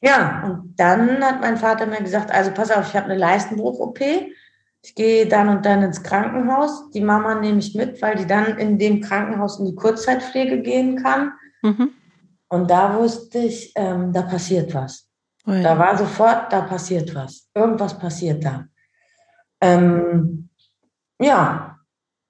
ja, 0.00 0.42
und 0.44 0.74
dann 0.76 1.22
hat 1.24 1.40
mein 1.40 1.56
Vater 1.56 1.86
mir 1.86 2.02
gesagt, 2.02 2.32
also 2.32 2.50
pass 2.50 2.72
auf, 2.72 2.88
ich 2.88 2.96
habe 2.96 3.06
eine 3.06 3.18
Leistenbruch-OP. 3.18 4.00
Ich 4.82 4.96
gehe 4.96 5.26
dann 5.26 5.48
und 5.48 5.64
dann 5.64 5.84
ins 5.84 6.02
Krankenhaus. 6.02 6.90
Die 6.90 7.00
Mama 7.00 7.36
nehme 7.36 7.60
ich 7.60 7.76
mit, 7.76 8.02
weil 8.02 8.16
die 8.16 8.26
dann 8.26 8.58
in 8.58 8.78
dem 8.78 9.00
Krankenhaus 9.00 9.60
in 9.60 9.66
die 9.66 9.76
Kurzzeitpflege 9.76 10.62
gehen 10.62 11.00
kann. 11.00 11.32
Mhm. 11.62 11.90
Und 12.52 12.70
da 12.70 12.98
wusste 12.98 13.38
ich, 13.38 13.72
ähm, 13.76 14.12
da 14.12 14.20
passiert 14.20 14.74
was. 14.74 15.08
Oh 15.46 15.52
ja. 15.52 15.62
Da 15.62 15.78
war 15.78 15.96
sofort, 15.96 16.52
da 16.52 16.60
passiert 16.60 17.14
was. 17.14 17.48
Irgendwas 17.54 17.98
passiert 17.98 18.44
da. 18.44 18.66
Ähm, 19.62 20.50
ja, 21.18 21.78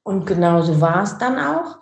und 0.04 0.24
genau 0.24 0.62
so 0.62 0.80
war 0.80 1.02
es 1.02 1.18
dann 1.18 1.40
auch. 1.40 1.80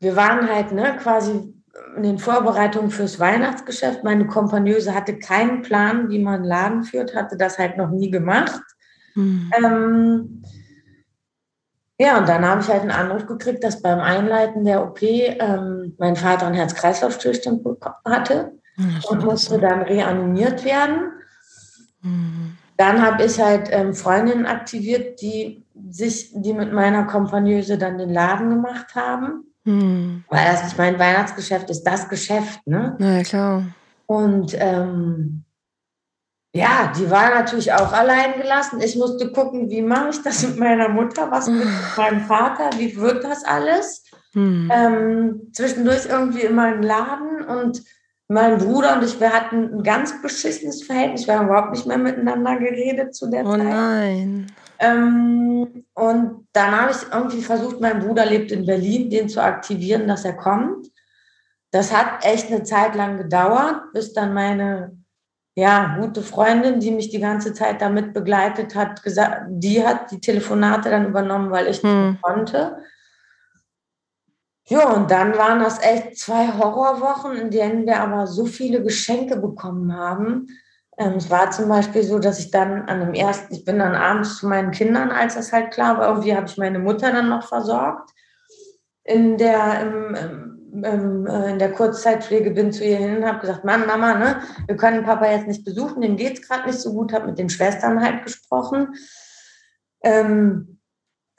Wir 0.00 0.16
waren 0.16 0.48
halt 0.48 0.72
ne, 0.72 0.96
quasi 1.00 1.54
in 1.96 2.02
den 2.02 2.18
Vorbereitungen 2.18 2.90
fürs 2.90 3.20
Weihnachtsgeschäft. 3.20 4.02
Meine 4.02 4.26
Kompagnöse 4.26 4.92
hatte 4.92 5.20
keinen 5.20 5.62
Plan, 5.62 6.08
wie 6.08 6.18
man 6.18 6.40
einen 6.40 6.44
Laden 6.44 6.82
führt, 6.82 7.14
hatte 7.14 7.36
das 7.36 7.56
halt 7.56 7.76
noch 7.76 7.90
nie 7.90 8.10
gemacht. 8.10 8.62
Mhm. 9.14 9.52
Ähm, 9.64 10.42
ja, 12.02 12.18
und 12.18 12.28
dann 12.28 12.44
habe 12.44 12.60
ich 12.60 12.68
halt 12.68 12.82
einen 12.82 12.90
Anruf 12.90 13.26
gekriegt, 13.26 13.62
dass 13.62 13.80
beim 13.80 14.00
Einleiten 14.00 14.64
der 14.64 14.82
OP 14.82 15.00
ähm, 15.02 15.94
mein 15.98 16.16
Vater 16.16 16.46
einen 16.46 16.56
Herz-Kreislauf-Stillstand 16.56 17.64
hatte 18.04 18.52
und 19.08 19.24
musste 19.24 19.60
dann 19.60 19.82
reanimiert 19.82 20.64
werden. 20.64 21.12
Mhm. 22.00 22.56
Dann 22.76 23.00
habe 23.00 23.24
ich 23.24 23.38
halt 23.38 23.68
ähm, 23.70 23.94
Freundinnen 23.94 24.46
aktiviert, 24.46 25.20
die 25.22 25.64
sich, 25.90 26.32
die 26.34 26.52
mit 26.52 26.72
meiner 26.72 27.04
Kompagnöse 27.04 27.78
dann 27.78 27.98
den 27.98 28.10
Laden 28.10 28.50
gemacht 28.50 28.96
haben. 28.96 29.44
Mhm. 29.64 30.24
Weil 30.28 30.44
das, 30.46 30.72
ich 30.72 30.76
mein 30.76 30.98
Weihnachtsgeschäft 30.98 31.70
ist 31.70 31.84
das 31.84 32.08
Geschäft, 32.08 32.66
ne? 32.66 32.96
Na 32.98 33.18
ja, 33.18 33.22
klar. 33.22 33.62
Und 34.06 34.56
ähm, 34.58 35.44
ja, 36.54 36.92
die 36.96 37.10
war 37.10 37.30
natürlich 37.30 37.72
auch 37.72 37.92
allein 37.92 38.40
gelassen. 38.40 38.80
Ich 38.80 38.96
musste 38.96 39.32
gucken, 39.32 39.70
wie 39.70 39.80
mache 39.80 40.10
ich 40.10 40.22
das 40.22 40.46
mit 40.46 40.58
meiner 40.58 40.88
Mutter, 40.90 41.30
was 41.30 41.48
mit 41.48 41.66
meinem 41.96 42.20
Vater, 42.20 42.70
wie 42.76 42.94
wird 42.96 43.24
das 43.24 43.44
alles? 43.44 44.04
Mhm. 44.34 44.70
Ähm, 44.72 45.40
zwischendurch 45.52 46.06
irgendwie 46.06 46.42
immer 46.42 46.74
im 46.74 46.82
Laden 46.82 47.42
und 47.42 47.82
mein 48.28 48.58
Bruder 48.58 48.96
und 48.96 49.04
ich, 49.04 49.20
wir 49.20 49.32
hatten 49.32 49.74
ein 49.74 49.82
ganz 49.82 50.20
beschissenes 50.22 50.84
Verhältnis. 50.84 51.26
Wir 51.26 51.38
haben 51.38 51.46
überhaupt 51.46 51.72
nicht 51.72 51.86
mehr 51.86 51.98
miteinander 51.98 52.58
geredet 52.58 53.14
zu 53.14 53.28
der 53.30 53.44
oh 53.44 53.50
Zeit. 53.50 53.60
Oh 53.60 53.64
nein. 53.64 54.46
Ähm, 54.78 55.84
und 55.94 56.48
dann 56.52 56.80
habe 56.80 56.92
ich 56.92 57.12
irgendwie 57.12 57.42
versucht, 57.42 57.80
mein 57.80 58.00
Bruder 58.00 58.26
lebt 58.26 58.50
in 58.52 58.66
Berlin, 58.66 59.10
den 59.10 59.28
zu 59.28 59.42
aktivieren, 59.42 60.08
dass 60.08 60.24
er 60.24 60.34
kommt. 60.34 60.88
Das 61.70 61.96
hat 61.96 62.24
echt 62.24 62.50
eine 62.50 62.62
Zeit 62.62 62.94
lang 62.94 63.18
gedauert, 63.18 63.92
bis 63.92 64.12
dann 64.12 64.34
meine 64.34 65.01
ja, 65.54 65.98
gute 66.00 66.22
Freundin, 66.22 66.80
die 66.80 66.90
mich 66.90 67.10
die 67.10 67.20
ganze 67.20 67.52
Zeit 67.52 67.82
damit 67.82 68.14
begleitet 68.14 68.74
hat, 68.74 69.02
gesagt, 69.02 69.46
die 69.48 69.86
hat 69.86 70.10
die 70.10 70.20
Telefonate 70.20 70.88
dann 70.88 71.06
übernommen, 71.06 71.50
weil 71.50 71.66
ich 71.68 71.82
hm. 71.82 72.12
nicht 72.12 72.22
konnte. 72.22 72.78
Ja, 74.66 74.90
und 74.90 75.10
dann 75.10 75.36
waren 75.36 75.60
das 75.60 75.82
echt 75.82 76.16
zwei 76.18 76.46
Horrorwochen, 76.58 77.36
in 77.36 77.50
denen 77.50 77.84
wir 77.84 78.00
aber 78.00 78.26
so 78.26 78.46
viele 78.46 78.82
Geschenke 78.82 79.36
bekommen 79.36 79.94
haben. 79.94 80.46
Ähm, 80.96 81.14
es 81.16 81.30
war 81.30 81.50
zum 81.50 81.68
Beispiel 81.68 82.02
so, 82.04 82.18
dass 82.18 82.38
ich 82.38 82.50
dann 82.50 82.88
an 82.88 83.00
dem 83.00 83.12
ersten, 83.12 83.52
ich 83.52 83.64
bin 83.64 83.78
dann 83.78 83.94
abends 83.94 84.38
zu 84.38 84.46
meinen 84.46 84.70
Kindern, 84.70 85.10
als 85.10 85.34
das 85.34 85.52
halt 85.52 85.72
klar 85.72 85.98
war, 85.98 86.08
irgendwie 86.08 86.34
habe 86.34 86.46
ich 86.46 86.56
meine 86.56 86.78
Mutter 86.78 87.12
dann 87.12 87.28
noch 87.28 87.46
versorgt. 87.46 88.10
In 89.04 89.36
der, 89.36 89.80
im, 89.82 90.14
im, 90.14 90.51
äh, 90.72 91.50
in 91.50 91.58
der 91.58 91.72
Kurzzeitpflege 91.72 92.50
bin 92.52 92.72
zu 92.72 92.84
ihr 92.84 92.96
hin 92.96 93.18
und 93.18 93.26
habe 93.26 93.40
gesagt, 93.40 93.64
Mann, 93.64 93.86
Mama, 93.86 94.14
ne, 94.14 94.40
wir 94.66 94.76
können 94.76 95.04
Papa 95.04 95.30
jetzt 95.30 95.46
nicht 95.46 95.64
besuchen, 95.64 96.00
dem 96.00 96.16
geht 96.16 96.38
es 96.38 96.48
gerade 96.48 96.66
nicht 96.66 96.80
so 96.80 96.92
gut, 96.92 97.12
habe 97.12 97.26
mit 97.26 97.38
den 97.38 97.50
Schwestern 97.50 98.02
halt 98.02 98.24
gesprochen. 98.24 98.94
Ähm, 100.02 100.78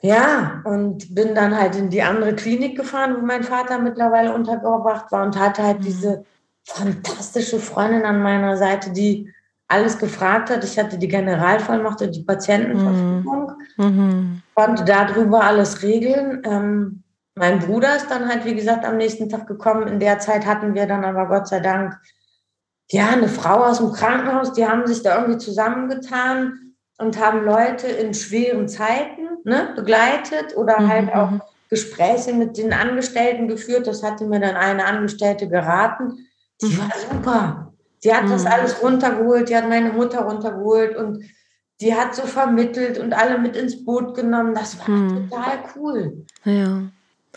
ja, 0.02 0.62
und 0.64 1.14
bin 1.14 1.34
dann 1.34 1.58
halt 1.58 1.76
in 1.76 1.88
die 1.88 2.02
andere 2.02 2.34
Klinik 2.34 2.76
gefahren, 2.76 3.16
wo 3.16 3.24
mein 3.24 3.42
Vater 3.42 3.78
mittlerweile 3.78 4.34
untergebracht 4.34 5.10
war 5.10 5.24
und 5.24 5.38
hatte 5.38 5.62
halt 5.62 5.80
mhm. 5.80 5.84
diese 5.84 6.24
fantastische 6.64 7.58
Freundin 7.58 8.04
an 8.04 8.22
meiner 8.22 8.56
Seite, 8.56 8.90
die 8.90 9.32
alles 9.66 9.98
gefragt 9.98 10.50
hat. 10.50 10.62
Ich 10.62 10.78
hatte 10.78 10.98
die 10.98 11.08
Generalvollmacht 11.08 12.02
und 12.02 12.14
die 12.14 12.22
Patientenverfügung, 12.22 13.52
mhm. 13.76 13.84
mhm. 13.84 14.42
konnte 14.54 14.84
darüber 14.84 15.42
alles 15.42 15.82
regeln. 15.82 16.42
Ähm, 16.44 17.03
mein 17.34 17.58
Bruder 17.58 17.96
ist 17.96 18.10
dann 18.10 18.28
halt, 18.28 18.44
wie 18.44 18.54
gesagt, 18.54 18.84
am 18.84 18.96
nächsten 18.96 19.28
Tag 19.28 19.46
gekommen. 19.46 19.88
In 19.88 19.98
der 19.98 20.18
Zeit 20.20 20.46
hatten 20.46 20.74
wir 20.74 20.86
dann 20.86 21.04
aber 21.04 21.26
Gott 21.26 21.48
sei 21.48 21.60
Dank, 21.60 21.98
ja, 22.90 23.08
eine 23.08 23.28
Frau 23.28 23.64
aus 23.64 23.78
dem 23.78 23.92
Krankenhaus, 23.92 24.52
die 24.52 24.66
haben 24.66 24.86
sich 24.86 25.02
da 25.02 25.16
irgendwie 25.16 25.38
zusammengetan 25.38 26.74
und 26.98 27.18
haben 27.18 27.44
Leute 27.44 27.88
in 27.88 28.14
schweren 28.14 28.68
Zeiten 28.68 29.28
ne, 29.44 29.72
begleitet 29.74 30.56
oder 30.56 30.80
mhm. 30.80 30.88
halt 30.88 31.14
auch 31.14 31.30
mhm. 31.30 31.42
Gespräche 31.70 32.32
mit 32.32 32.56
den 32.56 32.72
Angestellten 32.72 33.48
geführt. 33.48 33.86
Das 33.86 34.02
hatte 34.02 34.26
mir 34.26 34.38
dann 34.38 34.54
eine 34.56 34.84
Angestellte 34.84 35.48
geraten. 35.48 36.28
Die 36.60 36.66
mhm. 36.66 36.78
war 36.78 36.90
super. 37.10 37.72
Die 38.04 38.14
hat 38.14 38.24
mhm. 38.24 38.30
das 38.30 38.46
alles 38.46 38.82
runtergeholt, 38.82 39.48
die 39.48 39.56
hat 39.56 39.68
meine 39.68 39.92
Mutter 39.92 40.20
runtergeholt 40.20 40.96
und 40.96 41.24
die 41.80 41.94
hat 41.94 42.14
so 42.14 42.22
vermittelt 42.22 42.98
und 42.98 43.12
alle 43.12 43.38
mit 43.38 43.56
ins 43.56 43.84
Boot 43.84 44.14
genommen. 44.14 44.54
Das 44.54 44.78
war 44.78 44.88
mhm. 44.88 45.30
total 45.30 45.58
cool. 45.74 46.26
Ja. 46.44 46.82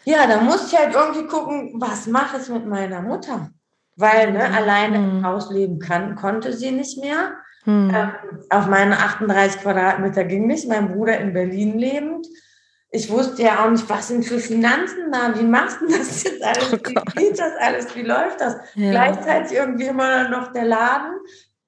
Ja, 0.08 0.26
da 0.26 0.40
musste 0.40 0.68
ich 0.74 0.82
halt 0.82 0.96
irgendwie 0.96 1.28
gucken, 1.28 1.74
was 1.82 2.08
mache 2.08 2.38
ich 2.42 2.48
mit 2.48 2.66
meiner 2.66 3.02
Mutter? 3.02 3.50
Weil 3.98 4.32
ne, 4.32 4.46
alleine 4.56 4.96
im 4.96 5.26
Haus 5.26 5.52
leben 5.52 5.80
kann, 5.80 6.16
konnte 6.16 6.54
sie 6.54 6.72
nicht 6.72 6.98
mehr. 7.02 7.34
Hm. 7.66 7.92
Ähm, 7.94 8.12
auf 8.50 8.68
meine 8.68 8.98
38 8.98 9.60
Quadratmeter 9.60 10.24
ging 10.24 10.48
nicht, 10.48 10.70
mein 10.70 10.94
Bruder 10.94 11.18
in 11.18 11.34
Berlin 11.34 11.78
lebend. 11.78 12.26
Ich 12.90 13.10
wusste 13.10 13.44
ja 13.44 13.66
auch 13.66 13.70
nicht, 13.70 13.90
was 13.90 14.08
sind 14.08 14.24
für 14.24 14.40
Finanzen 14.40 15.12
da, 15.12 15.38
wie 15.38 15.44
machst 15.44 15.82
du 15.82 15.88
das 15.88 16.24
jetzt 16.24 16.42
alles, 16.46 16.72
oh 16.72 16.78
wie 16.78 17.24
geht 17.26 17.38
das 17.38 17.52
alles, 17.60 17.94
wie 17.94 18.04
läuft 18.04 18.40
das? 18.40 18.56
Ja. 18.76 18.92
Gleichzeitig 18.92 19.58
irgendwie 19.58 19.88
immer 19.88 20.30
noch 20.30 20.54
der 20.54 20.64
Laden, 20.64 21.18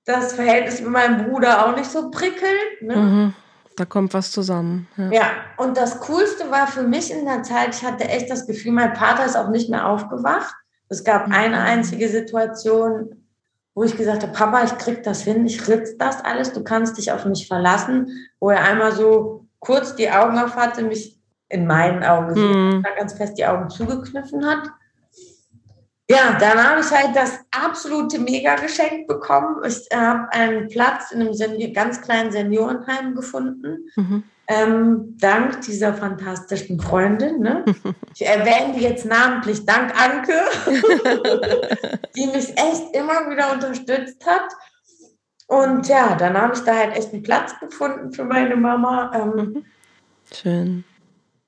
das 0.05 0.31
Verhältnis 0.31 0.79
mit 0.79 0.91
meinem 0.91 1.25
Bruder 1.25 1.65
auch 1.65 1.75
nicht 1.75 1.91
so 1.91 2.09
prickelnd. 2.09 2.83
Ne? 2.83 2.95
Mhm. 2.95 3.33
Da 3.79 3.85
kommt 3.85 4.13
was 4.13 4.31
zusammen. 4.31 4.89
Ja. 4.97 5.09
ja, 5.09 5.25
und 5.55 5.77
das 5.77 6.01
Coolste 6.01 6.51
war 6.51 6.67
für 6.67 6.83
mich 6.83 7.13
in 7.13 7.23
der 7.23 7.43
Zeit, 7.43 7.73
ich 7.73 7.81
hatte 7.81 8.03
echt 8.09 8.29
das 8.29 8.45
Gefühl, 8.45 8.73
mein 8.73 8.93
Vater 8.93 9.25
ist 9.25 9.37
auch 9.37 9.47
nicht 9.47 9.69
mehr 9.69 9.87
aufgewacht. 9.87 10.53
Es 10.89 11.05
gab 11.05 11.27
mhm. 11.27 11.33
eine 11.33 11.61
einzige 11.61 12.09
Situation, 12.09 13.23
wo 13.75 13.83
ich 13.83 13.95
gesagt 13.95 14.23
habe, 14.23 14.33
Papa, 14.33 14.65
ich 14.65 14.77
krieg 14.77 15.01
das 15.03 15.21
hin, 15.21 15.45
ich 15.45 15.65
ritz 15.69 15.95
das 15.97 16.21
alles, 16.25 16.51
du 16.51 16.61
kannst 16.61 16.97
dich 16.97 17.13
auf 17.13 17.23
mich 17.23 17.47
verlassen, 17.47 18.09
wo 18.41 18.49
er 18.49 18.65
einmal 18.65 18.91
so 18.91 19.47
kurz 19.59 19.95
die 19.95 20.11
Augen 20.11 20.37
auf 20.37 20.57
hatte, 20.57 20.83
mich 20.83 21.17
in 21.47 21.65
meinen 21.65 22.03
Augen 22.03 22.33
mhm. 22.33 22.83
ganz 22.97 23.13
fest 23.13 23.37
die 23.37 23.45
Augen 23.45 23.69
zugekniffen 23.69 24.45
hat. 24.45 24.63
Ja, 26.09 26.37
dann 26.39 26.63
habe 26.63 26.81
ich 26.81 26.91
halt 26.91 27.15
das 27.15 27.39
absolute 27.51 28.19
Mega-Geschenk 28.19 29.07
bekommen. 29.07 29.63
Ich 29.65 29.87
habe 29.93 30.31
einen 30.31 30.67
Platz 30.67 31.11
in 31.11 31.21
einem 31.21 31.33
Senior, 31.33 31.71
ganz 31.71 32.01
kleinen 32.01 32.31
Seniorenheim 32.31 33.13
gefunden. 33.13 33.89
Mhm 33.95 34.23
ähm, 34.49 35.15
dank 35.19 35.61
dieser 35.61 35.93
fantastischen 35.93 36.79
Freundin. 36.81 37.39
Ne? 37.39 37.63
Ich 38.15 38.25
erwähne 38.25 38.73
die 38.73 38.81
jetzt 38.81 39.05
namentlich, 39.05 39.65
dank 39.65 39.93
Anke, 39.95 40.33
die 42.15 42.25
mich 42.25 42.49
echt 42.57 42.93
immer 42.93 43.29
wieder 43.29 43.53
unterstützt 43.53 44.25
hat. 44.25 44.51
Und 45.47 45.87
ja, 45.87 46.15
dann 46.15 46.35
habe 46.35 46.53
ich 46.53 46.59
da 46.61 46.75
halt 46.75 46.97
echt 46.97 47.13
einen 47.13 47.23
Platz 47.23 47.57
gefunden 47.59 48.11
für 48.11 48.25
meine 48.25 48.57
Mama. 48.57 49.11
Ähm, 49.15 49.35
mhm. 49.35 49.65
Schön. 50.33 50.83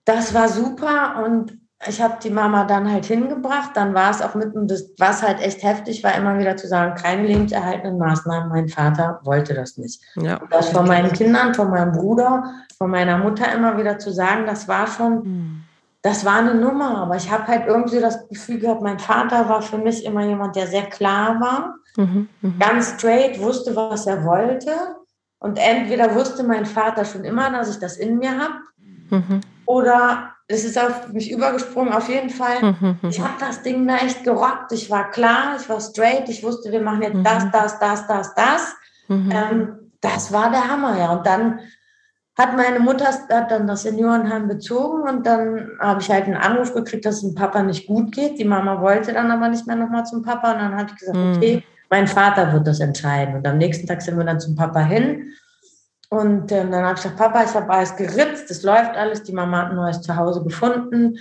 Das 0.06 0.34
war 0.34 0.48
super 0.48 1.26
und 1.26 1.58
ich 1.88 2.02
habe 2.02 2.18
die 2.24 2.30
Mama 2.30 2.66
dann 2.66 2.92
halt 2.92 3.06
hingebracht. 3.06 3.72
Dann 3.74 3.94
war 3.94 4.12
es 4.12 4.22
auch 4.22 4.36
mitten, 4.36 4.68
das, 4.68 4.92
was 5.00 5.24
halt 5.24 5.42
echt 5.42 5.64
heftig 5.64 6.04
war, 6.04 6.16
immer 6.16 6.38
wieder 6.38 6.56
zu 6.56 6.68
sagen, 6.68 6.96
keine 6.96 7.28
lebenserhaltenden 7.28 7.98
Maßnahmen. 7.98 8.50
Mein 8.50 8.70
Vater 8.70 9.20
wollte 9.24 9.54
das 9.54 9.78
nicht. 9.78 10.02
Ja. 10.16 10.40
das 10.50 10.70
von 10.70 10.88
meinen 10.88 11.12
Kindern, 11.12 11.54
von 11.54 11.70
meinem 11.70 11.92
Bruder, 11.92 12.44
von 12.78 12.92
meiner 12.92 13.18
Mutter 13.18 13.52
immer 13.52 13.78
wieder 13.78 13.98
zu 13.98 14.12
sagen, 14.12 14.46
das 14.46 14.68
war 14.68 14.86
schon, 14.88 15.24
hm. 15.24 15.64
das 16.04 16.24
war 16.24 16.38
eine 16.38 16.54
Nummer. 16.54 17.00
Aber 17.00 17.16
ich 17.16 17.32
habe 17.32 17.48
halt 17.48 17.66
irgendwie 17.66 18.00
das 18.00 18.28
Gefühl 18.30 18.60
gehabt, 18.60 18.82
mein 18.82 19.00
Vater 19.00 19.50
war 19.50 19.62
für 19.64 19.80
mich 19.80 20.06
immer 20.06 20.24
jemand, 20.24 20.56
der 20.56 20.68
sehr 20.68 20.86
klar 20.86 21.40
war, 21.40 21.76
mhm, 21.98 22.30
mh. 22.42 22.54
ganz 22.60 22.94
straight, 22.94 23.42
wusste, 23.42 23.76
was 23.76 24.06
er 24.06 24.24
wollte. 24.24 24.72
Und 25.40 25.58
entweder 25.58 26.14
wusste 26.14 26.44
mein 26.44 26.68
Vater 26.68 27.06
schon 27.06 27.24
immer, 27.24 27.50
dass 27.50 27.72
ich 27.72 27.80
das 27.80 27.98
in 27.98 28.20
mir 28.20 28.38
habe, 28.38 28.54
mhm. 29.10 29.42
oder 29.66 30.32
es 30.52 30.66
ist 30.66 30.78
auf 30.78 31.12
mich 31.14 31.32
übergesprungen, 31.32 31.94
auf 31.94 32.10
jeden 32.10 32.30
Fall. 32.30 32.62
Mhm. 32.62 32.98
Ich 33.10 33.20
habe 33.20 33.34
das 33.40 33.64
Ding 33.64 33.88
da 33.88 33.98
echt 33.98 34.24
gerockt. 34.24 34.72
Ich 34.72 34.90
war 34.90 35.10
klar, 35.12 35.56
ich 35.60 35.70
war 35.70 35.80
straight, 35.80 36.30
ich 36.30 36.44
wusste, 36.44 36.72
wir 36.72 36.82
machen 36.82 37.02
jetzt 37.02 37.16
mhm. 37.16 37.24
das, 37.24 37.52
das, 37.52 37.80
das, 37.80 38.08
das, 38.08 38.36
das. 38.36 38.76
Mhm. 39.08 39.32
Ähm, 39.32 39.70
das 40.02 40.32
war 40.34 40.50
der 40.50 40.68
Hammer, 40.68 40.98
ja. 40.98 41.14
Und 41.14 41.26
dann 41.26 41.60
hat 42.38 42.56
meine 42.56 42.80
Mutter 42.80 43.06
hat 43.06 43.52
dann 43.52 43.68
das 43.68 43.84
Seniorenheim 43.84 44.48
bezogen 44.48 45.04
und 45.04 45.26
dann 45.26 45.70
habe 45.80 46.02
ich 46.02 46.10
halt 46.10 46.26
einen 46.26 46.38
Anruf 46.38 46.74
gekriegt, 46.74 47.06
dass 47.06 47.16
es 47.16 47.22
dem 47.22 47.36
Papa 47.36 47.62
nicht 47.62 47.88
gut 47.88 48.12
geht. 48.14 48.40
Die 48.40 48.46
Mama 48.46 48.82
wollte 48.82 49.14
dann 49.14 49.30
aber 49.32 49.50
nicht 49.50 49.68
mehr 49.68 49.76
nochmal 49.76 50.06
zum 50.06 50.24
Papa 50.24 50.54
und 50.54 50.60
dann 50.60 50.76
habe 50.76 50.90
ich 50.90 50.96
gesagt, 50.96 51.18
mhm. 51.18 51.34
okay, 51.36 51.64
mein 51.90 52.08
Vater 52.08 52.52
wird 52.54 52.66
das 52.66 52.80
entscheiden. 52.80 53.36
Und 53.36 53.48
am 53.48 53.58
nächsten 53.58 53.86
Tag 53.86 54.02
sind 54.02 54.18
wir 54.18 54.24
dann 54.24 54.40
zum 54.40 54.56
Papa 54.56 54.80
hin 54.80 55.34
und 56.12 56.52
ähm, 56.52 56.72
dann 56.72 56.84
habe 56.84 56.96
ich 56.96 57.04
gesagt, 57.04 57.18
Papa, 57.18 57.46
ich 57.46 57.54
habe 57.54 57.72
alles 57.72 57.96
geritzt, 57.96 58.50
das 58.50 58.64
läuft 58.64 58.98
alles, 58.98 59.24
die 59.24 59.32
Mama 59.32 59.60
hat 59.60 59.70
ein 59.70 59.78
neues 59.78 60.02
Zuhause 60.02 60.44
gefunden. 60.44 61.18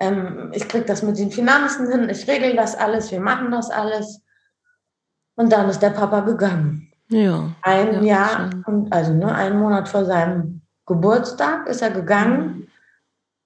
Ähm, 0.00 0.50
ich 0.54 0.66
kriege 0.66 0.86
das 0.86 1.02
mit 1.02 1.18
den 1.18 1.30
Finanzen 1.30 1.90
hin, 1.90 2.08
ich 2.08 2.26
regel 2.26 2.56
das 2.56 2.74
alles, 2.74 3.10
wir 3.10 3.20
machen 3.20 3.50
das 3.50 3.68
alles. 3.68 4.22
Und 5.34 5.52
dann 5.52 5.68
ist 5.68 5.80
der 5.80 5.90
Papa 5.90 6.20
gegangen. 6.20 6.90
Ja. 7.10 7.50
Ein 7.60 8.02
ja, 8.02 8.02
Jahr, 8.02 8.50
und 8.64 8.90
also 8.90 9.12
ne, 9.12 9.30
einen 9.34 9.58
Monat 9.58 9.90
vor 9.90 10.06
seinem 10.06 10.62
Geburtstag 10.86 11.66
ist 11.66 11.82
er 11.82 11.90
gegangen. 11.90 12.40
Mhm. 12.40 12.66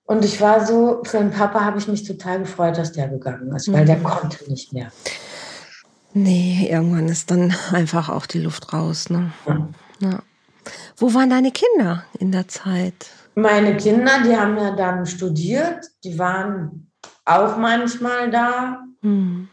Und 0.05 0.24
ich 0.24 0.40
war 0.40 0.64
so, 0.64 1.03
für 1.03 1.18
den 1.18 1.32
Papa 1.32 1.64
habe 1.64 1.78
ich 1.78 1.88
mich 1.88 2.05
total 2.05 2.38
gefreut, 2.38 2.78
dass 2.78 2.92
der 2.92 3.09
gegangen 3.09 3.53
ist, 3.57 3.72
weil 3.72 3.82
mhm. 3.82 3.86
der 3.86 4.01
konnte 4.01 4.49
nicht 4.49 4.72
mehr. 4.72 4.92
Nee, 6.12 6.68
irgendwann 6.70 7.09
ist 7.09 7.32
dann 7.32 7.53
einfach 7.72 8.11
auch 8.11 8.26
die 8.26 8.38
Luft 8.38 8.72
raus. 8.72 9.11
Ne? 9.11 9.32
Ja. 9.49 9.68
ja. 9.99 10.18
Wo 10.97 11.15
waren 11.15 11.31
deine 11.31 11.53
Kinder 11.53 12.05
in 12.19 12.33
der 12.33 12.49
Zeit? 12.49 13.11
Meine 13.35 13.77
Kinder, 13.77 14.23
die 14.25 14.37
haben 14.37 14.57
ja 14.57 14.71
dann 14.73 15.07
studiert, 15.07 15.87
die 16.05 16.19
waren 16.19 16.91
auch 17.25 17.57
manchmal 17.57 18.31
da. 18.31 18.85
Hm. 19.03 19.49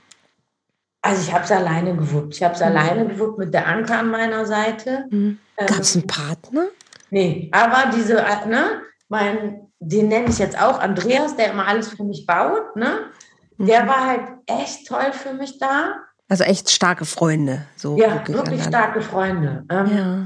Also 1.01 1.21
ich 1.23 1.33
habe 1.33 1.45
es 1.45 1.51
alleine 1.51 1.95
gewuppt. 1.95 2.35
Ich 2.35 2.43
habe 2.43 2.53
es 2.53 2.61
hm. 2.61 2.67
alleine 2.67 3.07
gewuppt 3.07 3.39
mit 3.39 3.53
der 3.53 3.67
Anke 3.67 3.95
an 3.95 4.09
meiner 4.09 4.45
Seite. 4.45 5.05
Hm. 5.09 5.39
Gab 5.57 5.79
es 5.79 5.95
einen 5.95 6.07
Partner? 6.07 6.67
Nee, 7.09 7.49
aber 7.51 7.91
diese, 7.91 8.19
äh, 8.19 8.47
ne, 8.47 8.81
mein, 9.09 9.67
den 9.79 10.07
nenne 10.07 10.29
ich 10.29 10.39
jetzt 10.39 10.59
auch 10.61 10.79
Andreas, 10.79 11.35
der 11.35 11.51
immer 11.51 11.67
alles 11.67 11.89
für 11.89 12.03
mich 12.03 12.25
baut, 12.25 12.75
ne? 12.75 13.11
Der 13.57 13.83
mhm. 13.83 13.87
war 13.87 14.07
halt 14.07 14.21
echt 14.47 14.87
toll 14.87 15.11
für 15.11 15.33
mich 15.33 15.59
da. 15.59 15.95
Also 16.29 16.45
echt 16.45 16.71
starke 16.71 17.05
Freunde. 17.05 17.65
So 17.75 17.97
ja, 17.97 18.13
wirklich, 18.13 18.37
wirklich 18.37 18.63
starke 18.63 19.01
Freunde. 19.01 19.65
Ähm, 19.69 19.97
ja. 19.97 20.25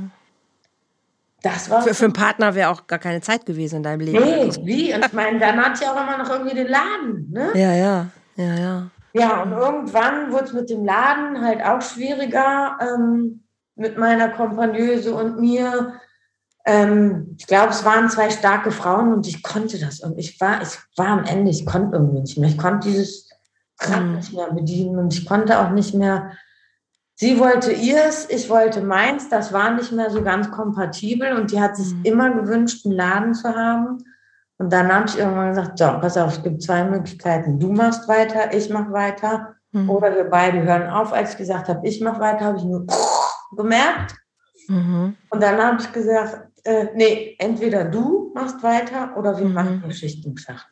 Das 1.45 1.69
war 1.69 1.83
für, 1.83 1.93
für 1.93 2.05
einen 2.05 2.13
Partner 2.13 2.55
wäre 2.55 2.71
auch 2.71 2.87
gar 2.87 2.97
keine 2.97 3.21
Zeit 3.21 3.45
gewesen 3.45 3.75
in 3.77 3.83
deinem 3.83 3.99
Leben. 3.99 4.23
Nee, 4.25 4.49
wie? 4.63 4.95
Und 4.95 5.05
ich 5.05 5.13
meine, 5.13 5.37
dann 5.37 5.63
hat 5.63 5.79
ja 5.79 5.93
auch 5.93 6.01
immer 6.01 6.17
noch 6.17 6.27
irgendwie 6.27 6.55
den 6.55 6.67
Laden. 6.67 7.29
Ne? 7.31 7.51
Ja, 7.53 7.71
ja, 7.71 8.07
ja, 8.35 8.55
ja. 8.55 8.89
Ja, 9.13 9.43
und 9.43 9.51
irgendwann 9.51 10.31
wurde 10.31 10.45
es 10.45 10.53
mit 10.53 10.71
dem 10.71 10.83
Laden 10.83 11.39
halt 11.41 11.63
auch 11.63 11.83
schwieriger 11.83 12.79
ähm, 12.81 13.43
mit 13.75 13.95
meiner 13.95 14.29
Kompagnöse 14.29 15.13
und 15.13 15.39
mir. 15.39 15.93
Ähm, 16.65 17.35
ich 17.37 17.45
glaube, 17.45 17.69
es 17.69 17.85
waren 17.85 18.09
zwei 18.09 18.31
starke 18.31 18.71
Frauen 18.71 19.13
und 19.13 19.27
ich 19.27 19.43
konnte 19.43 19.79
das. 19.79 19.99
Und 19.99 20.17
ich 20.17 20.41
war, 20.41 20.63
ich 20.63 20.79
war 20.97 21.09
am 21.09 21.25
Ende, 21.25 21.51
ich 21.51 21.67
konnte 21.67 21.95
irgendwie 21.95 22.21
nicht 22.21 22.39
mehr. 22.39 22.49
Ich 22.49 22.57
konnte 22.57 22.89
dieses 22.89 23.29
Rad 23.81 24.01
mhm. 24.01 24.15
nicht 24.15 24.33
mehr 24.33 24.51
bedienen 24.51 24.97
und 24.97 25.13
ich 25.13 25.27
konnte 25.27 25.59
auch 25.59 25.69
nicht 25.69 25.93
mehr 25.93 26.31
Sie 27.15 27.39
wollte 27.39 27.71
ihrs, 27.71 28.29
ich 28.29 28.49
wollte 28.49 28.81
meins. 28.81 29.29
Das 29.29 29.53
war 29.53 29.71
nicht 29.71 29.91
mehr 29.91 30.09
so 30.09 30.21
ganz 30.21 30.51
kompatibel 30.51 31.33
und 31.33 31.51
die 31.51 31.61
hat 31.61 31.77
sich 31.77 31.93
mhm. 31.93 32.03
immer 32.03 32.29
gewünscht, 32.31 32.85
einen 32.85 32.95
Laden 32.95 33.33
zu 33.33 33.55
haben. 33.55 34.03
Und 34.57 34.71
dann 34.71 34.93
habe 34.93 35.07
ich 35.07 35.17
irgendwann 35.17 35.49
gesagt, 35.49 35.77
so, 35.77 35.85
pass 35.85 36.17
auf, 36.17 36.33
es 36.33 36.43
gibt 36.43 36.61
zwei 36.61 36.83
Möglichkeiten. 36.83 37.59
Du 37.59 37.71
machst 37.71 38.07
weiter, 38.07 38.53
ich 38.53 38.69
mache 38.69 38.91
weiter. 38.91 39.55
Mhm. 39.71 39.89
Oder 39.89 40.15
wir 40.15 40.25
beide 40.25 40.63
hören 40.63 40.89
auf. 40.89 41.13
Als 41.13 41.31
ich 41.31 41.37
gesagt 41.37 41.69
habe, 41.69 41.87
ich 41.87 42.01
mache 42.01 42.19
weiter, 42.19 42.45
habe 42.45 42.57
ich 42.57 42.63
nur 42.63 42.85
gemerkt. 43.55 44.15
Mhm. 44.67 45.15
Und 45.29 45.43
dann 45.43 45.57
habe 45.61 45.81
ich 45.81 45.91
gesagt, 45.91 46.47
äh, 46.63 46.87
nee, 46.95 47.35
entweder 47.39 47.85
du 47.85 48.31
machst 48.33 48.61
weiter 48.63 49.15
oder 49.17 49.37
wir 49.37 49.45
mhm. 49.45 49.53
machen 49.53 49.81
eine 49.83 49.93
Schicht 49.93 50.25
im 50.25 50.37
Schacht. 50.37 50.67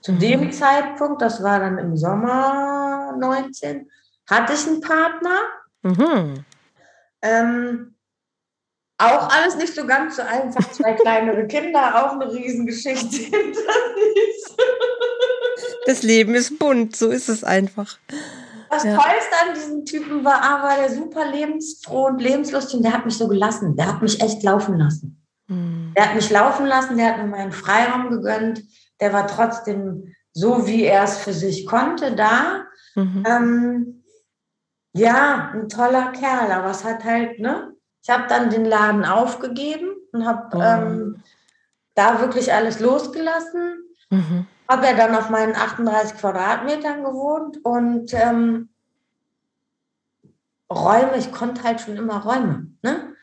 Zu 0.00 0.12
dem 0.12 0.44
mhm. 0.44 0.52
Zeitpunkt, 0.52 1.20
das 1.22 1.42
war 1.42 1.60
dann 1.60 1.78
im 1.78 1.96
Sommer 1.96 3.14
19, 3.18 3.88
hatte 4.28 4.52
ich 4.52 4.66
einen 4.66 4.80
Partner, 4.80 5.38
Mhm. 5.82 6.44
Ähm, 7.22 7.94
auch 8.98 9.30
alles 9.30 9.56
nicht 9.56 9.74
so 9.74 9.86
ganz 9.86 10.16
so 10.16 10.22
einfach. 10.22 10.70
Zwei 10.72 10.92
kleinere 10.92 11.46
Kinder, 11.48 12.04
auch 12.04 12.12
eine 12.12 12.30
Riesengeschichte 12.30 13.16
hinter 13.16 13.72
sich. 13.96 14.56
Das 15.86 16.02
Leben 16.02 16.34
ist 16.34 16.58
bunt, 16.58 16.96
so 16.96 17.08
ist 17.08 17.28
es 17.28 17.42
einfach. 17.42 17.98
Das 18.70 18.84
ja. 18.84 18.94
Tollste 18.94 19.34
an 19.48 19.54
diesem 19.54 19.84
Typen 19.84 20.24
war 20.24 20.42
aber 20.42 20.80
der 20.80 20.94
super 20.94 21.28
lebensfroh 21.28 22.06
und 22.06 22.20
lebenslustig 22.20 22.76
und 22.76 22.84
der 22.84 22.92
hat 22.92 23.04
mich 23.04 23.16
so 23.16 23.26
gelassen. 23.26 23.74
Der 23.76 23.86
hat 23.86 24.02
mich 24.02 24.20
echt 24.20 24.42
laufen 24.42 24.78
lassen. 24.78 25.26
Mhm. 25.48 25.92
Der 25.96 26.08
hat 26.08 26.14
mich 26.14 26.30
laufen 26.30 26.66
lassen, 26.66 26.96
der 26.96 27.08
hat 27.08 27.18
mir 27.18 27.28
meinen 27.28 27.52
Freiraum 27.52 28.10
gegönnt. 28.10 28.62
Der 29.00 29.12
war 29.12 29.26
trotzdem 29.26 30.14
so, 30.32 30.66
wie 30.66 30.84
er 30.84 31.04
es 31.04 31.18
für 31.18 31.32
sich 31.32 31.66
konnte, 31.66 32.14
da. 32.14 32.64
Mhm. 32.94 33.24
Ähm, 33.26 33.99
ja, 34.92 35.50
ein 35.54 35.68
toller 35.68 36.12
Kerl, 36.12 36.50
aber 36.52 36.70
es 36.70 36.84
hat 36.84 37.04
halt, 37.04 37.38
ne? 37.38 37.72
Ich 38.02 38.10
habe 38.10 38.24
dann 38.28 38.50
den 38.50 38.64
Laden 38.64 39.04
aufgegeben 39.04 39.90
und 40.12 40.26
habe 40.26 40.56
oh. 40.56 40.62
ähm, 40.62 41.22
da 41.94 42.20
wirklich 42.20 42.52
alles 42.52 42.80
losgelassen. 42.80 43.78
Mhm. 44.10 44.46
Habe 44.68 44.86
ja 44.86 44.94
dann 44.94 45.14
auf 45.14 45.28
meinen 45.30 45.54
38 45.54 46.16
Quadratmetern 46.16 47.04
gewohnt 47.04 47.58
und 47.64 48.14
ähm, 48.14 48.70
Räume, 50.72 51.16
ich 51.18 51.32
konnte 51.32 51.62
halt 51.62 51.80
schon 51.80 51.96
immer 51.96 52.22
Räume. 52.22 52.68
Ne? 52.82 53.14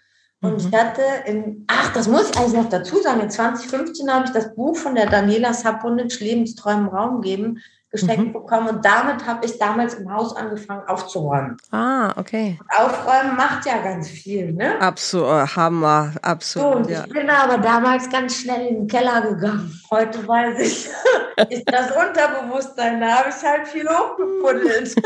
Und 0.42 0.52
mhm. 0.52 0.58
ich 0.58 0.80
hatte 0.80 1.02
in, 1.26 1.66
ach, 1.68 1.94
das 1.94 2.08
muss 2.08 2.30
ich 2.30 2.38
eigentlich 2.38 2.54
noch 2.54 2.70
dazu 2.70 3.02
sagen, 3.02 3.22
in 3.22 3.32
2015 3.32 4.14
habe 4.14 4.26
ich 4.26 4.32
das 4.32 4.54
Buch 4.54 4.78
von 4.78 4.96
der 4.96 5.10
Daniela 5.10 5.54
Saponic, 5.54 6.20
Lebensträumen 6.20 6.90
Raum 6.90 7.22
geben, 7.22 7.60
geschenkt 7.90 8.28
mhm. 8.28 8.34
bekommen. 8.34 8.68
Und 8.70 8.86
damit 8.86 9.26
habe 9.26 9.46
ich 9.46 9.58
damals 9.58 9.96
im 9.96 10.12
Haus 10.12 10.36
angefangen 10.36 10.88
aufzuräumen. 10.88 11.58
Ah, 11.72 12.14
okay. 12.18 12.60
Aufräumen 12.78 13.36
macht 13.36 13.66
ja 13.66 13.78
ganz 13.82 14.10
viel, 14.10 14.54
ne? 14.54 14.80
Absolut, 14.82 15.28
äh, 15.28 15.48
Hammer, 15.56 16.12
absolut. 16.22 16.86
So, 16.86 16.92
ja. 16.92 17.06
Ich 17.06 17.14
bin 17.14 17.30
aber 17.30 17.58
damals 17.58 18.10
ganz 18.10 18.36
schnell 18.36 18.68
in 18.68 18.76
den 18.76 18.88
Keller 18.88 19.22
gegangen. 19.22 19.74
Heute 19.90 20.28
weiß 20.28 20.60
ich, 20.60 20.90
ist 21.50 21.72
das 21.72 21.92
Unterbewusstsein, 21.92 23.00
da 23.00 23.20
habe 23.20 23.30
ich 23.30 23.48
halt 23.48 23.68
viel 23.68 23.88
hochgepuddelt. 23.88 24.96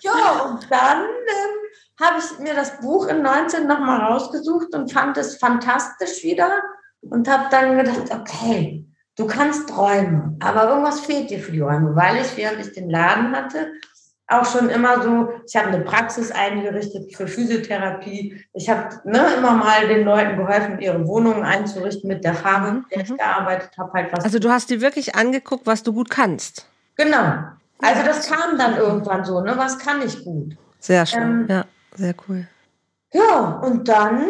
ja, 0.00 0.42
und 0.44 0.66
dann 0.70 1.02
ähm, 1.02 1.62
habe 2.00 2.18
ich 2.18 2.38
mir 2.40 2.54
das 2.54 2.80
Buch 2.80 3.06
in 3.06 3.22
19 3.22 3.68
nochmal 3.68 4.00
rausgesucht 4.00 4.74
und 4.74 4.92
fand 4.92 5.16
es 5.18 5.36
fantastisch 5.36 6.24
wieder 6.24 6.50
und 7.00 7.28
habe 7.28 7.44
dann 7.50 7.78
gedacht, 7.78 8.12
okay, 8.12 8.86
Du 9.16 9.26
kannst 9.26 9.68
träumen, 9.68 10.38
aber 10.40 10.70
irgendwas 10.70 11.00
fehlt 11.00 11.30
dir 11.30 11.38
für 11.38 11.52
die 11.52 11.60
Räume, 11.60 11.94
weil 11.94 12.16
ich, 12.16 12.36
während 12.36 12.64
ich 12.64 12.72
den 12.72 12.88
Laden 12.88 13.36
hatte, 13.36 13.72
auch 14.28 14.46
schon 14.46 14.70
immer 14.70 15.02
so, 15.02 15.28
ich 15.46 15.54
habe 15.56 15.68
eine 15.68 15.80
Praxis 15.80 16.30
eingerichtet 16.30 17.14
für 17.14 17.26
Physiotherapie. 17.26 18.42
Ich 18.54 18.70
habe 18.70 18.88
ne, 19.04 19.34
immer 19.36 19.52
mal 19.52 19.86
den 19.88 20.04
Leuten 20.04 20.38
geholfen, 20.38 20.80
ihre 20.80 21.06
Wohnungen 21.06 21.42
einzurichten 21.42 22.08
mit 22.08 22.24
der 22.24 22.34
Farbe, 22.34 22.72
mit 22.72 22.84
der 22.90 23.02
ich 23.02 23.10
mhm. 23.10 23.16
gearbeitet 23.18 23.70
habe. 23.76 23.92
Halt 23.92 24.14
also 24.14 24.38
du 24.38 24.50
hast 24.50 24.70
dir 24.70 24.80
wirklich 24.80 25.14
angeguckt, 25.14 25.66
was 25.66 25.82
du 25.82 25.92
gut 25.92 26.08
kannst. 26.08 26.66
Genau. 26.96 27.34
Also 27.82 28.02
das 28.06 28.28
kam 28.28 28.56
dann 28.56 28.76
irgendwann 28.76 29.24
so, 29.24 29.40
ne? 29.40 29.54
Was 29.56 29.78
kann 29.78 30.00
ich 30.02 30.24
gut? 30.24 30.56
Sehr 30.78 31.04
schön. 31.04 31.22
Ähm, 31.22 31.46
ja, 31.48 31.64
sehr 31.96 32.14
cool. 32.28 32.46
Ja, 33.12 33.60
und 33.62 33.88
dann 33.88 34.24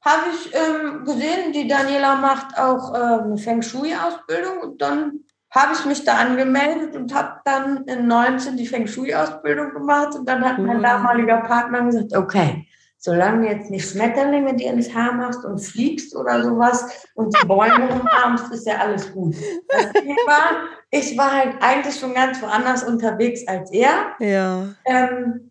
habe 0.00 0.22
ich 0.32 0.54
ähm, 0.54 1.04
gesehen, 1.04 1.52
die 1.52 1.66
Daniela 1.66 2.16
macht 2.16 2.56
auch 2.58 2.94
äh, 2.94 3.22
eine 3.22 3.38
Feng 3.38 3.62
Shui-Ausbildung 3.62 4.58
und 4.62 4.80
dann 4.80 5.20
habe 5.50 5.72
ich 5.72 5.84
mich 5.86 6.04
da 6.04 6.14
angemeldet 6.18 6.94
und 6.94 7.14
habe 7.14 7.40
dann 7.44 7.84
in 7.84 8.06
19 8.06 8.56
die 8.56 8.66
Feng 8.66 8.86
Shui-Ausbildung 8.86 9.72
gemacht 9.72 10.14
und 10.14 10.28
dann 10.28 10.44
hat 10.44 10.58
mein 10.58 10.82
damaliger 10.82 11.38
Partner 11.38 11.82
gesagt, 11.84 12.14
okay, 12.14 12.66
solange 12.98 13.46
du 13.46 13.52
jetzt 13.52 13.70
nicht 13.70 13.88
Schmetterlinge 13.88 14.54
dir 14.56 14.72
ins 14.72 14.92
Haar 14.92 15.12
machst 15.12 15.44
und 15.44 15.58
fliegst 15.58 16.14
oder 16.14 16.42
sowas 16.42 17.06
und 17.14 17.34
die 17.34 17.46
Bäume 17.46 17.88
umarmst, 18.00 18.52
ist 18.52 18.66
ja 18.66 18.78
alles 18.78 19.12
gut. 19.12 19.36
Das 19.68 19.86
war, 20.26 20.50
ich 20.90 21.16
war 21.16 21.32
halt 21.32 21.54
eigentlich 21.60 21.98
schon 21.98 22.12
ganz 22.12 22.42
woanders 22.42 22.82
unterwegs 22.82 23.46
als 23.46 23.70
er. 23.72 24.14
Ja. 24.18 24.68
Ähm, 24.84 25.47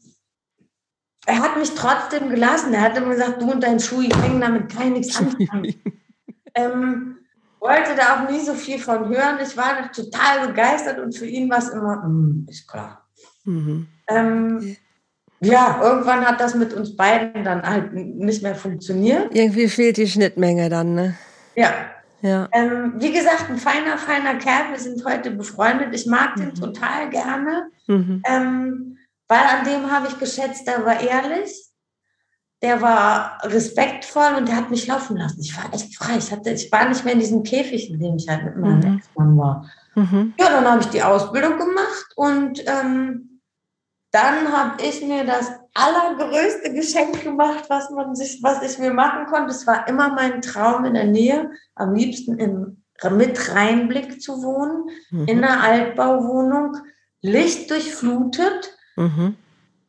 er 1.27 1.39
hat 1.39 1.57
mich 1.57 1.75
trotzdem 1.75 2.29
gelassen. 2.29 2.73
Er 2.73 2.81
hat 2.81 2.97
immer 2.97 3.09
gesagt, 3.09 3.41
du 3.41 3.51
und 3.51 3.61
dein 3.61 3.79
Schuh, 3.79 4.01
ich 4.01 4.15
hängen 4.15 4.39
damit 4.39 4.73
gar 4.73 4.85
nichts 4.85 5.17
anfangen. 5.19 5.75
ähm, 6.55 7.17
wollte 7.59 7.95
da 7.97 8.15
auch 8.15 8.29
nie 8.31 8.39
so 8.39 8.53
viel 8.53 8.79
von 8.79 9.09
hören. 9.09 9.37
Ich 9.43 9.57
war 9.57 9.91
total 9.91 10.47
begeistert 10.47 10.99
und 10.99 11.15
für 11.15 11.25
ihn 11.25 11.49
war 11.49 11.57
es 11.57 11.69
immer, 11.69 11.97
mm, 12.07 12.47
ist 12.49 12.67
klar. 12.67 13.05
Mhm. 13.43 13.87
Ähm, 14.07 14.77
ja, 15.41 15.81
irgendwann 15.83 16.25
hat 16.25 16.39
das 16.39 16.55
mit 16.55 16.73
uns 16.73 16.95
beiden 16.95 17.43
dann 17.43 17.61
halt 17.61 17.93
nicht 17.93 18.41
mehr 18.41 18.55
funktioniert. 18.55 19.27
Irgendwie 19.35 19.67
fehlt 19.67 19.97
die 19.97 20.07
Schnittmenge 20.07 20.69
dann, 20.69 20.95
ne? 20.95 21.15
Ja. 21.55 21.73
ja. 22.21 22.47
Ähm, 22.53 22.93
wie 22.97 23.11
gesagt, 23.11 23.49
ein 23.49 23.57
feiner, 23.57 23.97
feiner 23.97 24.35
Kerl. 24.35 24.71
Wir 24.71 24.79
sind 24.79 25.03
heute 25.03 25.31
befreundet. 25.31 25.93
Ich 25.93 26.05
mag 26.05 26.37
mhm. 26.37 26.41
den 26.41 26.55
total 26.55 27.09
gerne, 27.09 27.69
mhm. 27.87 28.21
ähm, 28.25 28.96
weil 29.27 29.39
an 29.39 29.65
dem 29.65 29.91
habe 29.91 30.07
ich 30.07 30.17
geschätzt, 30.17 30.67
der 30.67 30.85
war 30.85 30.99
ehrlich, 30.99 31.67
der 32.61 32.81
war 32.81 33.37
respektvoll 33.43 34.33
und 34.37 34.47
der 34.47 34.55
hat 34.55 34.71
mich 34.71 34.87
laufen 34.87 35.17
lassen. 35.17 35.41
Ich 35.41 35.55
war 35.55 35.71
echt 35.73 35.95
frei. 35.95 36.17
Ich, 36.17 36.31
hatte, 36.31 36.49
ich 36.49 36.71
war 36.71 36.89
nicht 36.89 37.05
mehr 37.05 37.13
in 37.13 37.19
diesem 37.19 37.43
Käfig, 37.43 37.91
in 37.91 37.99
dem 37.99 38.15
ich 38.15 38.27
halt 38.27 38.45
mit 38.45 38.57
meinem 38.57 38.79
mhm. 38.79 38.97
Ex-Mann 38.97 39.37
war. 39.37 39.69
Mhm. 39.95 40.33
Ja, 40.39 40.49
dann 40.49 40.65
habe 40.65 40.81
ich 40.81 40.87
die 40.87 41.03
Ausbildung 41.03 41.57
gemacht 41.57 42.07
und 42.15 42.63
ähm, 42.67 43.41
dann 44.11 44.51
habe 44.51 44.81
ich 44.83 45.03
mir 45.03 45.25
das 45.25 45.51
allergrößte 45.73 46.73
Geschenk 46.73 47.23
gemacht, 47.23 47.65
was 47.69 47.91
man 47.91 48.15
sich, 48.15 48.41
was 48.41 48.63
ich 48.63 48.79
mir 48.79 48.93
machen 48.93 49.27
konnte. 49.27 49.51
Es 49.51 49.67
war 49.67 49.87
immer 49.87 50.13
mein 50.13 50.41
Traum 50.41 50.85
in 50.85 50.95
der 50.95 51.05
Nähe, 51.05 51.51
am 51.75 51.93
liebsten 51.93 52.39
im, 52.39 52.83
mit 53.11 53.53
Reinblick 53.53 54.21
zu 54.21 54.41
wohnen, 54.41 54.89
mhm. 55.11 55.25
in 55.27 55.43
einer 55.43 55.61
Altbauwohnung, 55.61 56.77
Licht 57.21 57.69
durchflutet. 57.69 58.76
Mhm. 58.97 59.35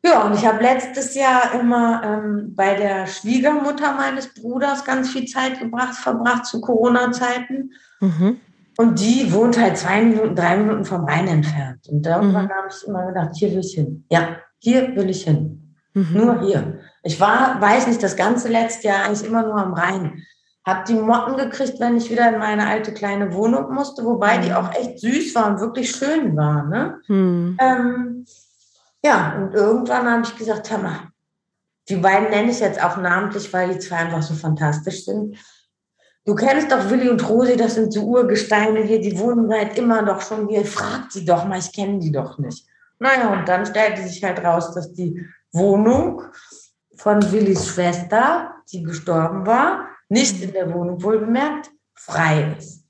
Ja, 0.03 0.23
und 0.23 0.33
ich 0.33 0.45
habe 0.45 0.63
letztes 0.63 1.13
Jahr 1.13 1.59
immer 1.59 2.01
ähm, 2.03 2.55
bei 2.55 2.73
der 2.75 3.05
Schwiegermutter 3.05 3.95
meines 3.95 4.33
Bruders 4.33 4.85
ganz 4.85 5.09
viel 5.09 5.25
Zeit 5.25 5.59
gebracht, 5.59 5.95
verbracht 5.95 6.45
zu 6.45 6.61
Corona-Zeiten. 6.61 7.73
Mhm. 7.99 8.39
Und 8.77 8.99
die 9.01 9.33
wohnt 9.33 9.59
halt 9.59 9.77
zwei 9.77 10.01
Minuten, 10.01 10.35
drei 10.35 10.55
Minuten 10.55 10.85
vom 10.85 11.03
Rhein 11.03 11.27
entfernt. 11.27 11.85
Und 11.89 12.05
irgendwann 12.05 12.45
mhm. 12.45 12.51
habe 12.51 12.67
ich 12.69 12.87
immer 12.87 13.07
gedacht, 13.07 13.31
hier 13.35 13.51
will 13.51 13.59
ich 13.59 13.73
hin. 13.73 14.05
Ja, 14.09 14.37
hier 14.59 14.95
will 14.95 15.09
ich 15.09 15.25
hin. 15.25 15.75
Mhm. 15.93 16.07
Nur 16.13 16.41
hier. 16.41 16.79
Ich 17.03 17.19
war, 17.19 17.59
weiß 17.59 17.87
nicht, 17.87 18.01
das 18.01 18.15
ganze 18.15 18.47
letzte 18.47 18.87
Jahr 18.87 19.03
eigentlich 19.03 19.27
immer 19.27 19.43
nur 19.43 19.57
am 19.57 19.73
Rhein. 19.73 20.23
Hab 20.65 20.85
die 20.85 20.93
Motten 20.93 21.35
gekriegt, 21.35 21.79
wenn 21.79 21.97
ich 21.97 22.09
wieder 22.09 22.31
in 22.31 22.39
meine 22.39 22.67
alte 22.67 22.93
kleine 22.93 23.33
Wohnung 23.33 23.73
musste, 23.73 24.05
wobei 24.05 24.37
mhm. 24.37 24.41
die 24.43 24.53
auch 24.53 24.73
echt 24.73 24.99
süß 24.99 25.35
war 25.35 25.47
und 25.47 25.59
wirklich 25.59 25.91
schön 25.91 26.37
war. 26.37 26.63
Ne? 26.65 26.99
Mhm. 27.07 27.57
Ähm, 27.59 28.25
ja, 29.03 29.35
und 29.37 29.53
irgendwann 29.53 30.09
habe 30.09 30.23
ich 30.23 30.35
gesagt, 30.35 30.69
Hammer, 30.71 31.11
die 31.87 31.95
beiden 31.95 32.29
nenne 32.29 32.51
ich 32.51 32.59
jetzt 32.59 32.81
auch 32.81 32.97
namentlich, 32.97 33.51
weil 33.51 33.73
die 33.73 33.79
zwei 33.79 33.97
einfach 33.97 34.21
so 34.21 34.33
fantastisch 34.33 35.05
sind. 35.05 35.37
Du 36.25 36.35
kennst 36.35 36.71
doch 36.71 36.89
Willi 36.89 37.09
und 37.09 37.27
Rosi, 37.27 37.57
das 37.57 37.75
sind 37.75 37.91
so 37.91 38.03
Urgesteine 38.03 38.81
hier, 38.81 39.01
die 39.01 39.17
wohnen 39.17 39.49
seit 39.49 39.77
immer 39.77 40.03
doch 40.03 40.21
schon 40.21 40.47
hier. 40.47 40.65
Fragt 40.65 41.11
sie 41.13 41.25
doch 41.25 41.45
mal, 41.45 41.57
ich 41.57 41.73
kenne 41.73 41.99
die 41.99 42.11
doch 42.11 42.37
nicht. 42.37 42.67
Naja, 42.99 43.29
und 43.31 43.47
dann 43.47 43.65
stellte 43.65 44.03
sich 44.03 44.23
halt 44.23 44.43
raus, 44.43 44.73
dass 44.73 44.93
die 44.93 45.25
Wohnung 45.51 46.21
von 46.97 47.31
Willis 47.31 47.67
Schwester, 47.67 48.53
die 48.71 48.83
gestorben 48.83 49.47
war, 49.47 49.87
nicht 50.09 50.43
in 50.43 50.51
der 50.51 50.71
Wohnung 50.73 51.01
wohlbemerkt, 51.01 51.71
frei 51.95 52.55
ist. 52.57 52.83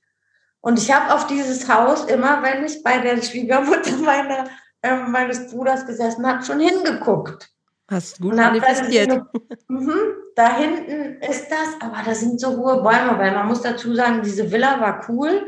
Und 0.62 0.78
ich 0.80 0.94
habe 0.94 1.14
auf 1.14 1.28
dieses 1.28 1.70
Haus 1.70 2.06
immer, 2.06 2.44
wenn 2.44 2.66
ich 2.66 2.84
bei 2.84 2.98
der 2.98 3.22
Schwiegermutter 3.22 3.98
meiner, 4.04 4.50
äh, 4.82 4.96
meines 4.96 5.52
Bruders 5.52 5.86
gesessen 5.86 6.26
habe, 6.26 6.44
schon 6.44 6.60
hingeguckt. 6.60 7.50
Hast 7.90 8.22
gut 8.22 8.36
manifestiert. 8.36 9.24
Mhm, 9.68 10.14
da 10.36 10.58
hinten 10.58 11.22
ist 11.22 11.50
das, 11.50 11.76
aber 11.80 12.04
da 12.06 12.14
sind 12.14 12.40
so 12.40 12.56
hohe 12.56 12.82
Bäume, 12.84 13.18
weil 13.18 13.34
man 13.34 13.48
muss 13.48 13.62
dazu 13.62 13.94
sagen, 13.96 14.22
diese 14.24 14.52
Villa 14.52 14.80
war 14.80 15.06
cool, 15.10 15.48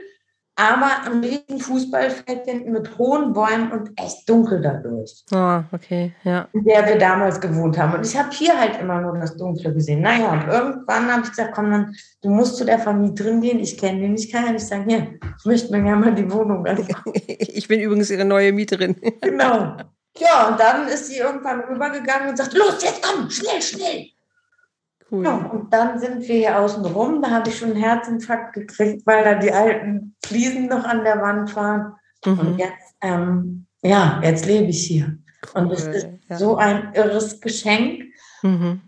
aber 0.61 1.11
ein 1.11 1.23
riesen 1.23 1.59
Fußballfeld 1.59 2.45
hinten 2.45 2.71
mit 2.71 2.97
hohen 2.97 3.33
Bäumen 3.33 3.71
und 3.71 3.89
echt 3.99 4.29
dunkel 4.29 4.61
dadurch. 4.61 5.23
Ah, 5.31 5.59
oh, 5.59 5.75
okay, 5.75 6.13
ja. 6.23 6.47
In 6.53 6.63
der 6.65 6.85
wir 6.85 6.97
damals 6.99 7.41
gewohnt 7.41 7.77
haben. 7.79 7.95
Und 7.95 8.05
ich 8.05 8.15
habe 8.15 8.29
hier 8.31 8.59
halt 8.59 8.79
immer 8.79 9.01
nur 9.01 9.17
das 9.17 9.35
Dunkle 9.35 9.73
gesehen. 9.73 10.01
Naja, 10.01 10.31
und 10.31 10.47
irgendwann 10.47 11.11
habe 11.11 11.23
ich 11.23 11.29
gesagt, 11.31 11.53
komm 11.55 11.71
dann, 11.71 11.95
du 12.21 12.29
musst 12.29 12.57
zu 12.57 12.65
der 12.65 12.77
Vermieterin 12.77 13.41
gehen, 13.41 13.59
ich 13.59 13.77
kenne 13.77 14.01
den, 14.01 14.15
ich 14.15 14.31
kann 14.31 14.45
ja 14.45 14.51
nicht 14.51 14.67
sagen, 14.67 14.85
hier, 14.87 15.15
ich 15.39 15.45
möchte 15.45 15.71
mir 15.71 15.81
gerne 15.81 16.05
mal 16.05 16.13
die 16.13 16.31
Wohnung 16.31 16.65
anschauen. 16.67 17.13
ich 17.15 17.67
bin 17.67 17.79
übrigens 17.79 18.11
ihre 18.11 18.25
neue 18.25 18.53
Mieterin. 18.53 18.95
genau. 19.21 19.77
Ja, 20.17 20.49
und 20.49 20.59
dann 20.59 20.87
ist 20.87 21.07
sie 21.07 21.17
irgendwann 21.17 21.61
rübergegangen 21.61 22.29
und 22.29 22.37
sagt, 22.37 22.53
los, 22.53 22.83
jetzt 22.83 23.01
komm, 23.01 23.29
schnell, 23.29 23.61
schnell. 23.61 24.07
Cool. 25.11 25.25
Ja, 25.25 25.35
und 25.35 25.73
dann 25.73 25.99
sind 25.99 26.21
wir 26.21 26.35
hier 26.35 26.57
außen 26.57 26.85
rum. 26.85 27.21
Da 27.21 27.31
habe 27.31 27.49
ich 27.49 27.57
schon 27.57 27.71
einen 27.71 27.81
Herzinfarkt 27.81 28.53
gekriegt, 28.53 29.05
weil 29.05 29.25
da 29.25 29.35
die 29.35 29.51
alten 29.51 30.15
Fliesen 30.23 30.67
noch 30.67 30.85
an 30.85 31.03
der 31.03 31.21
Wand 31.21 31.53
waren. 31.55 31.95
Mhm. 32.25 32.39
Und 32.39 32.57
jetzt, 32.57 32.95
ähm, 33.01 33.65
ja, 33.81 34.21
jetzt 34.23 34.45
lebe 34.45 34.69
ich 34.69 34.87
hier. 34.87 35.17
Cool, 35.53 35.63
und 35.63 35.71
es 35.71 35.85
ist 35.85 36.07
ja. 36.29 36.37
so 36.37 36.55
ein 36.55 36.93
irres 36.93 37.41
Geschenk. 37.41 38.05
Mhm. 38.41 38.81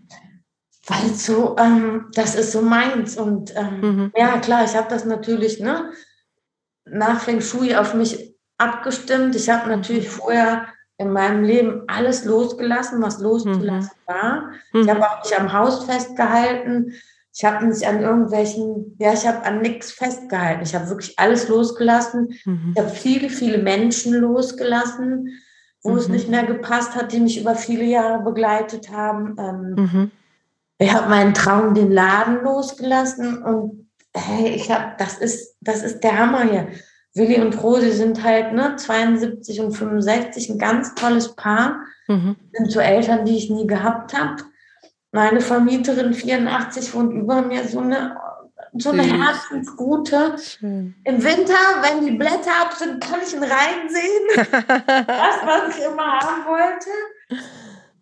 Weil 0.86 1.10
so, 1.14 1.56
ähm, 1.58 2.06
das 2.14 2.34
ist 2.34 2.52
so 2.52 2.62
meins. 2.62 3.18
Und 3.18 3.54
ähm, 3.54 3.80
mhm. 3.80 4.12
ja, 4.16 4.38
klar, 4.38 4.64
ich 4.64 4.74
habe 4.74 4.88
das 4.88 5.04
natürlich 5.04 5.60
ne, 5.60 5.90
nach 6.86 7.20
Feng 7.20 7.42
Shui 7.42 7.74
auf 7.74 7.92
mich 7.92 8.34
abgestimmt. 8.56 9.36
Ich 9.36 9.50
habe 9.50 9.68
natürlich 9.68 10.08
vorher 10.08 10.68
in 10.98 11.12
meinem 11.12 11.42
Leben 11.42 11.82
alles 11.88 12.24
losgelassen, 12.24 13.02
was 13.02 13.18
loszulassen 13.18 13.90
mhm. 14.06 14.12
war. 14.12 14.50
Ich 14.72 14.84
mhm. 14.84 14.90
habe 14.90 15.10
auch 15.10 15.24
nicht 15.24 15.38
am 15.38 15.52
Haus 15.52 15.84
festgehalten. 15.84 16.92
Ich 17.36 17.44
habe 17.44 17.66
nicht 17.66 17.84
an 17.84 18.00
irgendwelchen, 18.00 18.96
ja, 19.00 19.12
ich 19.12 19.26
habe 19.26 19.44
an 19.44 19.60
nichts 19.60 19.90
festgehalten. 19.90 20.62
Ich 20.62 20.74
habe 20.74 20.88
wirklich 20.88 21.18
alles 21.18 21.48
losgelassen. 21.48 22.34
Mhm. 22.44 22.74
Ich 22.74 22.80
habe 22.80 22.90
viele, 22.90 23.28
viele 23.28 23.58
Menschen 23.58 24.14
losgelassen, 24.14 25.30
wo 25.82 25.90
mhm. 25.90 25.98
es 25.98 26.08
nicht 26.08 26.28
mehr 26.28 26.44
gepasst 26.44 26.94
hat, 26.94 27.10
die 27.10 27.20
mich 27.20 27.40
über 27.40 27.56
viele 27.56 27.84
Jahre 27.84 28.22
begleitet 28.22 28.90
haben. 28.90 29.34
Ähm, 29.38 29.74
mhm. 29.76 30.10
Ich 30.78 30.92
habe 30.92 31.08
meinen 31.08 31.34
Traum, 31.34 31.74
den 31.74 31.90
Laden 31.90 32.44
losgelassen 32.44 33.42
und 33.42 33.88
hey, 34.14 34.50
ich 34.50 34.70
habe, 34.70 34.94
das 34.98 35.18
ist, 35.18 35.56
das 35.60 35.82
ist 35.82 36.04
der 36.04 36.16
Hammer 36.18 36.44
hier. 36.44 36.68
Willi 37.14 37.40
und 37.40 37.62
Rosi 37.62 37.92
sind 37.92 38.22
halt 38.22 38.52
ne, 38.52 38.74
72 38.76 39.60
und 39.60 39.72
65, 39.72 40.50
ein 40.50 40.58
ganz 40.58 40.94
tolles 40.94 41.34
Paar. 41.36 41.80
Mhm. 42.08 42.36
Sind 42.52 42.72
so 42.72 42.80
Eltern, 42.80 43.24
die 43.24 43.36
ich 43.36 43.50
nie 43.50 43.66
gehabt 43.66 44.14
habe. 44.14 44.42
Meine 45.12 45.40
Vermieterin 45.40 46.12
84 46.12 46.92
wohnt 46.92 47.12
über 47.12 47.40
mir, 47.42 47.66
so 47.68 47.78
eine, 47.78 48.16
so 48.76 48.90
eine 48.90 49.04
Herzensgute. 49.04 50.36
Schön. 50.38 50.96
Im 51.04 51.22
Winter, 51.22 51.54
wenn 51.82 52.04
die 52.04 52.18
Blätter 52.18 52.50
ab 52.60 52.74
sind, 52.76 53.00
kann 53.00 53.20
ich 53.24 53.32
ihn 53.32 53.44
reinsehen. 53.44 54.26
das, 55.06 55.36
was 55.44 55.76
ich 55.76 55.84
immer 55.84 56.18
haben 56.18 56.44
wollte. 56.46 56.90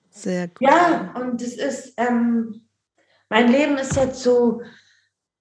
Sehr 0.09 0.49
gut. 0.49 0.63
Ja, 0.63 1.15
und 1.21 1.43
es 1.43 1.59
ist, 1.59 1.93
ähm, 1.99 2.67
mein 3.29 3.53
Leben 3.53 3.77
ist 3.77 3.95
jetzt 3.95 4.23
so, 4.23 4.63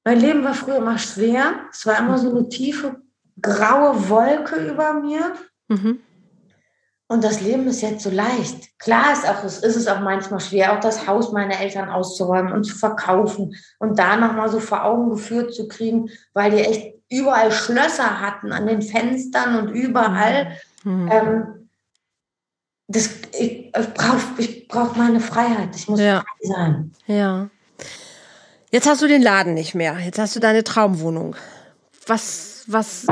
mein 0.04 0.20
Leben 0.20 0.44
war 0.44 0.54
früher 0.54 0.78
immer 0.78 0.98
schwer. 0.98 1.68
Es 1.72 1.86
war 1.86 2.00
immer 2.00 2.18
so 2.18 2.32
eine 2.32 2.50
tiefe 2.50 3.01
graue 3.42 4.10
Wolke 4.10 4.56
über 4.56 4.94
mir. 4.94 5.34
Mhm. 5.68 6.00
Und 7.12 7.26
das 7.26 7.42
Leben 7.42 7.68
ist 7.68 7.82
jetzt 7.82 8.04
so 8.04 8.10
leicht. 8.10 8.80
Klar 8.80 9.12
ist, 9.12 9.28
auch, 9.28 9.44
ist 9.44 9.64
es 9.64 9.88
auch 9.88 10.00
manchmal 10.00 10.40
schwer, 10.40 10.74
auch 10.74 10.80
das 10.80 11.08
Haus 11.08 11.34
meiner 11.34 11.60
Eltern 11.60 11.90
auszuräumen 11.90 12.54
und 12.54 12.64
zu 12.64 12.74
verkaufen 12.74 13.54
und 13.80 14.00
da 14.00 14.16
nochmal 14.16 14.50
so 14.50 14.62
vor 14.62 14.86
Augen 14.86 15.10
geführt 15.10 15.54
zu 15.54 15.68
kriegen, 15.68 16.10
weil 16.34 16.52
die 16.52 16.60
echt 16.60 16.96
überall 17.10 17.52
Schlösser 17.52 18.22
hatten 18.22 18.54
an 18.54 18.66
den 18.66 18.82
Fenstern 18.82 19.58
und 19.58 19.74
überall. 19.74 20.58
Mhm. 20.86 21.10
Ähm, 21.12 21.70
das, 22.88 23.10
ich, 23.38 23.76
ich 23.78 23.94
brauche 23.94 24.20
ich 24.38 24.68
brauch 24.70 24.96
meine 24.96 25.20
Freiheit. 25.20 25.76
Ich 25.76 25.90
muss 25.90 26.00
ja. 26.00 26.22
frei 26.22 26.48
sein. 26.48 26.94
Ja. 27.08 27.50
Jetzt 28.72 28.88
hast 28.88 29.02
du 29.02 29.08
den 29.08 29.22
Laden 29.22 29.54
nicht 29.54 29.76
mehr. 29.76 30.00
Jetzt 30.00 30.18
hast 30.18 30.34
du 30.38 30.40
deine 30.40 30.64
Traumwohnung. 30.64 31.36
Was 32.08 32.51
was, 32.68 33.06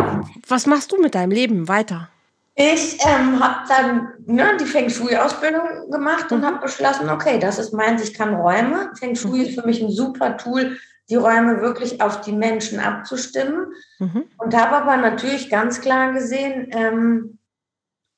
was 0.47 0.65
machst 0.65 0.91
du 0.91 1.01
mit 1.01 1.15
deinem 1.15 1.31
Leben 1.31 1.67
weiter? 1.67 2.09
Ich 2.55 2.97
ähm, 3.05 3.39
habe 3.39 3.67
dann 3.69 4.07
ne, 4.25 4.57
die 4.59 4.65
Feng 4.65 4.89
Shui-Ausbildung 4.89 5.89
gemacht 5.89 6.29
und 6.31 6.41
mhm. 6.41 6.45
habe 6.45 6.59
beschlossen, 6.59 7.09
okay, 7.09 7.39
das 7.39 7.57
ist 7.57 7.73
meins, 7.73 8.03
ich 8.03 8.13
kann 8.13 8.35
Räume. 8.35 8.91
Feng 8.99 9.15
Shui 9.15 9.39
mhm. 9.39 9.45
ist 9.45 9.55
für 9.59 9.65
mich 9.65 9.81
ein 9.81 9.91
super 9.91 10.35
Tool, 10.35 10.77
die 11.09 11.15
Räume 11.15 11.61
wirklich 11.61 12.01
auf 12.01 12.19
die 12.19 12.33
Menschen 12.33 12.79
abzustimmen. 12.79 13.67
Mhm. 13.99 14.25
Und 14.37 14.55
habe 14.55 14.75
aber 14.75 14.97
natürlich 14.97 15.49
ganz 15.49 15.79
klar 15.79 16.11
gesehen, 16.11 16.67
ähm, 16.71 17.39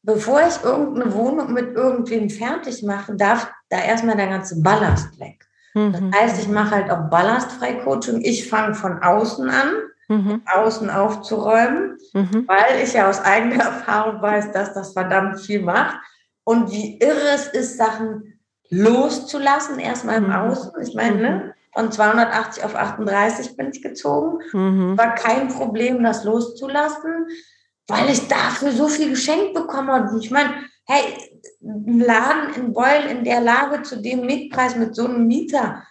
bevor 0.02 0.42
ich 0.42 0.64
irgendeine 0.64 1.14
Wohnung 1.14 1.54
mit 1.54 1.76
irgendwem 1.76 2.32
fertig 2.32 2.82
mache, 2.82 3.16
darf 3.16 3.52
da 3.70 3.78
erstmal 3.78 4.18
der 4.18 4.28
ganze 4.28 4.60
Ballast 4.60 5.20
weg. 5.20 5.46
Das 5.76 6.02
mhm. 6.02 6.12
heißt, 6.14 6.42
ich 6.42 6.48
mache 6.50 6.72
halt 6.72 6.90
auch 6.90 7.10
ballastfrei 7.10 7.76
Coaching. 7.76 8.22
Ich 8.22 8.50
fange 8.50 8.74
von 8.74 9.04
außen 9.04 9.48
an 9.50 9.72
mhm. 10.12 10.42
außen 10.46 10.90
aufzuräumen, 10.90 11.98
mhm. 12.14 12.46
weil 12.48 12.84
ich 12.84 12.94
ja 12.94 13.10
aus 13.10 13.22
eigener 13.22 13.64
Erfahrung 13.64 14.22
weiß, 14.22 14.52
dass 14.52 14.74
das 14.74 14.94
verdammt 14.94 15.40
viel 15.40 15.62
macht. 15.62 15.98
Und 16.44 16.72
wie 16.72 17.00
irre 17.00 17.30
es 17.34 17.48
ist, 17.48 17.78
Sachen 17.78 18.40
loszulassen, 18.70 19.80
erstmal 19.80 20.18
im 20.18 20.28
mhm. 20.28 20.34
Außen. 20.34 20.72
Ich 20.82 20.94
meine, 20.96 21.22
ne, 21.22 21.30
mhm. 21.30 21.52
von 21.74 21.92
280 21.92 22.64
auf 22.64 22.76
38 22.76 23.56
bin 23.56 23.72
ich 23.72 23.82
gezogen. 23.82 24.40
Mhm. 24.52 24.98
War 24.98 25.16
kein 25.16 25.48
Problem, 25.48 26.04
das 26.04 26.24
loszulassen, 26.24 27.28
weil 27.88 28.10
ich 28.10 28.28
dafür 28.28 28.72
so 28.72 28.88
viel 28.88 29.10
geschenkt 29.10 29.54
bekommen 29.54 29.90
habe. 29.90 30.18
Ich 30.20 30.32
meine, 30.32 30.54
hey, 30.88 31.18
ein 31.62 32.00
Laden 32.00 32.54
in 32.56 32.74
Beul 32.74 33.10
in 33.10 33.24
der 33.24 33.42
Lage 33.42 33.84
zu 33.84 34.02
dem 34.02 34.26
Mietpreis 34.26 34.76
mit 34.76 34.96
so 34.96 35.06
einem 35.06 35.28
Mieter, 35.28 35.84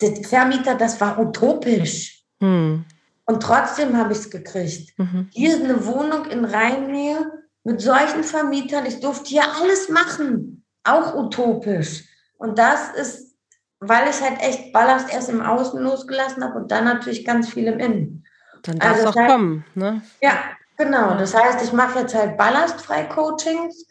der 0.00 0.16
Vermieter, 0.24 0.74
das 0.74 1.00
war 1.00 1.18
utopisch. 1.18 2.24
Hm. 2.40 2.84
Und 3.26 3.42
trotzdem 3.42 3.96
habe 3.96 4.12
ich 4.12 4.18
es 4.18 4.30
gekriegt. 4.30 4.98
Mhm. 4.98 5.28
Hier 5.32 5.54
ist 5.56 5.64
eine 5.64 5.86
Wohnung 5.86 6.26
in 6.26 6.44
Rheinnähe 6.44 7.32
mit 7.64 7.80
solchen 7.80 8.22
Vermietern. 8.22 8.86
Ich 8.86 9.00
durfte 9.00 9.30
hier 9.30 9.44
alles 9.60 9.88
machen. 9.88 10.64
Auch 10.84 11.14
utopisch. 11.14 12.04
Und 12.36 12.58
das 12.58 12.90
ist, 12.94 13.36
weil 13.80 14.08
ich 14.08 14.20
halt 14.20 14.40
echt 14.40 14.72
Ballast 14.72 15.12
erst 15.12 15.30
im 15.30 15.40
Außen 15.40 15.80
losgelassen 15.80 16.44
habe 16.44 16.58
und 16.58 16.70
dann 16.70 16.84
natürlich 16.84 17.24
ganz 17.24 17.48
viel 17.48 17.66
im 17.66 17.78
Innen. 17.78 18.24
Dann 18.62 18.78
darf 18.78 18.92
also 18.92 19.02
es 19.02 19.08
auch 19.08 19.16
heißt, 19.16 19.30
kommen, 19.30 19.64
ne? 19.74 20.02
Ja, 20.22 20.32
genau. 20.76 21.16
Das 21.16 21.34
heißt, 21.34 21.64
ich 21.64 21.72
mache 21.72 22.00
jetzt 22.00 22.14
halt 22.14 22.36
ballastfrei 22.36 23.04
Coachings. 23.04 23.86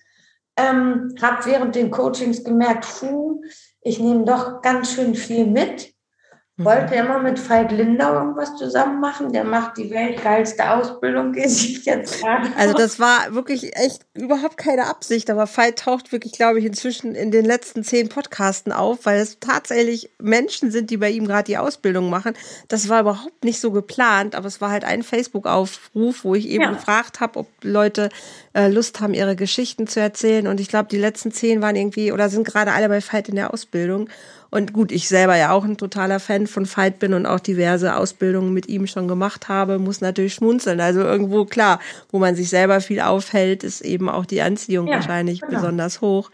Ähm, 0.56 1.16
habe 1.20 1.46
während 1.46 1.74
den 1.74 1.90
Coachings 1.90 2.44
gemerkt, 2.44 2.86
puh, 3.00 3.42
ich 3.82 4.00
nehme 4.00 4.24
doch 4.24 4.62
ganz 4.62 4.94
schön 4.94 5.16
viel 5.16 5.48
mit. 5.48 5.93
Wollte 6.58 6.94
immer 6.94 7.18
mit 7.18 7.40
Falk 7.40 7.72
Lindau 7.72 8.14
irgendwas 8.14 8.56
zusammen 8.58 9.00
machen. 9.00 9.34
Der 9.34 9.44
macht 9.44 9.76
die 9.76 9.90
weltgeilste 9.90 10.70
Ausbildung, 10.70 11.34
gehe 11.34 11.46
ich 11.48 11.84
jetzt 11.84 12.22
gerade. 12.22 12.48
Also 12.56 12.76
das 12.76 13.00
war 13.00 13.34
wirklich 13.34 13.76
echt 13.76 14.06
überhaupt 14.14 14.58
keine 14.58 14.86
Absicht, 14.86 15.32
aber 15.32 15.48
Falk 15.48 15.78
taucht 15.78 16.12
wirklich, 16.12 16.34
glaube 16.34 16.60
ich, 16.60 16.66
inzwischen 16.66 17.16
in 17.16 17.32
den 17.32 17.44
letzten 17.44 17.84
zehn 17.84 18.08
Podcasten 18.08 18.72
auf, 18.72 19.08
weil 19.08 19.20
es 19.20 19.40
tatsächlich 19.40 20.12
Menschen 20.22 20.70
sind, 20.70 20.92
die 20.92 20.98
bei 20.98 21.10
ihm 21.10 21.26
gerade 21.26 21.46
die 21.46 21.58
Ausbildung 21.58 22.12
machen. 22.12 22.36
Das 22.68 22.88
war 22.88 23.02
überhaupt 23.02 23.44
nicht 23.44 23.60
so 23.60 23.72
geplant, 23.72 24.36
aber 24.36 24.46
es 24.46 24.62
war 24.62 24.70
halt 24.70 24.84
ein 24.84 25.02
Facebook-Aufruf, 25.02 26.24
wo 26.24 26.36
ich 26.36 26.48
eben 26.48 26.66
ja. 26.66 26.72
gefragt 26.72 27.20
habe, 27.20 27.40
ob 27.40 27.48
Leute 27.64 28.10
äh, 28.54 28.68
Lust 28.68 29.02
haben, 29.02 29.16
ihre 29.16 29.36
Geschichten 29.36 29.88
zu 29.88 30.00
erzählen. 30.00 30.46
Und 30.46 30.60
ich 30.60 30.68
glaube, 30.68 30.88
die 30.92 31.00
letzten 31.00 31.32
zehn 31.32 31.64
waren 31.64 31.76
irgendwie 31.76 32.12
oder 32.12 32.30
sind 32.30 32.46
gerade 32.46 32.74
alle 32.74 32.90
bei 32.90 33.02
Falk 33.02 33.28
in 33.28 33.38
der 33.38 33.52
Ausbildung. 33.52 34.08
Und 34.54 34.72
gut, 34.72 34.92
ich 34.92 35.08
selber 35.08 35.36
ja 35.36 35.52
auch 35.52 35.64
ein 35.64 35.78
totaler 35.78 36.20
Fan 36.20 36.46
von 36.46 36.68
Veit 36.68 37.00
bin 37.00 37.16
und 37.16 37.26
auch 37.26 37.40
diverse 37.40 37.96
Ausbildungen 37.96 38.54
mit 38.54 38.70
ihm 38.70 38.86
schon 38.86 39.08
gemacht 39.08 39.50
habe, 39.50 39.80
muss 39.80 40.00
natürlich 40.00 40.36
schmunzeln. 40.36 40.80
Also 40.80 41.02
irgendwo 41.02 41.46
klar, 41.46 41.80
wo 42.12 42.20
man 42.20 42.36
sich 42.36 42.50
selber 42.50 42.80
viel 42.80 43.00
aufhält, 43.00 43.64
ist 43.64 43.82
eben 43.82 44.10
auch 44.10 44.28
die 44.28 44.44
Anziehung 44.44 44.86
ja, 44.86 44.98
wahrscheinlich 44.98 45.42
genau. 45.42 45.56
besonders 45.56 46.02
hoch. 46.02 46.30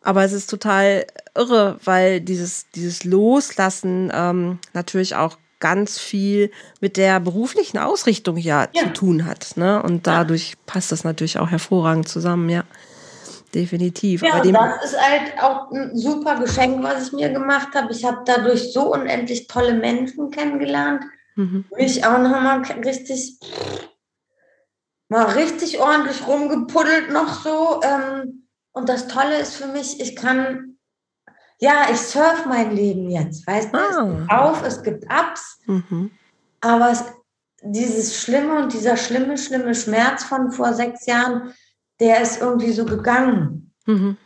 Aber 0.00 0.22
es 0.22 0.32
ist 0.32 0.48
total 0.48 1.06
irre, 1.34 1.80
weil 1.82 2.20
dieses, 2.20 2.70
dieses 2.70 3.02
Loslassen 3.02 4.12
ähm, 4.14 4.60
natürlich 4.72 5.16
auch 5.16 5.36
ganz 5.58 5.98
viel 5.98 6.52
mit 6.80 6.96
der 6.96 7.18
beruflichen 7.18 7.78
Ausrichtung 7.78 8.36
ja, 8.36 8.68
ja. 8.74 8.82
zu 8.84 8.92
tun 8.92 9.24
hat. 9.24 9.56
Ne? 9.56 9.82
Und 9.82 10.06
dadurch 10.06 10.50
ja. 10.50 10.56
passt 10.66 10.92
das 10.92 11.02
natürlich 11.02 11.40
auch 11.40 11.50
hervorragend 11.50 12.06
zusammen, 12.06 12.48
ja 12.48 12.62
definitiv. 13.54 14.22
Ja, 14.22 14.40
und 14.40 14.52
das 14.52 14.84
ist 14.84 15.00
halt 15.00 15.42
auch 15.42 15.70
ein 15.70 15.96
super 15.96 16.38
Geschenk, 16.40 16.82
was 16.82 17.08
ich 17.08 17.12
mir 17.12 17.30
gemacht 17.30 17.74
habe. 17.74 17.92
Ich 17.92 18.04
habe 18.04 18.22
dadurch 18.24 18.72
so 18.72 18.92
unendlich 18.92 19.46
tolle 19.46 19.74
Menschen 19.74 20.30
kennengelernt. 20.30 21.04
Mhm. 21.36 21.64
Mich 21.76 22.04
auch 22.04 22.18
nochmal 22.18 22.62
richtig, 22.84 23.38
mal 25.08 25.24
richtig 25.24 25.78
ordentlich 25.78 26.26
rumgepuddelt 26.26 27.10
noch 27.10 27.42
so. 27.42 27.80
Ähm, 27.82 28.48
und 28.72 28.88
das 28.88 29.08
Tolle 29.08 29.38
ist 29.38 29.56
für 29.56 29.68
mich, 29.68 30.00
ich 30.00 30.16
kann, 30.16 30.76
ja, 31.58 31.86
ich 31.90 31.98
surf 31.98 32.44
mein 32.46 32.74
Leben 32.74 33.10
jetzt, 33.10 33.46
weißt 33.46 33.72
du? 33.72 33.78
Ah. 33.78 33.88
Es 33.88 33.96
gibt 33.96 34.30
auf, 34.30 34.66
es 34.66 34.82
gibt 34.82 35.04
Ups, 35.04 35.58
mhm. 35.66 36.10
aber 36.60 36.90
es, 36.90 37.04
dieses 37.62 38.20
Schlimme 38.20 38.58
und 38.58 38.72
dieser 38.72 38.96
schlimme, 38.96 39.38
schlimme 39.38 39.74
Schmerz 39.74 40.24
von 40.24 40.52
vor 40.52 40.74
sechs 40.74 41.06
Jahren, 41.06 41.54
der 42.00 42.20
ist 42.20 42.40
irgendwie 42.40 42.72
so 42.72 42.84
gegangen. 42.84 43.72
Mhm. 43.86 44.16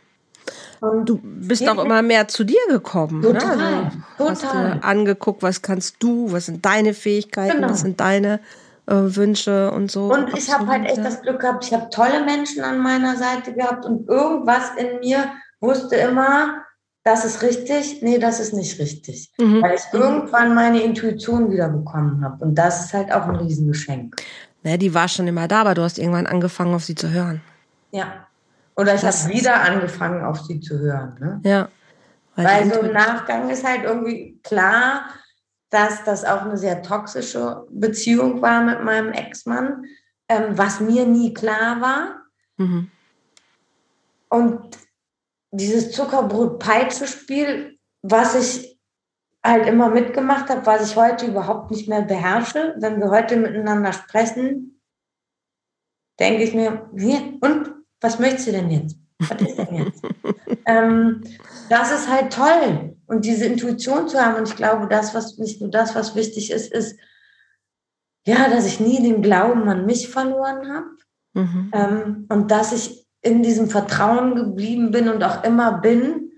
Und 0.81 1.07
du 1.07 1.19
bist 1.21 1.67
auch 1.69 1.83
immer 1.83 2.01
mehr 2.01 2.27
zu 2.27 2.43
dir 2.43 2.59
gekommen. 2.67 3.21
Total, 3.21 3.55
ne? 3.55 3.91
also 4.17 4.31
hast 4.31 4.41
total. 4.41 4.73
Dir 4.73 4.83
angeguckt, 4.83 5.43
was 5.43 5.61
kannst 5.61 5.97
du, 5.99 6.31
was 6.31 6.47
sind 6.47 6.65
deine 6.65 6.95
Fähigkeiten, 6.95 7.57
genau. 7.57 7.69
was 7.69 7.81
sind 7.81 7.99
deine 7.99 8.39
äh, 8.87 8.95
Wünsche 8.95 9.71
und 9.71 9.91
so. 9.91 10.11
Und 10.11 10.35
ich 10.35 10.51
habe 10.51 10.65
halt 10.65 10.85
echt 10.85 10.97
das 10.97 11.21
Glück 11.21 11.39
gehabt, 11.39 11.65
ich 11.65 11.73
habe 11.73 11.89
tolle 11.91 12.25
Menschen 12.25 12.63
an 12.63 12.79
meiner 12.79 13.15
Seite 13.15 13.53
gehabt 13.53 13.85
und 13.85 14.09
irgendwas 14.09 14.71
in 14.75 14.99
mir 15.01 15.31
wusste 15.59 15.97
immer, 15.97 16.63
das 17.03 17.25
ist 17.25 17.43
richtig, 17.43 18.01
nee, 18.01 18.17
das 18.17 18.39
ist 18.39 18.53
nicht 18.53 18.79
richtig. 18.79 19.31
Mhm. 19.39 19.61
Weil 19.61 19.75
ich 19.75 19.83
irgendwann 19.93 20.55
meine 20.55 20.81
Intuition 20.81 21.51
wieder 21.51 21.69
bekommen 21.69 22.23
habe. 22.23 22.43
Und 22.43 22.55
das 22.55 22.85
ist 22.85 22.93
halt 22.93 23.11
auch 23.11 23.27
ein 23.27 23.35
Riesengeschenk. 23.35 24.15
Ne, 24.63 24.77
die 24.77 24.93
war 24.93 25.07
schon 25.07 25.27
immer 25.27 25.47
da, 25.47 25.61
aber 25.61 25.73
du 25.73 25.83
hast 25.83 25.97
irgendwann 25.97 26.27
angefangen, 26.27 26.73
auf 26.73 26.83
sie 26.83 26.95
zu 26.95 27.09
hören. 27.09 27.41
Ja. 27.91 28.27
Oder 28.75 28.95
ich 28.95 29.03
habe 29.03 29.33
wieder 29.33 29.61
angefangen, 29.61 30.23
auf 30.23 30.41
sie 30.41 30.59
zu 30.59 30.79
hören. 30.79 31.17
Ne? 31.19 31.41
Ja. 31.43 31.69
Weil, 32.35 32.45
Weil 32.45 32.73
so 32.73 32.79
im 32.81 32.93
Nachgang 32.93 33.49
ist 33.49 33.65
halt 33.65 33.83
irgendwie 33.83 34.39
klar, 34.43 35.09
dass 35.69 36.03
das 36.03 36.25
auch 36.25 36.41
eine 36.41 36.57
sehr 36.57 36.81
toxische 36.81 37.65
Beziehung 37.69 38.41
war 38.41 38.63
mit 38.63 38.83
meinem 38.83 39.11
Ex-Mann, 39.11 39.85
ähm, 40.27 40.57
was 40.57 40.79
mir 40.79 41.05
nie 41.05 41.33
klar 41.33 41.81
war. 41.81 42.21
Mhm. 42.57 42.89
Und 44.29 44.77
dieses 45.51 45.91
Zuckerbrot-Peitsche-Spiel, 45.91 47.77
was 48.01 48.35
ich 48.35 48.79
halt 49.43 49.67
immer 49.67 49.89
mitgemacht 49.89 50.49
habe, 50.49 50.65
was 50.65 50.89
ich 50.89 50.95
heute 50.95 51.25
überhaupt 51.27 51.71
nicht 51.71 51.89
mehr 51.89 52.03
beherrsche, 52.03 52.75
wenn 52.77 52.99
wir 52.99 53.09
heute 53.09 53.37
miteinander 53.37 53.91
sprechen, 53.91 54.79
denke 56.19 56.43
ich 56.43 56.53
mir, 56.53 56.89
wie, 56.93 57.39
und 57.41 57.80
was 58.01 58.19
möchtest 58.19 58.47
du 58.47 58.51
denn 58.51 58.69
jetzt? 58.69 58.97
Was 59.19 59.41
ist 59.41 59.57
denn 59.57 59.75
jetzt? 59.75 60.03
ähm, 60.65 61.23
das 61.69 61.91
ist 61.91 62.09
halt 62.09 62.33
toll. 62.33 62.97
Und 63.05 63.25
diese 63.25 63.45
Intuition 63.45 64.07
zu 64.07 64.19
haben, 64.19 64.37
und 64.37 64.49
ich 64.49 64.55
glaube, 64.55 64.87
das, 64.87 65.13
was 65.13 65.37
nicht 65.37 65.61
nur 65.61 65.69
das, 65.69 65.95
was 65.95 66.15
wichtig 66.15 66.51
ist, 66.51 66.71
ist, 66.71 66.99
ja, 68.25 68.49
dass 68.49 68.65
ich 68.65 68.79
nie 68.79 69.01
den 69.01 69.21
Glauben 69.21 69.67
an 69.69 69.85
mich 69.85 70.09
verloren 70.09 70.67
habe. 70.73 70.87
Mhm. 71.33 71.71
Ähm, 71.73 72.25
und 72.29 72.51
dass 72.51 72.71
ich 72.71 73.05
in 73.21 73.43
diesem 73.43 73.69
Vertrauen 73.69 74.35
geblieben 74.35 74.91
bin 74.91 75.07
und 75.07 75.23
auch 75.23 75.43
immer 75.43 75.79
bin. 75.79 76.31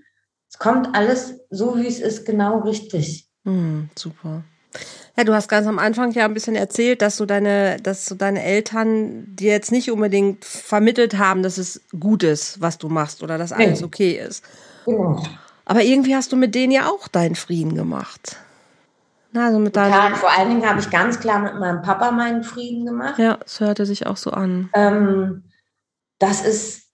Es 0.50 0.58
kommt 0.58 0.94
alles 0.94 1.40
so, 1.50 1.76
wie 1.76 1.86
es 1.86 2.00
ist, 2.00 2.26
genau 2.26 2.60
richtig. 2.60 3.28
Mhm, 3.44 3.88
super. 3.96 4.44
Ja, 5.16 5.22
du 5.22 5.32
hast 5.32 5.48
ganz 5.48 5.66
am 5.66 5.78
Anfang 5.78 6.10
ja 6.10 6.24
ein 6.24 6.34
bisschen 6.34 6.56
erzählt, 6.56 7.00
dass 7.00 7.16
du 7.16 7.26
deine, 7.26 7.76
dass 7.80 8.06
du 8.06 8.16
deine 8.16 8.42
Eltern 8.42 9.24
dir 9.36 9.52
jetzt 9.52 9.70
nicht 9.70 9.90
unbedingt 9.90 10.44
vermittelt 10.44 11.18
haben, 11.18 11.42
dass 11.44 11.56
es 11.56 11.82
gut 11.98 12.24
ist, 12.24 12.60
was 12.60 12.78
du 12.78 12.88
machst 12.88 13.22
oder 13.22 13.38
dass 13.38 13.52
alles 13.52 13.82
okay 13.82 14.18
ist. 14.18 14.44
Genau. 14.86 15.22
Aber 15.66 15.82
irgendwie 15.82 16.16
hast 16.16 16.32
du 16.32 16.36
mit 16.36 16.54
denen 16.54 16.72
ja 16.72 16.88
auch 16.88 17.06
deinen 17.06 17.36
Frieden 17.36 17.74
gemacht. 17.76 18.36
Na, 19.32 19.46
also 19.46 19.58
mit 19.58 19.74
ja, 19.74 20.14
vor 20.14 20.30
allen 20.30 20.48
Dingen 20.48 20.68
habe 20.68 20.78
ich 20.78 20.90
ganz 20.90 21.18
klar 21.18 21.40
mit 21.40 21.54
meinem 21.58 21.82
Papa 21.82 22.10
meinen 22.10 22.44
Frieden 22.44 22.86
gemacht. 22.86 23.18
Ja, 23.18 23.38
es 23.44 23.60
hörte 23.60 23.86
sich 23.86 24.06
auch 24.06 24.16
so 24.16 24.30
an. 24.30 24.70
Ähm, 24.74 25.44
das 26.18 26.44
ist, 26.44 26.84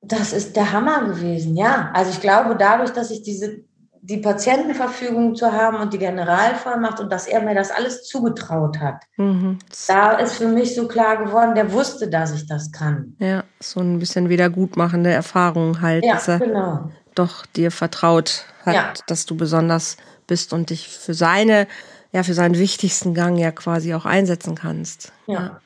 das 0.00 0.32
ist 0.32 0.56
der 0.56 0.72
Hammer 0.72 1.04
gewesen, 1.04 1.56
ja. 1.56 1.90
Also 1.94 2.10
ich 2.10 2.20
glaube, 2.20 2.56
dadurch, 2.56 2.90
dass 2.90 3.10
ich 3.10 3.22
diese 3.22 3.64
die 4.08 4.16
Patientenverfügung 4.16 5.34
zu 5.36 5.52
haben 5.52 5.76
und 5.76 5.92
die 5.92 5.98
Generalvollmacht 5.98 6.98
und 6.98 7.12
dass 7.12 7.26
er 7.26 7.42
mir 7.42 7.54
das 7.54 7.70
alles 7.70 8.04
zugetraut 8.04 8.80
hat. 8.80 9.02
Mhm. 9.16 9.58
Da 9.86 10.12
ist 10.12 10.36
für 10.36 10.48
mich 10.48 10.74
so 10.74 10.88
klar 10.88 11.22
geworden, 11.22 11.54
der 11.54 11.72
wusste, 11.72 12.08
dass 12.08 12.32
ich 12.32 12.46
das 12.46 12.72
kann. 12.72 13.16
Ja, 13.18 13.44
so 13.60 13.80
ein 13.80 13.98
bisschen 13.98 14.30
wiedergutmachende 14.30 15.10
Erfahrung 15.10 15.82
halt, 15.82 16.06
ja, 16.06 16.14
dass 16.14 16.28
er 16.28 16.38
genau. 16.38 16.90
doch 17.14 17.44
dir 17.44 17.70
vertraut 17.70 18.44
hat, 18.64 18.74
ja. 18.74 18.92
dass 19.06 19.26
du 19.26 19.36
besonders 19.36 19.98
bist 20.26 20.54
und 20.54 20.70
dich 20.70 20.88
für 20.88 21.12
seine, 21.12 21.66
ja, 22.10 22.22
für 22.22 22.34
seinen 22.34 22.56
wichtigsten 22.56 23.12
Gang 23.12 23.36
ja 23.36 23.52
quasi 23.52 23.92
auch 23.92 24.06
einsetzen 24.06 24.54
kannst. 24.54 25.12
Ja. 25.26 25.60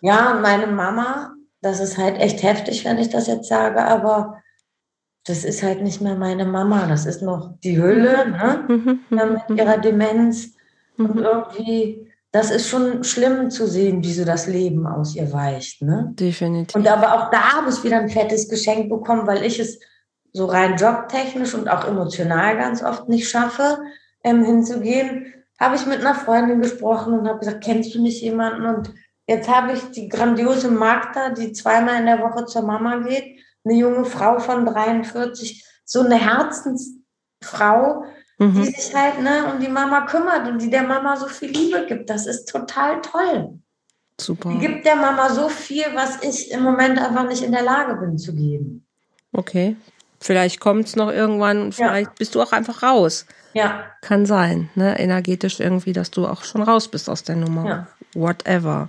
Ja, 0.00 0.38
meine 0.40 0.66
Mama, 0.66 1.34
das 1.60 1.80
ist 1.80 1.98
halt 1.98 2.18
echt 2.20 2.42
heftig, 2.42 2.86
wenn 2.86 2.98
ich 2.98 3.10
das 3.10 3.26
jetzt 3.26 3.48
sage, 3.48 3.84
aber 3.84 4.38
das 5.26 5.44
ist 5.44 5.62
halt 5.62 5.82
nicht 5.82 6.00
mehr 6.00 6.14
meine 6.14 6.44
Mama, 6.44 6.86
das 6.86 7.04
ist 7.04 7.20
noch 7.20 7.54
die 7.64 7.80
Hülle 7.80 8.30
ne? 8.30 8.64
Mhm, 8.68 9.00
mhm, 9.10 9.32
mit 9.32 9.50
mhm. 9.50 9.56
ihrer 9.58 9.78
Demenz. 9.78 10.54
Und 10.96 11.18
irgendwie, 11.18 12.10
das 12.30 12.50
ist 12.50 12.68
schon 12.68 13.02
schlimm 13.04 13.50
zu 13.50 13.66
sehen, 13.66 14.02
wie 14.02 14.12
so 14.12 14.24
das 14.24 14.46
Leben 14.46 14.86
aus 14.86 15.16
ihr 15.16 15.32
weicht. 15.32 15.82
Ne? 15.82 16.12
Definitiv. 16.14 16.76
Und 16.76 16.88
aber 16.88 17.12
auch 17.14 17.30
da 17.30 17.56
habe 17.56 17.70
ich 17.70 17.82
wieder 17.82 17.98
ein 17.98 18.08
fettes 18.08 18.48
Geschenk 18.48 18.88
bekommen, 18.88 19.26
weil 19.26 19.44
ich 19.44 19.58
es 19.58 19.80
so 20.32 20.46
rein 20.46 20.76
jobtechnisch 20.76 21.54
und 21.54 21.68
auch 21.68 21.86
emotional 21.86 22.56
ganz 22.56 22.82
oft 22.82 23.08
nicht 23.08 23.28
schaffe, 23.28 23.78
ähm, 24.22 24.44
hinzugehen. 24.44 25.34
Habe 25.58 25.76
ich 25.76 25.86
mit 25.86 26.00
einer 26.00 26.14
Freundin 26.14 26.60
gesprochen 26.60 27.18
und 27.18 27.28
habe 27.28 27.40
gesagt, 27.40 27.64
kennst 27.64 27.94
du 27.94 28.02
nicht 28.02 28.22
jemanden? 28.22 28.66
Und 28.66 28.94
jetzt 29.26 29.48
habe 29.52 29.72
ich 29.72 29.82
die 29.90 30.08
grandiose 30.08 30.70
Magda, 30.70 31.30
die 31.30 31.52
zweimal 31.52 32.00
in 32.00 32.06
der 32.06 32.20
Woche 32.20 32.44
zur 32.46 32.62
Mama 32.62 32.98
geht 32.98 33.40
eine 33.66 33.78
junge 33.78 34.04
Frau 34.04 34.38
von 34.38 34.64
43, 34.64 35.64
so 35.84 36.00
eine 36.00 36.16
Herzensfrau, 36.16 38.04
mhm. 38.38 38.54
die 38.54 38.64
sich 38.64 38.94
halt 38.94 39.20
ne, 39.20 39.52
um 39.52 39.60
die 39.60 39.68
Mama 39.68 40.06
kümmert 40.06 40.48
und 40.48 40.62
die 40.62 40.70
der 40.70 40.84
Mama 40.84 41.16
so 41.16 41.26
viel 41.26 41.50
Liebe 41.50 41.84
gibt. 41.86 42.08
Das 42.08 42.26
ist 42.26 42.48
total 42.48 43.00
toll. 43.02 43.58
Super. 44.20 44.50
Die 44.50 44.58
gibt 44.58 44.86
der 44.86 44.96
Mama 44.96 45.28
so 45.30 45.48
viel, 45.48 45.84
was 45.94 46.22
ich 46.22 46.50
im 46.50 46.62
Moment 46.62 46.98
einfach 46.98 47.28
nicht 47.28 47.42
in 47.42 47.52
der 47.52 47.62
Lage 47.62 47.96
bin 47.96 48.16
zu 48.16 48.34
geben. 48.34 48.86
Okay. 49.32 49.76
Vielleicht 50.20 50.60
kommt 50.60 50.86
es 50.86 50.96
noch 50.96 51.10
irgendwann 51.10 51.72
vielleicht 51.72 52.08
ja. 52.08 52.14
bist 52.18 52.34
du 52.34 52.40
auch 52.40 52.52
einfach 52.52 52.82
raus. 52.82 53.26
Ja. 53.52 53.84
Kann 54.00 54.24
sein, 54.26 54.70
ne? 54.74 54.98
Energetisch 54.98 55.60
irgendwie, 55.60 55.92
dass 55.92 56.10
du 56.10 56.26
auch 56.26 56.44
schon 56.44 56.62
raus 56.62 56.88
bist 56.88 57.10
aus 57.10 57.22
der 57.22 57.36
Nummer. 57.36 57.68
Ja. 57.68 57.86
Whatever. 58.14 58.88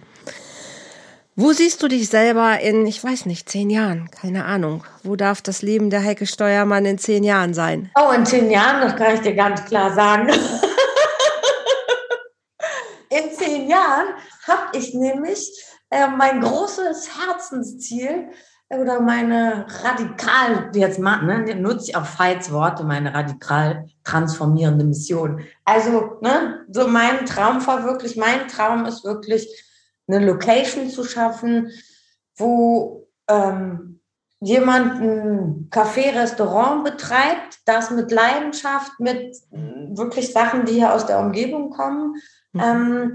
Wo 1.40 1.54
siehst 1.54 1.84
du 1.84 1.88
dich 1.88 2.10
selber 2.10 2.60
in, 2.62 2.88
ich 2.88 3.04
weiß 3.04 3.28
nicht, 3.28 3.48
zehn 3.48 3.70
Jahren? 3.70 4.10
Keine 4.10 4.46
Ahnung. 4.46 4.84
Wo 5.04 5.16
darf 5.16 5.44
das 5.44 5.62
Leben 5.62 5.92
der 5.92 6.04
Heike 6.04 6.26
Steuermann 6.26 6.84
in 6.86 6.98
zehn 6.98 7.24
Jahren 7.24 7.54
sein? 7.54 7.92
Oh, 7.96 8.12
in 8.12 8.26
zehn 8.26 8.50
Jahren, 8.50 8.82
das 8.82 8.96
kann 8.96 9.14
ich 9.14 9.22
dir 9.22 9.36
ganz 9.36 9.64
klar 9.66 9.94
sagen. 9.94 10.30
in 13.12 13.32
zehn 13.38 13.70
Jahren 13.70 14.08
habe 14.48 14.76
ich 14.76 14.96
nämlich 14.96 15.64
äh, 15.92 16.08
mein 16.08 16.42
großes 16.42 17.08
Herzensziel 17.20 18.30
oder 18.70 19.00
meine 19.00 19.68
radikal, 19.84 20.72
jetzt 20.74 20.98
mal, 20.98 21.22
ne, 21.22 21.54
nutze 21.54 21.92
ich 21.92 21.96
auch 21.96 22.08
Veits 22.18 22.52
Worte, 22.52 22.84
meine 22.84 23.14
radikal 23.14 23.86
transformierende 24.04 24.86
Mission. 24.86 25.42
Also, 25.66 26.18
ne, 26.22 26.66
so 26.72 26.88
mein 26.88 27.28
Traum 27.28 27.62
verwirklicht, 27.62 28.18
mein 28.18 28.48
Traum 28.48 28.86
ist 28.86 29.04
wirklich, 29.04 29.67
eine 30.08 30.26
Location 30.26 30.90
zu 30.90 31.04
schaffen, 31.04 31.72
wo 32.38 33.08
ähm, 33.28 34.00
jemand 34.40 35.02
ein 35.02 35.70
Café, 35.72 36.14
Restaurant 36.16 36.84
betreibt, 36.84 37.60
das 37.66 37.92
mit 37.92 38.12
Leidenschaft, 38.12 39.00
mit 39.00 39.36
wirklich 39.52 40.32
Sachen, 40.32 40.66
die 40.66 40.74
hier 40.74 40.94
aus 40.94 41.06
der 41.06 41.20
Umgebung 41.20 41.70
kommen. 41.72 42.16
Mhm. 42.54 42.62
Ähm, 42.62 43.14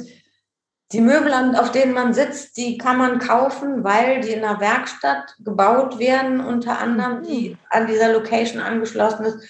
die 0.93 1.01
Möbel, 1.01 1.33
auf 1.57 1.73
denen 1.73 1.95
man 1.95 2.13
sitzt, 2.13 2.57
die 2.59 2.77
kann 2.77 2.99
man 2.99 3.19
kaufen, 3.19 3.83
weil 3.83 4.21
die 4.21 4.33
in 4.33 4.45
einer 4.45 4.61
Werkstatt 4.61 5.37
gebaut 5.39 5.99
werden, 5.99 6.41
unter 6.41 6.79
anderem, 6.79 7.23
die 7.23 7.51
mhm. 7.51 7.59
an 7.71 7.87
dieser 7.87 8.13
Location 8.13 8.61
angeschlossen 8.61 9.25
ist. 9.25 9.49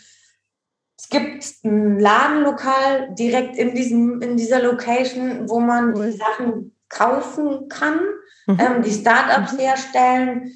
Es 0.97 1.09
gibt 1.09 1.45
ein 1.65 1.99
Ladenlokal 1.99 3.13
direkt 3.17 3.57
in, 3.57 3.75
diesem, 3.75 4.23
in 4.23 4.37
dieser 4.37 4.63
Location, 4.63 5.49
wo 5.49 5.59
man 5.59 5.95
die 5.95 6.13
Sachen 6.13 6.72
kaufen 6.93 7.69
kann, 7.69 8.01
mhm. 8.47 8.59
ähm, 8.61 8.83
die 8.83 8.93
Startups 8.93 9.53
mhm. 9.55 9.59
herstellen. 9.59 10.53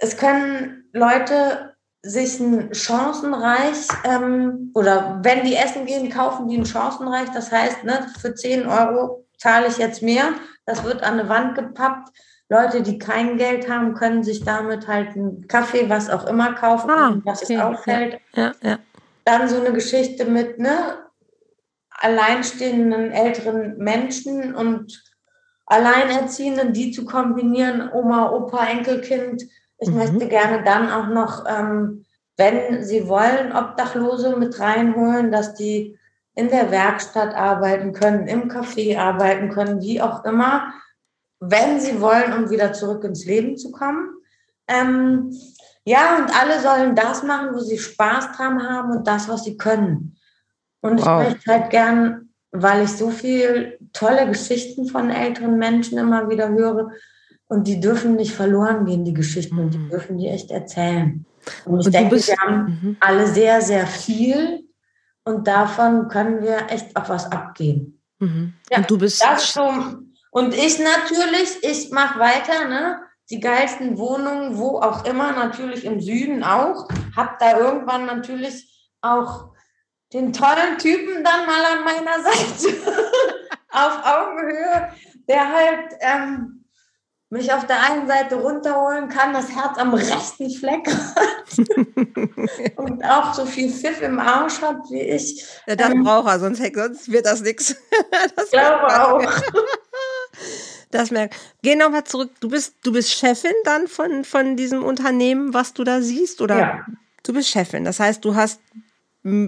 Es 0.00 0.16
können 0.16 0.88
Leute 0.92 1.76
sich 2.02 2.40
ein 2.40 2.74
Chancenreich 2.74 3.86
ähm, 4.04 4.72
oder 4.74 5.20
wenn 5.22 5.44
die 5.44 5.54
essen 5.54 5.86
gehen, 5.86 6.10
kaufen 6.10 6.48
die 6.48 6.58
ein 6.58 6.66
Chancenreich. 6.66 7.28
Das 7.30 7.52
heißt, 7.52 7.84
ne, 7.84 8.08
für 8.20 8.34
10 8.34 8.66
Euro 8.66 9.24
zahle 9.38 9.68
ich 9.68 9.78
jetzt 9.78 10.02
mehr. 10.02 10.30
Das 10.66 10.82
wird 10.82 11.02
an 11.02 11.20
eine 11.20 11.28
Wand 11.28 11.54
gepappt. 11.54 12.08
Leute, 12.48 12.82
die 12.82 12.98
kein 12.98 13.38
Geld 13.38 13.70
haben, 13.70 13.94
können 13.94 14.24
sich 14.24 14.44
damit 14.44 14.88
halt 14.88 15.14
einen 15.14 15.46
Kaffee, 15.48 15.88
was 15.88 16.10
auch 16.10 16.26
immer 16.26 16.54
kaufen, 16.54 16.90
ah, 16.90 17.20
was 17.24 17.44
okay. 17.44 17.54
es 17.54 17.60
auffällt. 17.60 18.20
Ja, 18.34 18.52
ja. 18.62 18.78
Dann 19.24 19.48
so 19.48 19.60
eine 19.60 19.72
Geschichte 19.72 20.24
mit 20.26 20.58
ne, 20.58 20.98
alleinstehenden 21.90 23.12
älteren 23.12 23.78
Menschen 23.78 24.54
und 24.54 25.02
Alleinerziehenden, 25.66 26.72
die 26.72 26.90
zu 26.90 27.04
kombinieren, 27.04 27.90
Oma, 27.92 28.30
Opa, 28.30 28.66
Enkelkind. 28.66 29.44
Ich 29.78 29.88
mhm. 29.88 29.96
möchte 29.96 30.28
gerne 30.28 30.62
dann 30.64 30.90
auch 30.90 31.08
noch, 31.08 31.44
ähm, 31.48 32.04
wenn 32.36 32.82
Sie 32.84 33.08
wollen, 33.08 33.54
Obdachlose 33.54 34.36
mit 34.36 34.58
reinholen, 34.58 35.30
dass 35.30 35.54
die 35.54 35.98
in 36.34 36.48
der 36.48 36.70
Werkstatt 36.70 37.34
arbeiten 37.34 37.92
können, 37.92 38.26
im 38.26 38.50
Café 38.50 38.98
arbeiten 38.98 39.50
können, 39.50 39.80
wie 39.82 40.00
auch 40.00 40.24
immer, 40.24 40.72
wenn 41.40 41.80
sie 41.80 42.00
wollen, 42.00 42.32
um 42.32 42.50
wieder 42.50 42.72
zurück 42.72 43.04
ins 43.04 43.24
Leben 43.24 43.56
zu 43.56 43.70
kommen. 43.72 44.08
Ähm, 44.68 45.36
ja, 45.84 46.16
und 46.16 46.30
alle 46.40 46.60
sollen 46.60 46.94
das 46.94 47.22
machen, 47.22 47.54
wo 47.54 47.58
sie 47.58 47.78
Spaß 47.78 48.32
dran 48.32 48.62
haben 48.62 48.92
und 48.92 49.06
das, 49.06 49.28
was 49.28 49.44
sie 49.44 49.56
können. 49.56 50.16
Und 50.80 51.04
wow. 51.04 51.22
ich 51.22 51.34
möchte 51.34 51.52
halt 51.52 51.70
gern 51.70 52.31
weil 52.52 52.84
ich 52.84 52.90
so 52.90 53.10
viel 53.10 53.78
tolle 53.92 54.28
Geschichten 54.28 54.86
von 54.86 55.10
älteren 55.10 55.58
Menschen 55.58 55.98
immer 55.98 56.28
wieder 56.28 56.50
höre. 56.50 56.92
Und 57.48 57.66
die 57.66 57.80
dürfen 57.80 58.16
nicht 58.16 58.32
verloren 58.32 58.86
gehen, 58.86 59.04
die 59.04 59.12
Geschichten, 59.12 59.58
und 59.58 59.74
die 59.74 59.78
mhm. 59.78 59.90
dürfen 59.90 60.18
die 60.18 60.28
echt 60.28 60.50
erzählen. 60.50 61.26
Und 61.64 61.80
ich 61.80 61.86
und 61.86 61.94
denke, 61.94 62.16
wir 62.16 62.36
haben 62.36 62.64
mhm. 62.64 62.96
alle 63.00 63.26
sehr, 63.26 63.60
sehr 63.60 63.86
viel 63.86 64.64
und 65.24 65.46
davon 65.46 66.08
können 66.08 66.42
wir 66.42 66.70
echt 66.70 66.96
auf 66.96 67.08
was 67.08 67.30
abgehen. 67.30 68.00
Mhm. 68.18 68.54
Ja, 68.70 68.78
und 68.78 68.90
du 68.90 68.98
bist. 68.98 69.22
Das 69.22 69.52
so, 69.52 69.62
und 70.30 70.54
ich 70.54 70.78
natürlich, 70.78 71.62
ich 71.62 71.90
mache 71.90 72.18
weiter, 72.18 72.68
ne? 72.68 72.98
Die 73.30 73.40
geilsten 73.40 73.98
Wohnungen, 73.98 74.58
wo 74.58 74.78
auch 74.78 75.04
immer, 75.04 75.32
natürlich 75.32 75.84
im 75.84 76.00
Süden 76.00 76.42
auch. 76.42 76.88
Hab 77.16 77.38
da 77.38 77.58
irgendwann 77.58 78.06
natürlich 78.06 78.68
auch 79.00 79.51
den 80.12 80.32
tollen 80.32 80.78
Typen 80.78 81.24
dann 81.24 81.46
mal 81.46 81.64
an 81.64 81.84
meiner 81.84 82.22
Seite 82.22 82.76
auf 83.70 83.98
Augenhöhe, 84.04 84.92
der 85.28 85.52
halt 85.52 85.94
ähm, 86.00 86.64
mich 87.30 87.50
auf 87.50 87.66
der 87.66 87.80
einen 87.80 88.06
Seite 88.06 88.34
runterholen 88.34 89.08
kann, 89.08 89.32
das 89.32 89.50
Herz 89.50 89.78
am 89.78 89.94
rechten 89.94 90.50
Fleck 90.50 90.86
hat 90.86 92.76
und 92.76 93.02
auch 93.02 93.32
so 93.32 93.46
viel 93.46 93.70
Pfiff 93.70 94.02
im 94.02 94.18
Arsch 94.18 94.60
hat 94.60 94.76
wie 94.90 95.00
ich. 95.00 95.42
Ja, 95.66 95.74
das 95.74 95.92
ähm, 95.92 96.04
braucht 96.04 96.28
er, 96.28 96.38
sonst, 96.38 96.62
sonst 96.74 97.10
wird 97.10 97.24
das 97.26 97.40
nichts. 97.40 97.74
Ich 98.44 98.50
glaube 98.50 98.86
auch. 98.86 99.42
Das 100.90 101.10
merkt. 101.10 101.36
Geh 101.62 101.74
nochmal 101.74 102.04
zurück. 102.04 102.30
Du 102.40 102.50
bist, 102.50 102.74
du 102.84 102.92
bist 102.92 103.10
Chefin 103.10 103.54
dann 103.64 103.88
von, 103.88 104.24
von 104.24 104.56
diesem 104.56 104.84
Unternehmen, 104.84 105.54
was 105.54 105.72
du 105.72 105.84
da 105.84 106.02
siehst? 106.02 106.42
Oder 106.42 106.58
ja. 106.58 106.86
du 107.22 107.32
bist 107.32 107.48
Chefin. 107.48 107.84
Das 107.84 107.98
heißt, 107.98 108.22
du 108.22 108.34
hast 108.34 108.60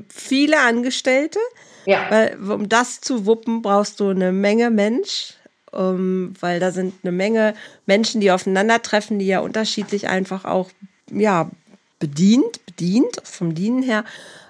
viele 0.09 0.61
Angestellte. 0.61 1.39
Ja. 1.87 2.11
Weil, 2.11 2.39
um 2.51 2.69
das 2.69 3.01
zu 3.01 3.27
wuppen, 3.27 3.63
brauchst 3.63 4.01
du 4.01 4.09
eine 4.09 4.33
Menge 4.33 4.71
Mensch, 4.71 5.35
um, 5.71 6.33
weil 6.41 6.61
da 6.61 6.71
sind 6.71 6.95
eine 7.03 7.13
Menge 7.13 7.55
Menschen, 7.85 8.21
die 8.21 8.31
aufeinandertreffen, 8.31 9.19
die 9.19 9.27
ja 9.27 9.41
unterschiedlich 9.41 10.09
einfach 10.09 10.45
auch 10.45 10.71
ja, 11.11 11.51
bedient, 11.99 12.65
bedient, 12.65 13.21
vom 13.25 13.55
Dienen 13.55 13.83
her 13.83 14.05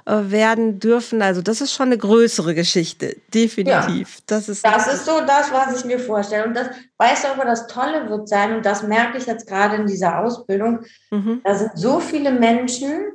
äh, 0.06 0.30
werden 0.30 0.80
dürfen. 0.80 1.22
Also 1.22 1.42
das 1.42 1.60
ist 1.60 1.72
schon 1.72 1.86
eine 1.86 1.98
größere 1.98 2.54
Geschichte, 2.54 3.16
definitiv. 3.32 4.16
Ja, 4.16 4.22
das 4.26 4.48
ist, 4.48 4.64
das 4.64 4.92
ist 4.92 5.06
so 5.06 5.20
das, 5.26 5.50
was 5.50 5.78
ich 5.78 5.84
mir 5.84 5.98
vorstelle. 5.98 6.46
Und 6.46 6.54
das, 6.54 6.68
weißt 6.98 7.24
du, 7.24 7.28
aber 7.28 7.44
das 7.44 7.66
Tolle 7.66 8.08
wird 8.08 8.28
sein, 8.28 8.54
und 8.54 8.66
das 8.66 8.82
merke 8.82 9.18
ich 9.18 9.26
jetzt 9.26 9.46
gerade 9.46 9.76
in 9.76 9.86
dieser 9.86 10.18
Ausbildung, 10.18 10.80
mhm. 11.10 11.40
da 11.42 11.54
sind 11.54 11.72
so 11.74 12.00
viele 12.00 12.32
Menschen, 12.32 13.12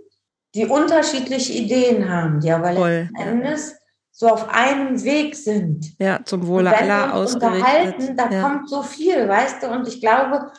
die 0.56 0.66
unterschiedliche 0.66 1.54
Ideen 1.54 2.10
haben, 2.10 2.40
die 2.40 2.52
aber 2.52 2.72
letzten 2.72 3.16
Endes 3.16 3.76
so 4.12 4.28
auf 4.28 4.50
einem 4.50 5.02
Weg 5.04 5.36
sind. 5.36 5.98
Ja, 6.00 6.20
zum 6.26 6.46
Wohle 6.48 6.76
aller 6.76 7.14
ausgerichtet. 7.14 7.62
Unterhalten, 7.62 8.18
da 8.18 8.30
ja. 8.30 8.42
kommt 8.42 8.70
so 8.70 8.82
viel, 8.82 9.28
weißt 9.28 9.64
du, 9.64 9.68
und 9.68 9.88
ich 9.88 10.02
glaube, 10.02 10.52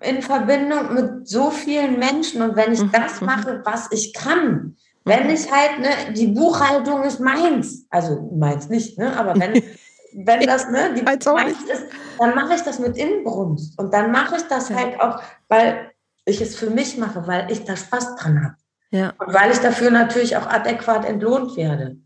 in 0.00 0.22
Verbindung 0.22 0.94
mit 0.94 1.28
so 1.28 1.50
vielen 1.50 1.98
Menschen 1.98 2.42
und 2.42 2.56
wenn 2.56 2.72
ich 2.72 2.82
mhm. 2.82 2.92
das 2.92 3.20
mhm. 3.20 3.26
mache, 3.26 3.62
was 3.64 3.90
ich 3.90 4.14
kann, 4.14 4.76
wenn 5.04 5.24
mhm. 5.24 5.30
ich 5.30 5.50
halt, 5.50 5.80
ne, 5.80 6.12
die 6.14 6.28
Buchhaltung 6.28 7.02
ist 7.02 7.20
meins, 7.20 7.86
also 7.90 8.30
meins 8.32 8.68
nicht, 8.68 8.98
ne, 8.98 9.16
aber 9.16 9.38
wenn, 9.38 9.54
wenn 10.24 10.40
das, 10.46 10.70
ne, 10.70 10.94
die 10.94 11.02
meins 11.02 11.26
ist, 11.26 11.86
dann 12.18 12.34
mache 12.34 12.54
ich 12.54 12.62
das 12.62 12.78
mit 12.78 12.96
Inbrunst 12.96 13.78
und 13.78 13.92
dann 13.92 14.12
mache 14.12 14.36
ich 14.36 14.42
das 14.44 14.70
halt 14.70 15.00
auch, 15.00 15.20
weil 15.48 15.90
ich 16.24 16.40
es 16.40 16.56
für 16.56 16.70
mich 16.70 16.96
mache, 16.98 17.26
weil 17.26 17.50
ich 17.50 17.64
da 17.64 17.76
Spaß 17.76 18.16
dran 18.16 18.44
habe. 18.44 18.54
Ja. 18.90 19.14
Und 19.18 19.34
weil 19.34 19.50
ich 19.50 19.58
dafür 19.58 19.90
natürlich 19.90 20.36
auch 20.36 20.46
adäquat 20.46 21.04
entlohnt 21.04 21.56
werde. 21.56 21.96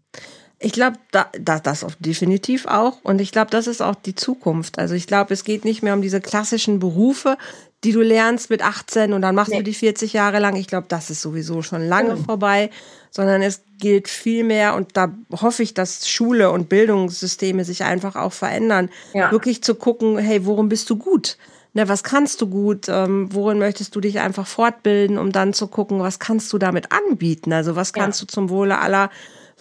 Ich 0.59 0.73
glaube, 0.73 0.97
da, 1.11 1.27
da, 1.41 1.59
das 1.59 1.83
auch 1.83 1.93
definitiv 1.99 2.67
auch. 2.67 2.99
Und 3.03 3.21
ich 3.21 3.33
glaube, 3.33 3.51
das 3.51 3.67
ist 3.67 3.83
auch 3.83 3.97
die 3.97 4.15
Zukunft. 4.15 4.79
Also 4.79 4.95
ich 4.95 5.09
glaube, 5.09 5.35
es 5.35 5.43
geht 5.43 5.65
nicht 5.65 5.83
mehr 5.83 5.95
um 5.95 6.03
diese 6.03 6.21
klassischen 6.21 6.79
Berufe, 6.79 7.37
die 7.83 7.91
du 7.91 8.01
lernst 8.01 8.49
mit 8.49 8.63
18 8.63 9.13
und 9.13 9.23
dann 9.23 9.35
machst 9.35 9.51
nee. 9.51 9.59
du 9.59 9.65
die 9.65 9.75
40 9.75 10.13
Jahre 10.13 10.39
lang. 10.39 10.55
Ich 10.55 10.69
glaube, 10.69 10.87
das 10.89 11.11
ist 11.11 11.21
sowieso 11.21 11.63
schon 11.63 11.87
lange 11.89 12.15
mhm. 12.15 12.25
vorbei, 12.25 12.71
sondern 13.11 13.43
es 13.43 13.63
gilt 13.79 14.07
viel 14.07 14.45
mehr 14.45 14.77
und 14.77 14.97
da 14.97 15.13
hoffe 15.33 15.65
ich, 15.65 15.75
dass 15.75 16.09
Schule 16.09 16.53
und 16.53 16.69
Bildungssysteme 16.69 17.65
sich 17.65 17.83
einfach 17.83 18.15
auch 18.15 18.33
verändern. 18.33 18.89
Ja. 19.15 19.33
Wirklich 19.33 19.65
zu 19.65 19.75
gucken, 19.75 20.17
hey, 20.19 20.47
worum 20.47 20.69
bist 20.69 20.89
du 20.91 20.97
gut? 20.97 21.37
Ne, 21.75 21.89
was 21.89 22.03
kannst 22.03 22.41
du 22.41 22.49
gut, 22.49 22.89
ähm, 22.89 23.29
worin 23.33 23.59
möchtest 23.59 23.95
du 23.95 24.01
dich 24.01 24.21
einfach 24.21 24.47
fortbilden, 24.47 25.19
um 25.19 25.33
dann 25.33 25.53
zu 25.53 25.67
gucken, 25.67 26.01
was 26.01 26.19
kannst 26.19 26.53
du 26.53 26.59
damit 26.59 26.93
anbieten? 26.93 27.53
Also 27.53 27.77
was 27.77 27.93
kannst 27.93 28.21
ja. 28.21 28.27
du 28.27 28.33
zum 28.33 28.51
Wohle 28.51 28.79
aller 28.79 29.11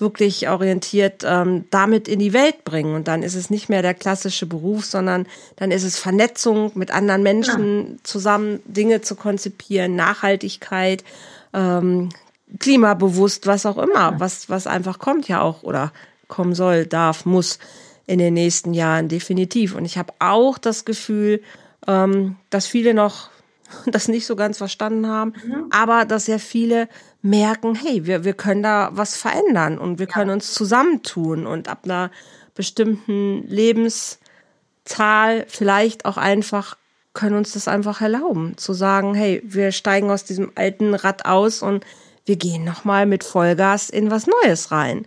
wirklich 0.01 0.49
orientiert 0.49 1.23
ähm, 1.25 1.65
damit 1.69 2.07
in 2.07 2.19
die 2.19 2.33
Welt 2.33 2.65
bringen. 2.65 2.95
Und 2.95 3.07
dann 3.07 3.21
ist 3.23 3.35
es 3.35 3.49
nicht 3.49 3.69
mehr 3.69 3.83
der 3.83 3.93
klassische 3.93 4.47
Beruf, 4.47 4.83
sondern 4.83 5.27
dann 5.55 5.71
ist 5.71 5.83
es 5.83 5.97
Vernetzung 5.97 6.71
mit 6.73 6.91
anderen 6.91 7.23
Menschen 7.23 7.81
ja. 7.81 7.97
zusammen 8.03 8.59
Dinge 8.65 9.01
zu 9.01 9.15
konzipieren, 9.15 9.95
Nachhaltigkeit, 9.95 11.03
ähm, 11.53 12.09
klimabewusst, 12.59 13.47
was 13.47 13.65
auch 13.65 13.77
immer, 13.77 14.11
ja. 14.11 14.19
was, 14.19 14.49
was 14.49 14.67
einfach 14.67 14.97
kommt 14.99 15.27
ja 15.27 15.41
auch 15.41 15.63
oder 15.63 15.93
kommen 16.27 16.55
soll, 16.55 16.85
darf, 16.87 17.25
muss 17.25 17.59
in 18.07 18.17
den 18.17 18.33
nächsten 18.33 18.73
Jahren 18.73 19.07
definitiv. 19.07 19.75
Und 19.75 19.85
ich 19.85 19.97
habe 19.97 20.13
auch 20.19 20.57
das 20.57 20.83
Gefühl, 20.83 21.41
ähm, 21.87 22.37
dass 22.49 22.67
viele 22.67 22.93
noch 22.93 23.29
das 23.85 24.07
nicht 24.07 24.25
so 24.25 24.35
ganz 24.35 24.57
verstanden 24.57 25.07
haben, 25.07 25.33
mhm. 25.43 25.67
aber 25.71 26.05
dass 26.05 26.25
sehr 26.25 26.39
viele 26.39 26.87
merken, 27.21 27.75
hey, 27.75 28.05
wir, 28.05 28.23
wir 28.23 28.33
können 28.33 28.63
da 28.63 28.89
was 28.93 29.15
verändern 29.15 29.77
und 29.77 29.99
wir 29.99 30.07
können 30.07 30.29
ja. 30.29 30.33
uns 30.33 30.53
zusammentun 30.53 31.45
und 31.45 31.67
ab 31.67 31.81
einer 31.83 32.11
bestimmten 32.55 33.43
Lebenszahl 33.47 35.45
vielleicht 35.47 36.05
auch 36.05 36.17
einfach 36.17 36.77
können 37.13 37.35
uns 37.35 37.51
das 37.51 37.67
einfach 37.67 38.01
erlauben, 38.01 38.57
zu 38.57 38.73
sagen, 38.73 39.13
hey, 39.13 39.41
wir 39.43 39.71
steigen 39.71 40.09
aus 40.11 40.23
diesem 40.23 40.51
alten 40.55 40.93
Rad 40.93 41.25
aus 41.25 41.61
und 41.61 41.85
wir 42.25 42.37
gehen 42.37 42.63
nochmal 42.63 43.05
mit 43.05 43.23
Vollgas 43.23 43.89
in 43.89 44.11
was 44.11 44.27
Neues 44.27 44.71
rein. 44.71 45.05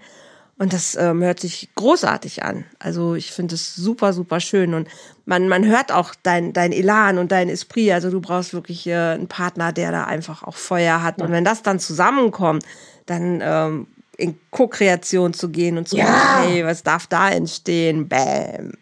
Und 0.56 0.72
das 0.72 0.94
ähm, 0.94 1.22
hört 1.22 1.40
sich 1.40 1.70
großartig 1.74 2.44
an. 2.44 2.64
Also 2.78 3.16
ich 3.16 3.32
finde 3.32 3.56
es 3.56 3.74
super, 3.74 4.12
super 4.12 4.38
schön. 4.38 4.74
Und 4.74 4.88
man, 5.26 5.48
man 5.48 5.66
hört 5.66 5.90
auch 5.90 6.14
dein, 6.22 6.52
dein 6.52 6.70
Elan 6.70 7.18
und 7.18 7.32
dein 7.32 7.48
Esprit. 7.48 7.90
Also 7.90 8.10
du 8.10 8.20
brauchst 8.20 8.54
wirklich 8.54 8.86
äh, 8.86 8.94
einen 8.94 9.26
Partner, 9.26 9.72
der 9.72 9.90
da 9.90 10.04
einfach 10.04 10.44
auch 10.44 10.54
Feuer 10.54 11.02
hat. 11.02 11.18
Ja. 11.18 11.26
Und 11.26 11.32
wenn 11.32 11.44
das 11.44 11.62
dann 11.62 11.80
zusammenkommt, 11.80 12.64
dann 13.06 13.40
ähm, 13.42 13.86
in 14.16 14.38
Co-Kreation 14.50 15.34
zu 15.34 15.48
gehen 15.48 15.76
und 15.76 15.88
zu 15.88 15.96
ja. 15.96 16.06
sagen, 16.06 16.48
hey, 16.48 16.64
was 16.64 16.84
darf 16.84 17.08
da 17.08 17.30
entstehen? 17.30 18.08
Bäm. 18.08 18.74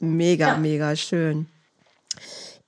Mega, 0.00 0.48
ja. 0.48 0.56
mega 0.58 0.94
schön. 0.94 1.46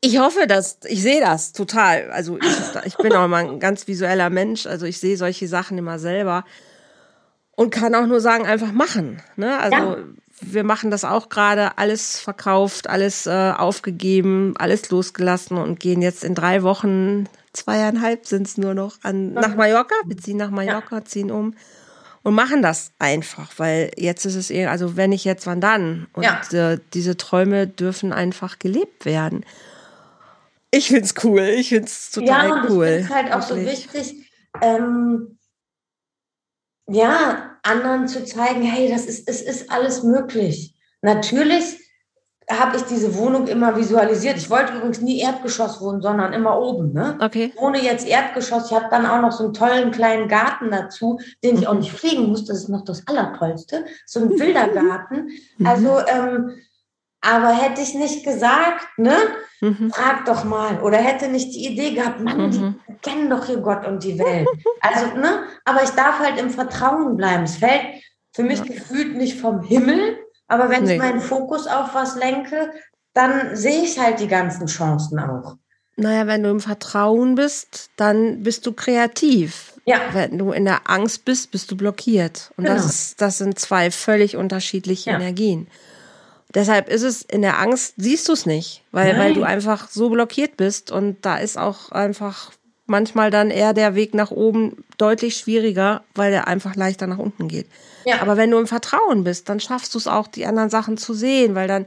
Ich 0.00 0.18
hoffe, 0.18 0.46
dass 0.46 0.78
ich 0.86 1.02
sehe 1.02 1.20
das 1.20 1.52
total. 1.52 2.10
Also 2.10 2.38
ich, 2.38 2.86
ich 2.86 2.96
bin 2.96 3.12
auch 3.12 3.28
mal 3.28 3.46
ein 3.46 3.60
ganz 3.60 3.86
visueller 3.86 4.30
Mensch. 4.30 4.66
Also 4.66 4.86
ich 4.86 4.98
sehe 4.98 5.16
solche 5.18 5.46
Sachen 5.46 5.76
immer 5.76 5.98
selber 5.98 6.44
und 7.56 7.70
kann 7.70 7.94
auch 7.94 8.06
nur 8.06 8.20
sagen, 8.20 8.46
einfach 8.46 8.70
machen. 8.70 9.20
Ne? 9.34 9.58
Also 9.58 9.76
ja. 9.76 9.96
wir 10.40 10.62
machen 10.62 10.92
das 10.92 11.04
auch 11.04 11.28
gerade, 11.28 11.76
alles 11.78 12.20
verkauft, 12.20 12.88
alles 12.88 13.26
äh, 13.26 13.52
aufgegeben, 13.56 14.54
alles 14.58 14.88
losgelassen 14.90 15.56
und 15.56 15.80
gehen 15.80 16.00
jetzt 16.00 16.22
in 16.22 16.34
drei 16.36 16.62
Wochen, 16.62 17.28
zweieinhalb 17.52 18.26
sind 18.26 18.46
es 18.46 18.58
nur 18.58 18.74
noch, 18.74 18.98
an, 19.02 19.32
nach 19.32 19.56
Mallorca. 19.56 19.94
Wir 20.06 20.18
ziehen 20.18 20.36
nach 20.36 20.50
Mallorca, 20.50 20.98
ja. 20.98 21.04
ziehen 21.04 21.32
um 21.32 21.54
und 22.26 22.34
machen 22.34 22.60
das 22.60 22.90
einfach, 22.98 23.52
weil 23.56 23.92
jetzt 23.96 24.24
ist 24.26 24.34
es 24.34 24.50
eher, 24.50 24.72
also 24.72 24.96
wenn 24.96 25.12
ich 25.12 25.24
jetzt, 25.24 25.46
wann 25.46 25.60
dann? 25.60 26.08
Und 26.12 26.24
ja. 26.24 26.72
äh, 26.72 26.80
diese 26.92 27.16
Träume 27.16 27.68
dürfen 27.68 28.12
einfach 28.12 28.58
gelebt 28.58 29.04
werden. 29.04 29.44
Ich 30.72 30.88
find's 30.88 31.14
cool, 31.22 31.40
ich 31.40 31.68
find's 31.68 32.10
total 32.10 32.48
ja, 32.48 32.54
und 32.54 32.70
cool. 32.70 32.86
Ich 32.86 33.06
finde 33.06 33.14
halt 33.14 33.32
auch 33.32 33.48
wirklich. 33.48 33.86
so 33.86 33.94
wichtig, 33.94 34.30
ähm, 34.60 35.38
ja, 36.88 37.58
anderen 37.62 38.08
zu 38.08 38.24
zeigen, 38.24 38.62
hey, 38.62 38.90
das 38.90 39.06
ist, 39.06 39.28
es 39.28 39.42
ist 39.42 39.70
alles 39.70 40.02
möglich. 40.02 40.74
Natürlich 41.02 41.80
habe 42.48 42.76
ich 42.76 42.84
diese 42.84 43.16
Wohnung 43.16 43.48
immer 43.48 43.76
visualisiert. 43.76 44.36
Ich 44.36 44.50
wollte 44.50 44.74
übrigens 44.74 45.00
nie 45.00 45.20
Erdgeschoss 45.20 45.80
wohnen, 45.80 46.00
sondern 46.00 46.32
immer 46.32 46.60
oben. 46.60 46.92
Ne? 46.92 47.18
Okay. 47.20 47.52
Ohne 47.56 47.82
jetzt 47.82 48.06
Erdgeschoss. 48.06 48.66
Ich 48.66 48.76
habe 48.76 48.86
dann 48.88 49.04
auch 49.04 49.20
noch 49.20 49.32
so 49.32 49.44
einen 49.44 49.54
tollen 49.54 49.90
kleinen 49.90 50.28
Garten 50.28 50.70
dazu, 50.70 51.18
den 51.42 51.58
ich 51.58 51.66
auch 51.66 51.74
nicht 51.74 51.92
pflegen 51.92 52.26
muss. 52.28 52.44
Das 52.44 52.58
ist 52.58 52.68
noch 52.68 52.84
das 52.84 53.06
Allertollste. 53.08 53.84
So 54.06 54.20
ein 54.20 54.30
wilder 54.30 54.68
Garten. 54.68 55.28
Mhm. 55.58 55.66
Also, 55.66 56.00
ähm, 56.06 56.54
aber 57.20 57.48
hätte 57.48 57.80
ich 57.80 57.94
nicht 57.94 58.24
gesagt, 58.24 58.86
ne? 58.98 59.16
Mhm. 59.60 59.90
Frag 59.90 60.24
doch 60.26 60.44
mal. 60.44 60.80
Oder 60.82 60.98
hätte 60.98 61.28
nicht 61.28 61.54
die 61.54 61.66
Idee 61.66 61.92
gehabt, 61.94 62.20
Mann, 62.20 62.50
mhm. 62.50 62.80
die 62.88 62.94
kennen 63.02 63.30
doch 63.30 63.46
hier 63.46 63.58
Gott 63.58 63.86
und 63.86 64.04
die 64.04 64.18
Welt. 64.18 64.48
Also, 64.80 65.06
ne? 65.16 65.44
Aber 65.64 65.82
ich 65.82 65.90
darf 65.90 66.18
halt 66.18 66.38
im 66.38 66.50
Vertrauen 66.50 67.16
bleiben. 67.16 67.44
Es 67.44 67.56
fällt 67.56 67.82
für 68.34 68.42
mich 68.42 68.58
ja. 68.58 68.66
gefühlt 68.66 69.16
nicht 69.16 69.40
vom 69.40 69.62
Himmel. 69.62 70.18
Aber 70.48 70.70
wenn 70.70 70.84
nee. 70.84 70.94
ich 70.94 70.98
meinen 70.98 71.20
Fokus 71.20 71.66
auf 71.66 71.94
was 71.94 72.16
lenke, 72.16 72.70
dann 73.14 73.56
sehe 73.56 73.82
ich 73.82 73.98
halt 73.98 74.20
die 74.20 74.28
ganzen 74.28 74.66
Chancen 74.66 75.18
auch. 75.18 75.56
Naja, 75.96 76.26
wenn 76.26 76.42
du 76.42 76.50
im 76.50 76.60
Vertrauen 76.60 77.34
bist, 77.34 77.90
dann 77.96 78.42
bist 78.42 78.66
du 78.66 78.72
kreativ. 78.72 79.72
Ja. 79.86 80.00
Wenn 80.12 80.36
du 80.36 80.52
in 80.52 80.66
der 80.66 80.90
Angst 80.90 81.24
bist, 81.24 81.50
bist 81.50 81.70
du 81.70 81.76
blockiert. 81.76 82.52
Und 82.56 82.64
genau. 82.64 82.76
das, 82.76 82.86
ist, 82.86 83.20
das 83.20 83.38
sind 83.38 83.58
zwei 83.58 83.90
völlig 83.90 84.36
unterschiedliche 84.36 85.10
ja. 85.10 85.16
Energien. 85.16 85.68
Deshalb 86.56 86.88
ist 86.88 87.02
es 87.02 87.20
in 87.20 87.42
der 87.42 87.60
Angst, 87.60 87.92
siehst 87.98 88.26
du 88.28 88.32
es 88.32 88.46
nicht, 88.46 88.82
weil, 88.90 89.18
weil 89.18 89.34
du 89.34 89.42
einfach 89.42 89.90
so 89.90 90.08
blockiert 90.08 90.56
bist 90.56 90.90
und 90.90 91.18
da 91.20 91.36
ist 91.36 91.58
auch 91.58 91.92
einfach 91.92 92.50
manchmal 92.86 93.30
dann 93.30 93.50
eher 93.50 93.74
der 93.74 93.94
Weg 93.94 94.14
nach 94.14 94.30
oben 94.30 94.82
deutlich 94.96 95.36
schwieriger, 95.36 96.02
weil 96.14 96.30
der 96.30 96.48
einfach 96.48 96.74
leichter 96.74 97.06
nach 97.06 97.18
unten 97.18 97.48
geht. 97.48 97.66
Ja. 98.06 98.22
Aber 98.22 98.38
wenn 98.38 98.50
du 98.50 98.56
im 98.56 98.66
Vertrauen 98.66 99.22
bist, 99.22 99.50
dann 99.50 99.60
schaffst 99.60 99.94
du 99.94 99.98
es 99.98 100.06
auch, 100.06 100.28
die 100.28 100.46
anderen 100.46 100.70
Sachen 100.70 100.96
zu 100.96 101.12
sehen, 101.12 101.54
weil 101.54 101.68
dann, 101.68 101.84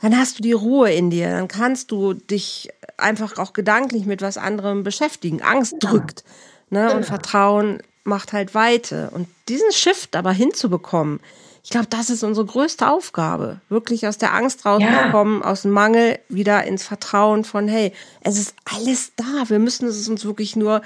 dann 0.00 0.16
hast 0.16 0.38
du 0.38 0.44
die 0.44 0.52
Ruhe 0.52 0.92
in 0.92 1.10
dir, 1.10 1.30
dann 1.30 1.48
kannst 1.48 1.90
du 1.90 2.12
dich 2.14 2.68
einfach 2.96 3.36
auch 3.38 3.52
gedanklich 3.52 4.06
mit 4.06 4.22
was 4.22 4.36
anderem 4.36 4.84
beschäftigen. 4.84 5.42
Angst 5.42 5.72
ja. 5.82 5.90
drückt, 5.90 6.22
ne? 6.70 6.94
Und 6.94 7.04
Vertrauen 7.04 7.82
macht 8.04 8.32
halt 8.32 8.54
Weite. 8.54 9.10
Und 9.12 9.26
diesen 9.48 9.72
Shift 9.72 10.14
aber 10.14 10.30
hinzubekommen, 10.30 11.18
ich 11.64 11.70
glaube, 11.70 11.86
das 11.88 12.10
ist 12.10 12.22
unsere 12.22 12.44
größte 12.44 12.86
Aufgabe. 12.86 13.58
Wirklich 13.70 14.06
aus 14.06 14.18
der 14.18 14.34
Angst 14.34 14.66
rauszukommen, 14.66 15.40
ja. 15.40 15.46
aus 15.46 15.62
dem 15.62 15.70
Mangel 15.70 16.18
wieder 16.28 16.62
ins 16.64 16.84
Vertrauen 16.84 17.42
von, 17.42 17.68
hey, 17.68 17.94
es 18.20 18.38
ist 18.38 18.54
alles 18.70 19.12
da. 19.16 19.48
Wir 19.48 19.58
müssen 19.58 19.88
es 19.88 20.06
uns 20.06 20.26
wirklich 20.26 20.56
nur, 20.56 20.82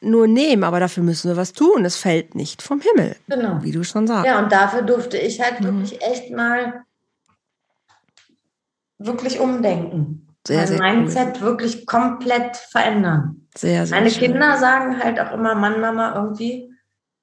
nur 0.00 0.26
nehmen, 0.26 0.64
aber 0.64 0.80
dafür 0.80 1.02
müssen 1.02 1.28
wir 1.28 1.36
was 1.36 1.52
tun. 1.52 1.84
Es 1.84 1.96
fällt 1.96 2.34
nicht 2.34 2.62
vom 2.62 2.80
Himmel. 2.80 3.16
Genau. 3.28 3.58
Wie 3.60 3.70
du 3.70 3.84
schon 3.84 4.06
sagst. 4.06 4.24
Ja, 4.24 4.38
und 4.38 4.50
dafür 4.50 4.80
durfte 4.80 5.18
ich 5.18 5.42
halt 5.42 5.60
mhm. 5.60 5.66
wirklich 5.66 6.00
echt 6.00 6.30
mal 6.30 6.84
wirklich 8.96 9.38
umdenken. 9.38 10.26
Sehr, 10.46 10.66
sehr 10.66 10.78
mein 10.78 11.00
Mindset 11.02 11.36
cool. 11.36 11.42
wirklich 11.42 11.84
komplett 11.84 12.56
verändern. 12.56 13.46
Sehr, 13.54 13.86
sehr 13.86 13.98
Meine 13.98 14.10
schön. 14.10 14.32
Kinder 14.32 14.56
sagen 14.56 15.04
halt 15.04 15.20
auch 15.20 15.32
immer, 15.32 15.54
Mann, 15.54 15.82
Mama, 15.82 16.14
irgendwie 16.14 16.72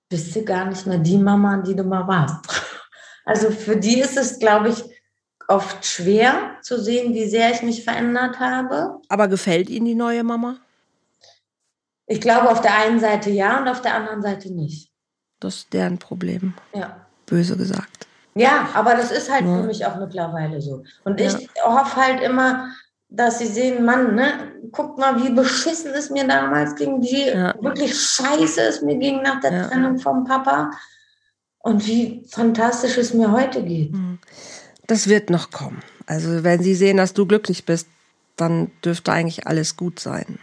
bist 0.08 0.36
du 0.36 0.44
gar 0.44 0.66
nicht 0.66 0.86
mehr 0.86 1.00
die 1.00 1.18
Mama, 1.18 1.58
die 1.66 1.76
du 1.76 1.84
mal 1.84 2.08
warst. 2.08 2.46
Also 3.32 3.50
für 3.50 3.78
die 3.78 4.02
ist 4.02 4.18
es, 4.18 4.40
glaube 4.40 4.68
ich, 4.68 4.84
oft 5.48 5.86
schwer 5.86 6.58
zu 6.62 6.78
sehen, 6.82 7.14
wie 7.14 7.30
sehr 7.30 7.50
ich 7.52 7.62
mich 7.62 7.82
verändert 7.82 8.42
habe. 8.42 9.00
Aber 9.08 9.30
gefällt 9.30 9.70
Ihnen 9.70 9.86
die 9.86 9.96
neue 9.96 10.26
Mama? 10.26 10.58
Ich 12.08 12.20
glaube 12.20 12.50
auf 12.50 12.60
der 12.60 12.76
einen 12.76 13.00
Seite 13.00 13.30
ja 13.30 13.62
und 13.62 13.70
auf 13.70 13.82
der 13.82 13.96
anderen 13.96 14.22
Seite 14.22 14.54
nicht. 14.54 14.92
Das 15.40 15.56
ist 15.56 15.72
deren 15.72 15.98
Problem. 15.98 16.56
Ja. 16.74 17.06
Böse 17.26 17.56
gesagt. 17.56 18.06
Ja, 18.36 18.68
aber 18.74 18.96
das 18.96 19.12
ist 19.14 19.32
halt 19.32 19.46
ja. 19.46 19.56
für 19.56 19.64
mich 19.64 19.86
auch 19.86 19.96
mittlerweile 19.96 20.60
so. 20.60 20.84
Und 21.06 21.18
ja. 21.18 21.28
ich 21.28 21.48
hoffe 21.64 21.96
halt 21.96 22.22
immer, 22.22 22.68
dass 23.08 23.40
sie 23.40 23.48
sehen, 23.48 23.86
Mann, 23.86 24.14
ne, 24.14 24.52
guck 24.74 24.98
mal, 24.98 25.24
wie 25.24 25.30
beschissen 25.30 25.94
es 25.94 26.10
mir 26.10 26.28
damals 26.28 26.76
ging, 26.76 27.02
wie 27.02 27.30
ja. 27.30 27.56
wirklich 27.62 27.98
scheiße 27.98 28.60
es 28.60 28.82
mir 28.82 28.98
ging 28.98 29.22
nach 29.22 29.40
der 29.40 29.70
Trennung 29.70 30.00
vom 30.00 30.26
Papa 30.26 30.72
und 31.64 31.86
wie 31.88 32.24
fantastisch 32.30 32.98
es 32.98 33.14
mir 33.14 33.32
heute 33.32 33.64
geht. 33.64 33.94
Hm. 33.94 34.20
Das 34.88 35.08
wird 35.08 35.30
noch 35.30 35.52
kommen. 35.52 35.82
Also 36.06 36.44
wenn 36.44 36.62
sie 36.62 36.76
sehen, 36.76 36.98
dass 36.98 37.14
du 37.14 37.26
glücklich 37.26 37.66
bist, 37.66 37.88
dann 38.36 38.72
dürfte 38.84 39.12
eigentlich 39.12 39.48
alles 39.48 39.78
gut 39.78 40.00
sein. 40.00 40.40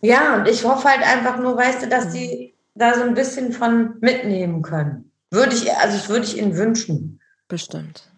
Ja, 0.00 0.36
und 0.36 0.48
ich 0.48 0.64
hoffe 0.64 0.88
halt 0.88 1.02
einfach 1.02 1.38
nur, 1.38 1.56
weißt 1.56 1.82
du, 1.82 1.88
dass 1.88 2.10
die 2.10 2.52
da 2.74 2.94
so 2.94 3.02
ein 3.02 3.14
bisschen 3.14 3.52
von 3.52 3.94
mitnehmen 4.00 4.62
können. 4.62 5.10
Würde 5.30 5.54
ich, 5.54 5.72
also 5.72 5.96
das 5.96 6.08
würde 6.08 6.26
ich 6.26 6.36
ihnen 6.36 6.56
wünschen. 6.56 7.20
Bestimmt. 7.48 8.10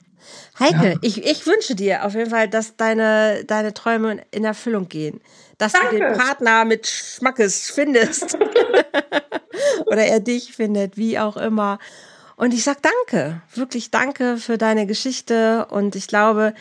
Heike, 0.59 0.93
ja. 0.93 0.99
ich, 1.03 1.25
ich 1.25 1.47
wünsche 1.47 1.75
dir 1.75 2.05
auf 2.05 2.15
jeden 2.15 2.31
Fall, 2.31 2.49
dass 2.49 2.77
deine, 2.77 3.45
deine 3.45 3.75
Träume 3.75 4.23
in 4.31 4.45
Erfüllung 4.45 4.89
gehen. 4.89 5.21
Dass 5.59 5.73
Danke. 5.73 5.91
du 5.91 5.99
den 5.99 6.13
Partner 6.15 6.65
mit 6.65 6.87
Schmackes 6.87 7.71
findest. 7.71 8.37
Oder 9.87 10.07
er 10.07 10.21
dich 10.21 10.53
findet, 10.53 10.97
wie 10.97 11.19
auch 11.19 11.37
immer. 11.37 11.79
Und 12.37 12.53
ich 12.53 12.65
sag 12.65 12.79
danke, 12.83 13.41
wirklich 13.55 13.91
danke 13.91 14.37
für 14.37 14.59
deine 14.59 14.87
Geschichte. 14.87 15.67
Und 15.71 15.97
ich 15.97 16.07
glaube, 16.07 16.55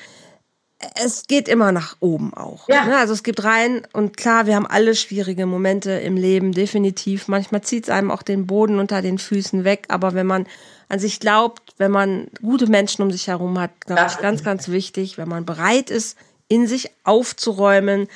es 0.95 1.27
geht 1.27 1.47
immer 1.47 1.71
nach 1.71 1.97
oben 1.99 2.33
auch. 2.33 2.67
Ja. 2.69 2.86
Ne? 2.86 2.97
Also 2.97 3.13
es 3.13 3.23
gibt 3.23 3.43
rein 3.43 3.88
und 3.93 4.17
klar, 4.17 4.45
wir 4.45 4.55
haben 4.55 4.67
alle 4.67 4.95
schwierige 4.95 5.45
Momente 5.45 5.91
im 5.91 6.17
Leben, 6.17 6.51
definitiv. 6.51 7.27
Manchmal 7.27 7.61
zieht 7.61 7.86
es 7.86 7.89
einem 7.89 8.11
auch 8.11 8.21
den 8.21 8.45
Boden 8.47 8.79
unter 8.79 9.01
den 9.01 9.17
Füßen 9.17 9.63
weg. 9.63 9.86
Aber 9.89 10.13
wenn 10.13 10.27
man 10.27 10.47
an 10.89 10.99
sich 10.99 11.19
glaubt, 11.19 11.73
wenn 11.77 11.91
man 11.91 12.27
gute 12.41 12.67
Menschen 12.67 13.01
um 13.01 13.11
sich 13.11 13.27
herum 13.27 13.59
hat, 13.59 13.71
glaube 13.86 14.07
ich, 14.07 14.17
ganz, 14.19 14.43
ganz 14.43 14.69
wichtig, 14.69 15.17
wenn 15.17 15.27
man 15.27 15.45
bereit 15.45 15.89
ist, 15.89 16.17
in 16.47 16.67
sich 16.67 16.91
aufzuräumen, 17.03 18.07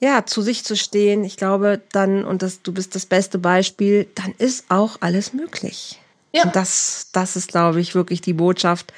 ja, 0.00 0.24
zu 0.24 0.40
sich 0.40 0.64
zu 0.64 0.76
stehen, 0.76 1.24
ich 1.24 1.36
glaube, 1.36 1.80
dann, 1.92 2.24
und 2.24 2.42
das, 2.42 2.62
du 2.62 2.72
bist 2.72 2.94
das 2.94 3.04
beste 3.04 3.38
Beispiel, 3.38 4.08
dann 4.14 4.34
ist 4.38 4.64
auch 4.70 4.96
alles 5.00 5.34
möglich. 5.34 6.00
Ja. 6.32 6.44
Und 6.44 6.56
das, 6.56 7.08
das 7.12 7.36
ist, 7.36 7.48
glaube 7.48 7.80
ich, 7.80 7.94
wirklich 7.94 8.22
die 8.22 8.32
Botschaft 8.32 8.92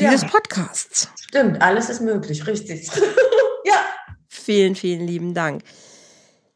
dieses 0.00 0.22
ja. 0.22 0.28
Podcasts. 0.28 1.08
Stimmt, 1.28 1.62
alles 1.62 1.88
ist 1.88 2.00
möglich, 2.00 2.46
richtig. 2.46 2.88
ja. 3.64 3.74
Vielen, 4.28 4.74
vielen 4.74 5.06
lieben 5.06 5.32
Dank. 5.32 5.62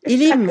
Ihr 0.05 0.17
Lieben, 0.17 0.51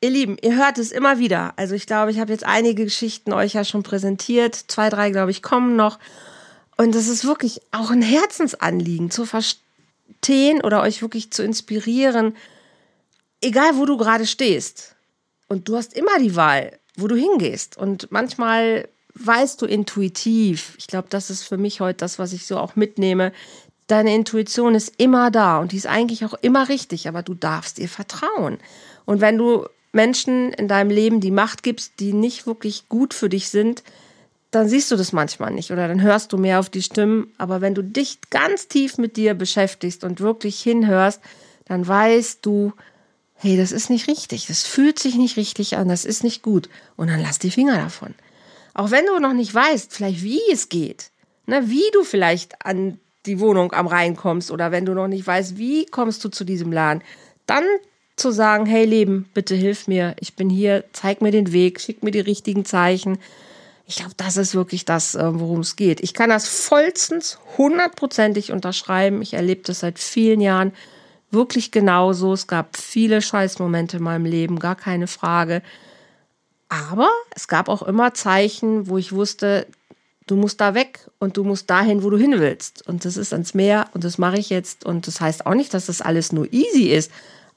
ihr 0.00 0.10
Lieben, 0.10 0.38
ihr 0.40 0.56
hört 0.56 0.78
es 0.78 0.92
immer 0.92 1.18
wieder. 1.18 1.52
Also 1.56 1.74
ich 1.74 1.86
glaube, 1.86 2.10
ich 2.10 2.20
habe 2.20 2.32
jetzt 2.32 2.44
einige 2.44 2.84
Geschichten 2.84 3.34
euch 3.34 3.52
ja 3.52 3.64
schon 3.64 3.82
präsentiert. 3.82 4.54
Zwei, 4.54 4.88
drei, 4.88 5.10
glaube 5.10 5.30
ich, 5.30 5.42
kommen 5.42 5.76
noch. 5.76 5.98
Und 6.78 6.94
das 6.94 7.08
ist 7.08 7.26
wirklich 7.26 7.60
auch 7.72 7.90
ein 7.90 8.00
Herzensanliegen 8.00 9.10
zu 9.10 9.26
verstehen 9.26 9.69
oder 10.62 10.82
euch 10.82 11.02
wirklich 11.02 11.30
zu 11.30 11.42
inspirieren, 11.42 12.36
egal 13.40 13.76
wo 13.76 13.86
du 13.86 13.96
gerade 13.96 14.26
stehst, 14.26 14.96
und 15.50 15.68
du 15.68 15.76
hast 15.76 15.94
immer 15.94 16.18
die 16.20 16.36
Wahl, 16.36 16.78
wo 16.96 17.08
du 17.08 17.16
hingehst. 17.16 17.76
Und 17.76 18.10
manchmal 18.12 18.88
weißt 19.14 19.60
du 19.60 19.66
intuitiv, 19.66 20.74
ich 20.78 20.86
glaube, 20.86 21.08
das 21.10 21.28
ist 21.28 21.42
für 21.42 21.56
mich 21.56 21.80
heute 21.80 21.98
das, 21.98 22.20
was 22.20 22.32
ich 22.32 22.46
so 22.46 22.56
auch 22.56 22.76
mitnehme, 22.76 23.32
deine 23.88 24.14
Intuition 24.14 24.76
ist 24.76 24.94
immer 24.98 25.32
da 25.32 25.58
und 25.58 25.72
die 25.72 25.76
ist 25.76 25.88
eigentlich 25.88 26.24
auch 26.24 26.34
immer 26.34 26.68
richtig, 26.68 27.08
aber 27.08 27.24
du 27.24 27.34
darfst 27.34 27.80
ihr 27.80 27.88
vertrauen. 27.88 28.58
Und 29.04 29.20
wenn 29.20 29.36
du 29.36 29.66
Menschen 29.90 30.52
in 30.52 30.68
deinem 30.68 30.90
Leben 30.90 31.20
die 31.20 31.32
Macht 31.32 31.64
gibst, 31.64 31.94
die 31.98 32.12
nicht 32.12 32.46
wirklich 32.46 32.88
gut 32.88 33.12
für 33.12 33.28
dich 33.28 33.48
sind, 33.48 33.82
dann 34.50 34.68
siehst 34.68 34.90
du 34.90 34.96
das 34.96 35.12
manchmal 35.12 35.52
nicht 35.52 35.70
oder 35.70 35.86
dann 35.86 36.02
hörst 36.02 36.32
du 36.32 36.38
mehr 36.38 36.58
auf 36.58 36.68
die 36.68 36.82
Stimmen. 36.82 37.32
Aber 37.38 37.60
wenn 37.60 37.74
du 37.74 37.82
dich 37.82 38.18
ganz 38.30 38.68
tief 38.68 38.98
mit 38.98 39.16
dir 39.16 39.34
beschäftigst 39.34 40.02
und 40.02 40.20
wirklich 40.20 40.60
hinhörst, 40.60 41.20
dann 41.66 41.86
weißt 41.86 42.44
du, 42.44 42.72
hey, 43.34 43.56
das 43.56 43.72
ist 43.72 43.90
nicht 43.90 44.08
richtig, 44.08 44.46
das 44.46 44.64
fühlt 44.64 44.98
sich 44.98 45.14
nicht 45.14 45.36
richtig 45.36 45.76
an, 45.76 45.88
das 45.88 46.04
ist 46.04 46.24
nicht 46.24 46.42
gut. 46.42 46.68
Und 46.96 47.08
dann 47.08 47.22
lass 47.22 47.38
die 47.38 47.50
Finger 47.50 47.76
davon. 47.76 48.14
Auch 48.74 48.90
wenn 48.90 49.06
du 49.06 49.18
noch 49.18 49.32
nicht 49.32 49.54
weißt, 49.54 49.94
vielleicht 49.94 50.22
wie 50.22 50.40
es 50.52 50.68
geht, 50.68 51.10
ne, 51.46 51.68
wie 51.68 51.90
du 51.92 52.02
vielleicht 52.02 52.64
an 52.64 52.98
die 53.26 53.40
Wohnung 53.40 53.72
am 53.72 53.86
Rhein 53.86 54.16
kommst 54.16 54.50
oder 54.50 54.72
wenn 54.72 54.84
du 54.84 54.94
noch 54.94 55.08
nicht 55.08 55.26
weißt, 55.26 55.58
wie 55.58 55.86
kommst 55.86 56.24
du 56.24 56.28
zu 56.28 56.44
diesem 56.44 56.72
Laden, 56.72 57.02
dann 57.46 57.64
zu 58.16 58.30
sagen, 58.30 58.66
hey 58.66 58.84
Leben, 58.84 59.28
bitte 59.32 59.54
hilf 59.54 59.88
mir, 59.88 60.14
ich 60.20 60.34
bin 60.34 60.50
hier, 60.50 60.84
zeig 60.92 61.22
mir 61.22 61.30
den 61.30 61.52
Weg, 61.52 61.80
schick 61.80 62.02
mir 62.02 62.10
die 62.10 62.20
richtigen 62.20 62.64
Zeichen. 62.64 63.18
Ich 63.90 63.96
glaube, 63.96 64.14
das 64.16 64.36
ist 64.36 64.54
wirklich 64.54 64.84
das, 64.84 65.16
äh, 65.16 65.40
worum 65.40 65.60
es 65.60 65.74
geht. 65.74 66.00
Ich 66.00 66.14
kann 66.14 66.30
das 66.30 66.46
vollstens 66.46 67.40
hundertprozentig 67.58 68.52
unterschreiben. 68.52 69.20
Ich 69.20 69.34
erlebe 69.34 69.62
das 69.64 69.80
seit 69.80 69.98
vielen 69.98 70.40
Jahren 70.40 70.72
wirklich 71.32 71.72
genauso. 71.72 72.32
Es 72.32 72.46
gab 72.46 72.76
viele 72.76 73.20
Scheißmomente 73.20 73.96
in 73.96 74.04
meinem 74.04 74.26
Leben, 74.26 74.60
gar 74.60 74.76
keine 74.76 75.08
Frage. 75.08 75.60
Aber 76.68 77.08
es 77.34 77.48
gab 77.48 77.68
auch 77.68 77.82
immer 77.82 78.14
Zeichen, 78.14 78.86
wo 78.86 78.96
ich 78.96 79.10
wusste, 79.10 79.66
du 80.28 80.36
musst 80.36 80.60
da 80.60 80.74
weg 80.74 81.10
und 81.18 81.36
du 81.36 81.42
musst 81.42 81.68
dahin, 81.68 82.04
wo 82.04 82.10
du 82.10 82.16
hin 82.16 82.38
willst. 82.38 82.86
Und 82.86 83.04
das 83.04 83.16
ist 83.16 83.32
ans 83.32 83.54
Meer 83.54 83.86
und 83.92 84.04
das 84.04 84.18
mache 84.18 84.38
ich 84.38 84.50
jetzt. 84.50 84.86
Und 84.86 85.08
das 85.08 85.20
heißt 85.20 85.46
auch 85.46 85.54
nicht, 85.54 85.74
dass 85.74 85.86
das 85.86 86.00
alles 86.00 86.30
nur 86.30 86.46
easy 86.52 86.92
ist, 86.92 87.10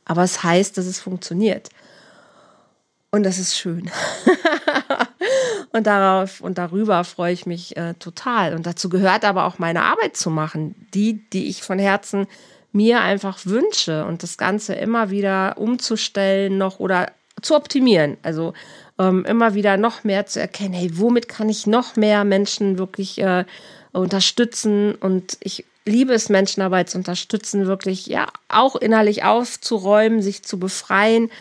aber 0.04 0.24
es 0.24 0.42
heißt, 0.42 0.80
dass 0.80 0.88
es 0.88 1.00
funktioniert. 1.00 1.70
Und 3.12 3.22
das 3.22 3.38
ist 3.38 3.56
schön. 3.56 3.92
und 5.74 5.88
darauf 5.88 6.40
und 6.40 6.58
darüber 6.58 7.04
freue 7.04 7.34
ich 7.34 7.46
mich 7.46 7.76
äh, 7.76 7.96
total. 7.96 8.54
Und 8.54 8.66
dazu 8.66 8.90
gehört 8.90 9.26
aber 9.26 9.46
auch 9.46 9.60
meine 9.60 9.84
Arbeit 9.84 10.16
zu 10.16 10.30
machen, 10.30 10.76
die, 10.94 11.28
die 11.32 11.48
ich 11.50 11.64
von 11.64 11.80
Herzen 11.80 12.28
mir 12.72 13.02
einfach 13.02 13.40
wünsche 13.46 14.06
und 14.06 14.24
das 14.24 14.38
Ganze 14.38 14.76
immer 14.76 15.10
wieder 15.10 15.58
umzustellen 15.58 16.58
noch 16.58 16.80
oder 16.80 17.12
zu 17.42 17.56
optimieren. 17.56 18.18
Also 18.22 18.54
ähm, 19.00 19.26
immer 19.26 19.56
wieder 19.56 19.78
noch 19.78 20.04
mehr 20.04 20.28
zu 20.28 20.40
erkennen, 20.40 20.74
hey, 20.74 20.92
womit 20.94 21.28
kann 21.28 21.50
ich 21.50 21.66
noch 21.66 21.96
mehr 21.96 22.24
Menschen 22.24 22.78
wirklich 22.78 23.20
äh, 23.20 23.46
unterstützen? 23.94 24.94
Und 24.94 25.38
ich 25.40 25.66
liebe 25.86 26.14
es, 26.14 26.30
Menschenarbeit 26.30 26.92
zu 26.92 27.00
unterstützen, 27.00 27.66
wirklich 27.66 28.06
ja 28.06 28.28
auch 28.48 28.76
innerlich 28.76 29.24
aufzuräumen, 29.24 30.22
sich 30.22 30.44
zu 30.44 30.60
befreien 30.60 31.32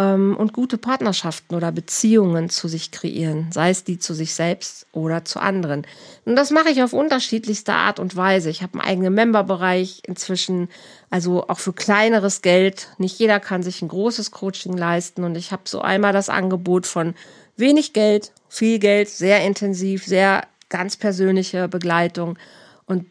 ähm, 0.00 0.34
und 0.36 0.54
gute 0.54 0.78
Partnerschaften 0.78 1.54
oder 1.54 1.70
Beziehungen 1.70 2.48
zu 2.48 2.68
sich 2.68 2.90
kreieren, 2.90 3.52
sei 3.52 3.68
es 3.68 3.84
die 3.84 3.98
zu 3.98 4.14
sich 4.14 4.34
selbst 4.34 4.86
oder 4.92 5.26
zu 5.26 5.40
anderen. 5.40 5.86
Und 6.24 6.36
das 6.36 6.50
mache 6.50 6.70
ich 6.70 6.82
auf 6.82 6.94
unterschiedlichste 6.94 7.74
Art 7.74 8.00
und 8.00 8.16
Weise. 8.16 8.48
Ich 8.48 8.62
habe 8.62 8.80
einen 8.80 8.88
eigenen 8.88 9.14
Memberbereich 9.14 10.02
inzwischen, 10.06 10.70
also 11.10 11.46
auch 11.48 11.58
für 11.58 11.74
kleineres 11.74 12.40
Geld. 12.40 12.88
Nicht 12.96 13.18
jeder 13.18 13.40
kann 13.40 13.62
sich 13.62 13.82
ein 13.82 13.88
großes 13.88 14.30
Coaching 14.30 14.76
leisten 14.76 15.22
und 15.22 15.36
ich 15.36 15.52
habe 15.52 15.62
so 15.66 15.82
einmal 15.82 16.14
das 16.14 16.30
Angebot 16.30 16.86
von 16.86 17.14
wenig 17.56 17.92
Geld, 17.92 18.32
viel 18.48 18.78
Geld, 18.78 19.10
sehr 19.10 19.44
intensiv, 19.44 20.06
sehr 20.06 20.46
ganz 20.70 20.96
persönliche 20.96 21.68
Begleitung. 21.68 22.38
Und 22.86 23.04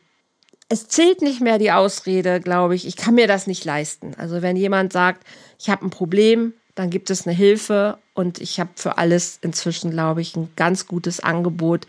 es 0.69 0.87
zählt 0.87 1.21
nicht 1.21 1.39
mehr 1.39 1.59
die 1.59 1.71
Ausrede, 1.71 2.39
glaube 2.39 2.73
ich, 2.73 2.87
ich 2.87 2.95
kann 2.95 3.13
mir 3.13 3.27
das 3.27 3.45
nicht 3.45 3.63
leisten. 3.63 4.15
Also 4.17 4.41
wenn 4.41 4.55
jemand 4.55 4.91
sagt, 4.91 5.23
ich 5.59 5.69
habe 5.69 5.85
ein 5.85 5.91
Problem, 5.91 6.53
dann 6.79 6.89
gibt 6.89 7.09
es 7.09 7.27
eine 7.27 7.35
Hilfe 7.35 7.97
und 8.13 8.39
ich 8.39 8.57
habe 8.57 8.69
für 8.75 8.97
alles 8.97 9.37
inzwischen, 9.41 9.91
glaube 9.91 10.21
ich, 10.21 10.37
ein 10.37 10.49
ganz 10.55 10.87
gutes 10.87 11.19
Angebot 11.19 11.87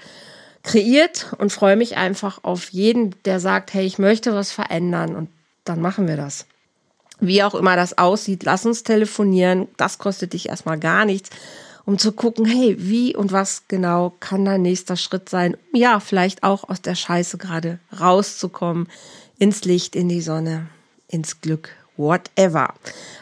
kreiert 0.64 1.32
und 1.38 1.53
freue 1.53 1.76
mich 1.76 1.97
einfach 1.97 2.43
auf 2.43 2.70
jeden, 2.70 3.14
der 3.24 3.38
sagt, 3.38 3.72
hey, 3.72 3.86
ich 3.86 4.01
möchte 4.01 4.34
was 4.34 4.51
verändern 4.51 5.14
und 5.14 5.28
dann 5.62 5.80
machen 5.80 6.09
wir 6.09 6.16
das. 6.16 6.47
Wie 7.20 7.45
auch 7.45 7.55
immer 7.55 7.76
das 7.76 7.99
aussieht, 7.99 8.43
lass 8.43 8.66
uns 8.66 8.82
telefonieren. 8.82 9.68
Das 9.76 9.99
kostet 9.99 10.32
dich 10.32 10.49
erstmal 10.49 10.80
gar 10.80 11.05
nichts, 11.05 11.30
um 11.84 11.97
zu 11.97 12.11
gucken, 12.11 12.45
hey, 12.45 12.74
wie 12.76 13.14
und 13.14 13.30
was 13.30 13.68
genau 13.68 14.12
kann 14.18 14.45
dein 14.45 14.62
nächster 14.62 14.97
Schritt 14.97 15.28
sein, 15.28 15.57
um 15.72 15.78
ja, 15.78 16.01
vielleicht 16.01 16.43
auch 16.43 16.68
aus 16.68 16.82
der 16.82 16.97
Scheiße 16.97 17.38
gerade 17.38 17.78
rauszukommen, 18.01 18.88
ins 19.38 19.64
Licht, 19.64 19.95
in 19.95 20.09
die 20.09 20.20
Sonne, 20.20 20.66
ins 21.07 21.41
Glück 21.41 21.76
whatever. 22.01 22.74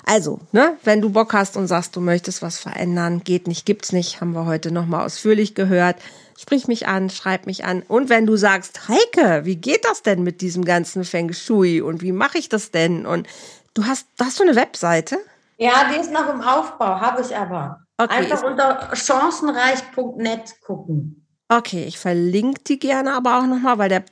Also, 0.05 0.41
ne, 0.53 0.77
wenn 0.85 1.03
du 1.03 1.11
Bock 1.11 1.35
hast 1.35 1.57
und 1.57 1.67
sagst, 1.67 1.95
du 1.97 2.01
möchtest 2.01 2.41
was 2.41 2.59
verändern, 2.59 3.23
geht 3.25 3.47
nicht, 3.47 3.67
gibt's 3.67 3.93
nicht, 3.93 4.21
haben 4.21 4.33
wir 4.33 4.47
heute 4.47 4.71
nochmal 4.71 5.05
ausführlich 5.05 5.55
gehört. 5.55 5.97
Sprich 6.39 6.69
mich 6.69 6.87
an, 6.87 7.11
schreib 7.11 7.47
mich 7.47 7.65
an. 7.65 7.83
Und 7.83 8.09
wenn 8.09 8.25
du 8.25 8.37
sagst, 8.37 8.89
Heike, 8.89 9.45
wie 9.45 9.57
geht 9.57 9.85
das 9.85 10.03
denn 10.03 10.23
mit 10.23 10.41
diesem 10.41 10.65
ganzen 10.65 11.05
Feng 11.05 11.33
Shui 11.33 11.81
und 11.81 12.01
wie 12.01 12.13
mache 12.13 12.39
ich 12.39 12.49
das 12.49 12.71
denn? 12.71 13.05
Und 13.05 13.27
du 13.75 13.85
hast, 13.85 14.07
hast 14.21 14.39
du 14.39 14.45
eine 14.45 14.55
Webseite? 14.57 15.19
Ja, 15.59 15.91
die 15.93 16.01
ist 16.01 16.13
noch 16.13 16.33
im 16.33 16.41
Aufbau, 16.41 17.01
habe 17.01 17.21
ich 17.21 17.37
aber. 17.37 17.81
Okay, 17.99 18.15
Einfach 18.15 18.45
unter 18.45 18.91
chancenreich.net 18.95 20.61
gucken. 20.65 21.27
Okay, 21.49 21.85
ich 21.85 21.99
verlinke 21.99 22.63
die 22.67 22.79
gerne 22.79 23.15
aber 23.15 23.39
auch 23.39 23.47
nochmal, 23.47 23.79
weil 23.79 23.89
der 23.89 24.05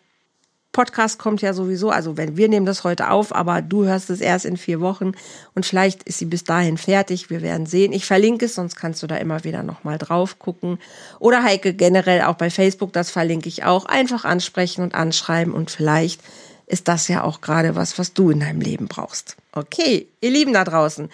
Podcast 0.76 1.18
kommt 1.18 1.40
ja 1.40 1.54
sowieso, 1.54 1.88
also 1.88 2.18
wenn 2.18 2.36
wir 2.36 2.50
nehmen 2.50 2.66
das 2.66 2.84
heute 2.84 3.08
auf, 3.08 3.34
aber 3.34 3.62
du 3.62 3.86
hörst 3.86 4.10
es 4.10 4.20
erst 4.20 4.44
in 4.44 4.58
vier 4.58 4.82
Wochen 4.82 5.12
und 5.54 5.64
vielleicht 5.64 6.02
ist 6.02 6.18
sie 6.18 6.26
bis 6.26 6.44
dahin 6.44 6.76
fertig. 6.76 7.30
Wir 7.30 7.40
werden 7.40 7.64
sehen. 7.64 7.94
Ich 7.94 8.04
verlinke 8.04 8.44
es, 8.44 8.56
sonst 8.56 8.76
kannst 8.76 9.02
du 9.02 9.06
da 9.06 9.16
immer 9.16 9.42
wieder 9.42 9.62
nochmal 9.62 9.96
drauf 9.96 10.38
gucken. 10.38 10.78
Oder 11.18 11.42
Heike 11.42 11.72
generell 11.72 12.20
auch 12.20 12.34
bei 12.34 12.50
Facebook, 12.50 12.92
das 12.92 13.10
verlinke 13.10 13.48
ich 13.48 13.64
auch. 13.64 13.86
Einfach 13.86 14.26
ansprechen 14.26 14.82
und 14.82 14.94
anschreiben 14.94 15.54
und 15.54 15.70
vielleicht 15.70 16.20
ist 16.66 16.88
das 16.88 17.08
ja 17.08 17.24
auch 17.24 17.40
gerade 17.40 17.74
was, 17.74 17.98
was 17.98 18.12
du 18.12 18.28
in 18.28 18.40
deinem 18.40 18.60
Leben 18.60 18.86
brauchst. 18.86 19.36
Okay, 19.52 20.08
ihr 20.20 20.30
Lieben 20.30 20.52
da 20.52 20.64
draußen. 20.64 21.08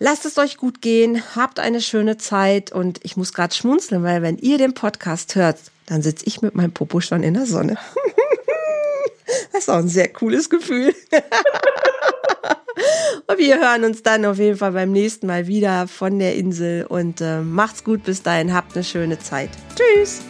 Lasst 0.00 0.26
es 0.26 0.36
euch 0.36 0.58
gut 0.58 0.82
gehen, 0.82 1.22
habt 1.34 1.60
eine 1.60 1.80
schöne 1.80 2.18
Zeit 2.18 2.72
und 2.72 3.00
ich 3.04 3.16
muss 3.16 3.32
gerade 3.32 3.54
schmunzeln, 3.54 4.02
weil 4.02 4.20
wenn 4.20 4.36
ihr 4.36 4.58
den 4.58 4.74
Podcast 4.74 5.34
hört, 5.34 5.56
dann 5.86 6.02
sitze 6.02 6.26
ich 6.26 6.42
mit 6.42 6.54
meinem 6.54 6.72
Popo 6.72 7.00
schon 7.00 7.22
in 7.22 7.32
der 7.32 7.46
Sonne. 7.46 7.78
Das 9.52 9.62
ist 9.62 9.68
auch 9.68 9.76
ein 9.76 9.88
sehr 9.88 10.08
cooles 10.08 10.50
Gefühl. 10.50 10.94
und 13.26 13.38
wir 13.38 13.60
hören 13.60 13.84
uns 13.84 14.02
dann 14.02 14.24
auf 14.24 14.38
jeden 14.38 14.56
Fall 14.56 14.72
beim 14.72 14.92
nächsten 14.92 15.26
Mal 15.26 15.46
wieder 15.46 15.88
von 15.88 16.18
der 16.18 16.36
Insel 16.36 16.86
und 16.86 17.20
äh, 17.20 17.40
macht's 17.40 17.84
gut 17.84 18.04
bis 18.04 18.22
dahin, 18.22 18.54
habt 18.54 18.74
eine 18.74 18.84
schöne 18.84 19.18
Zeit. 19.18 19.50
Tschüss. 19.76 20.22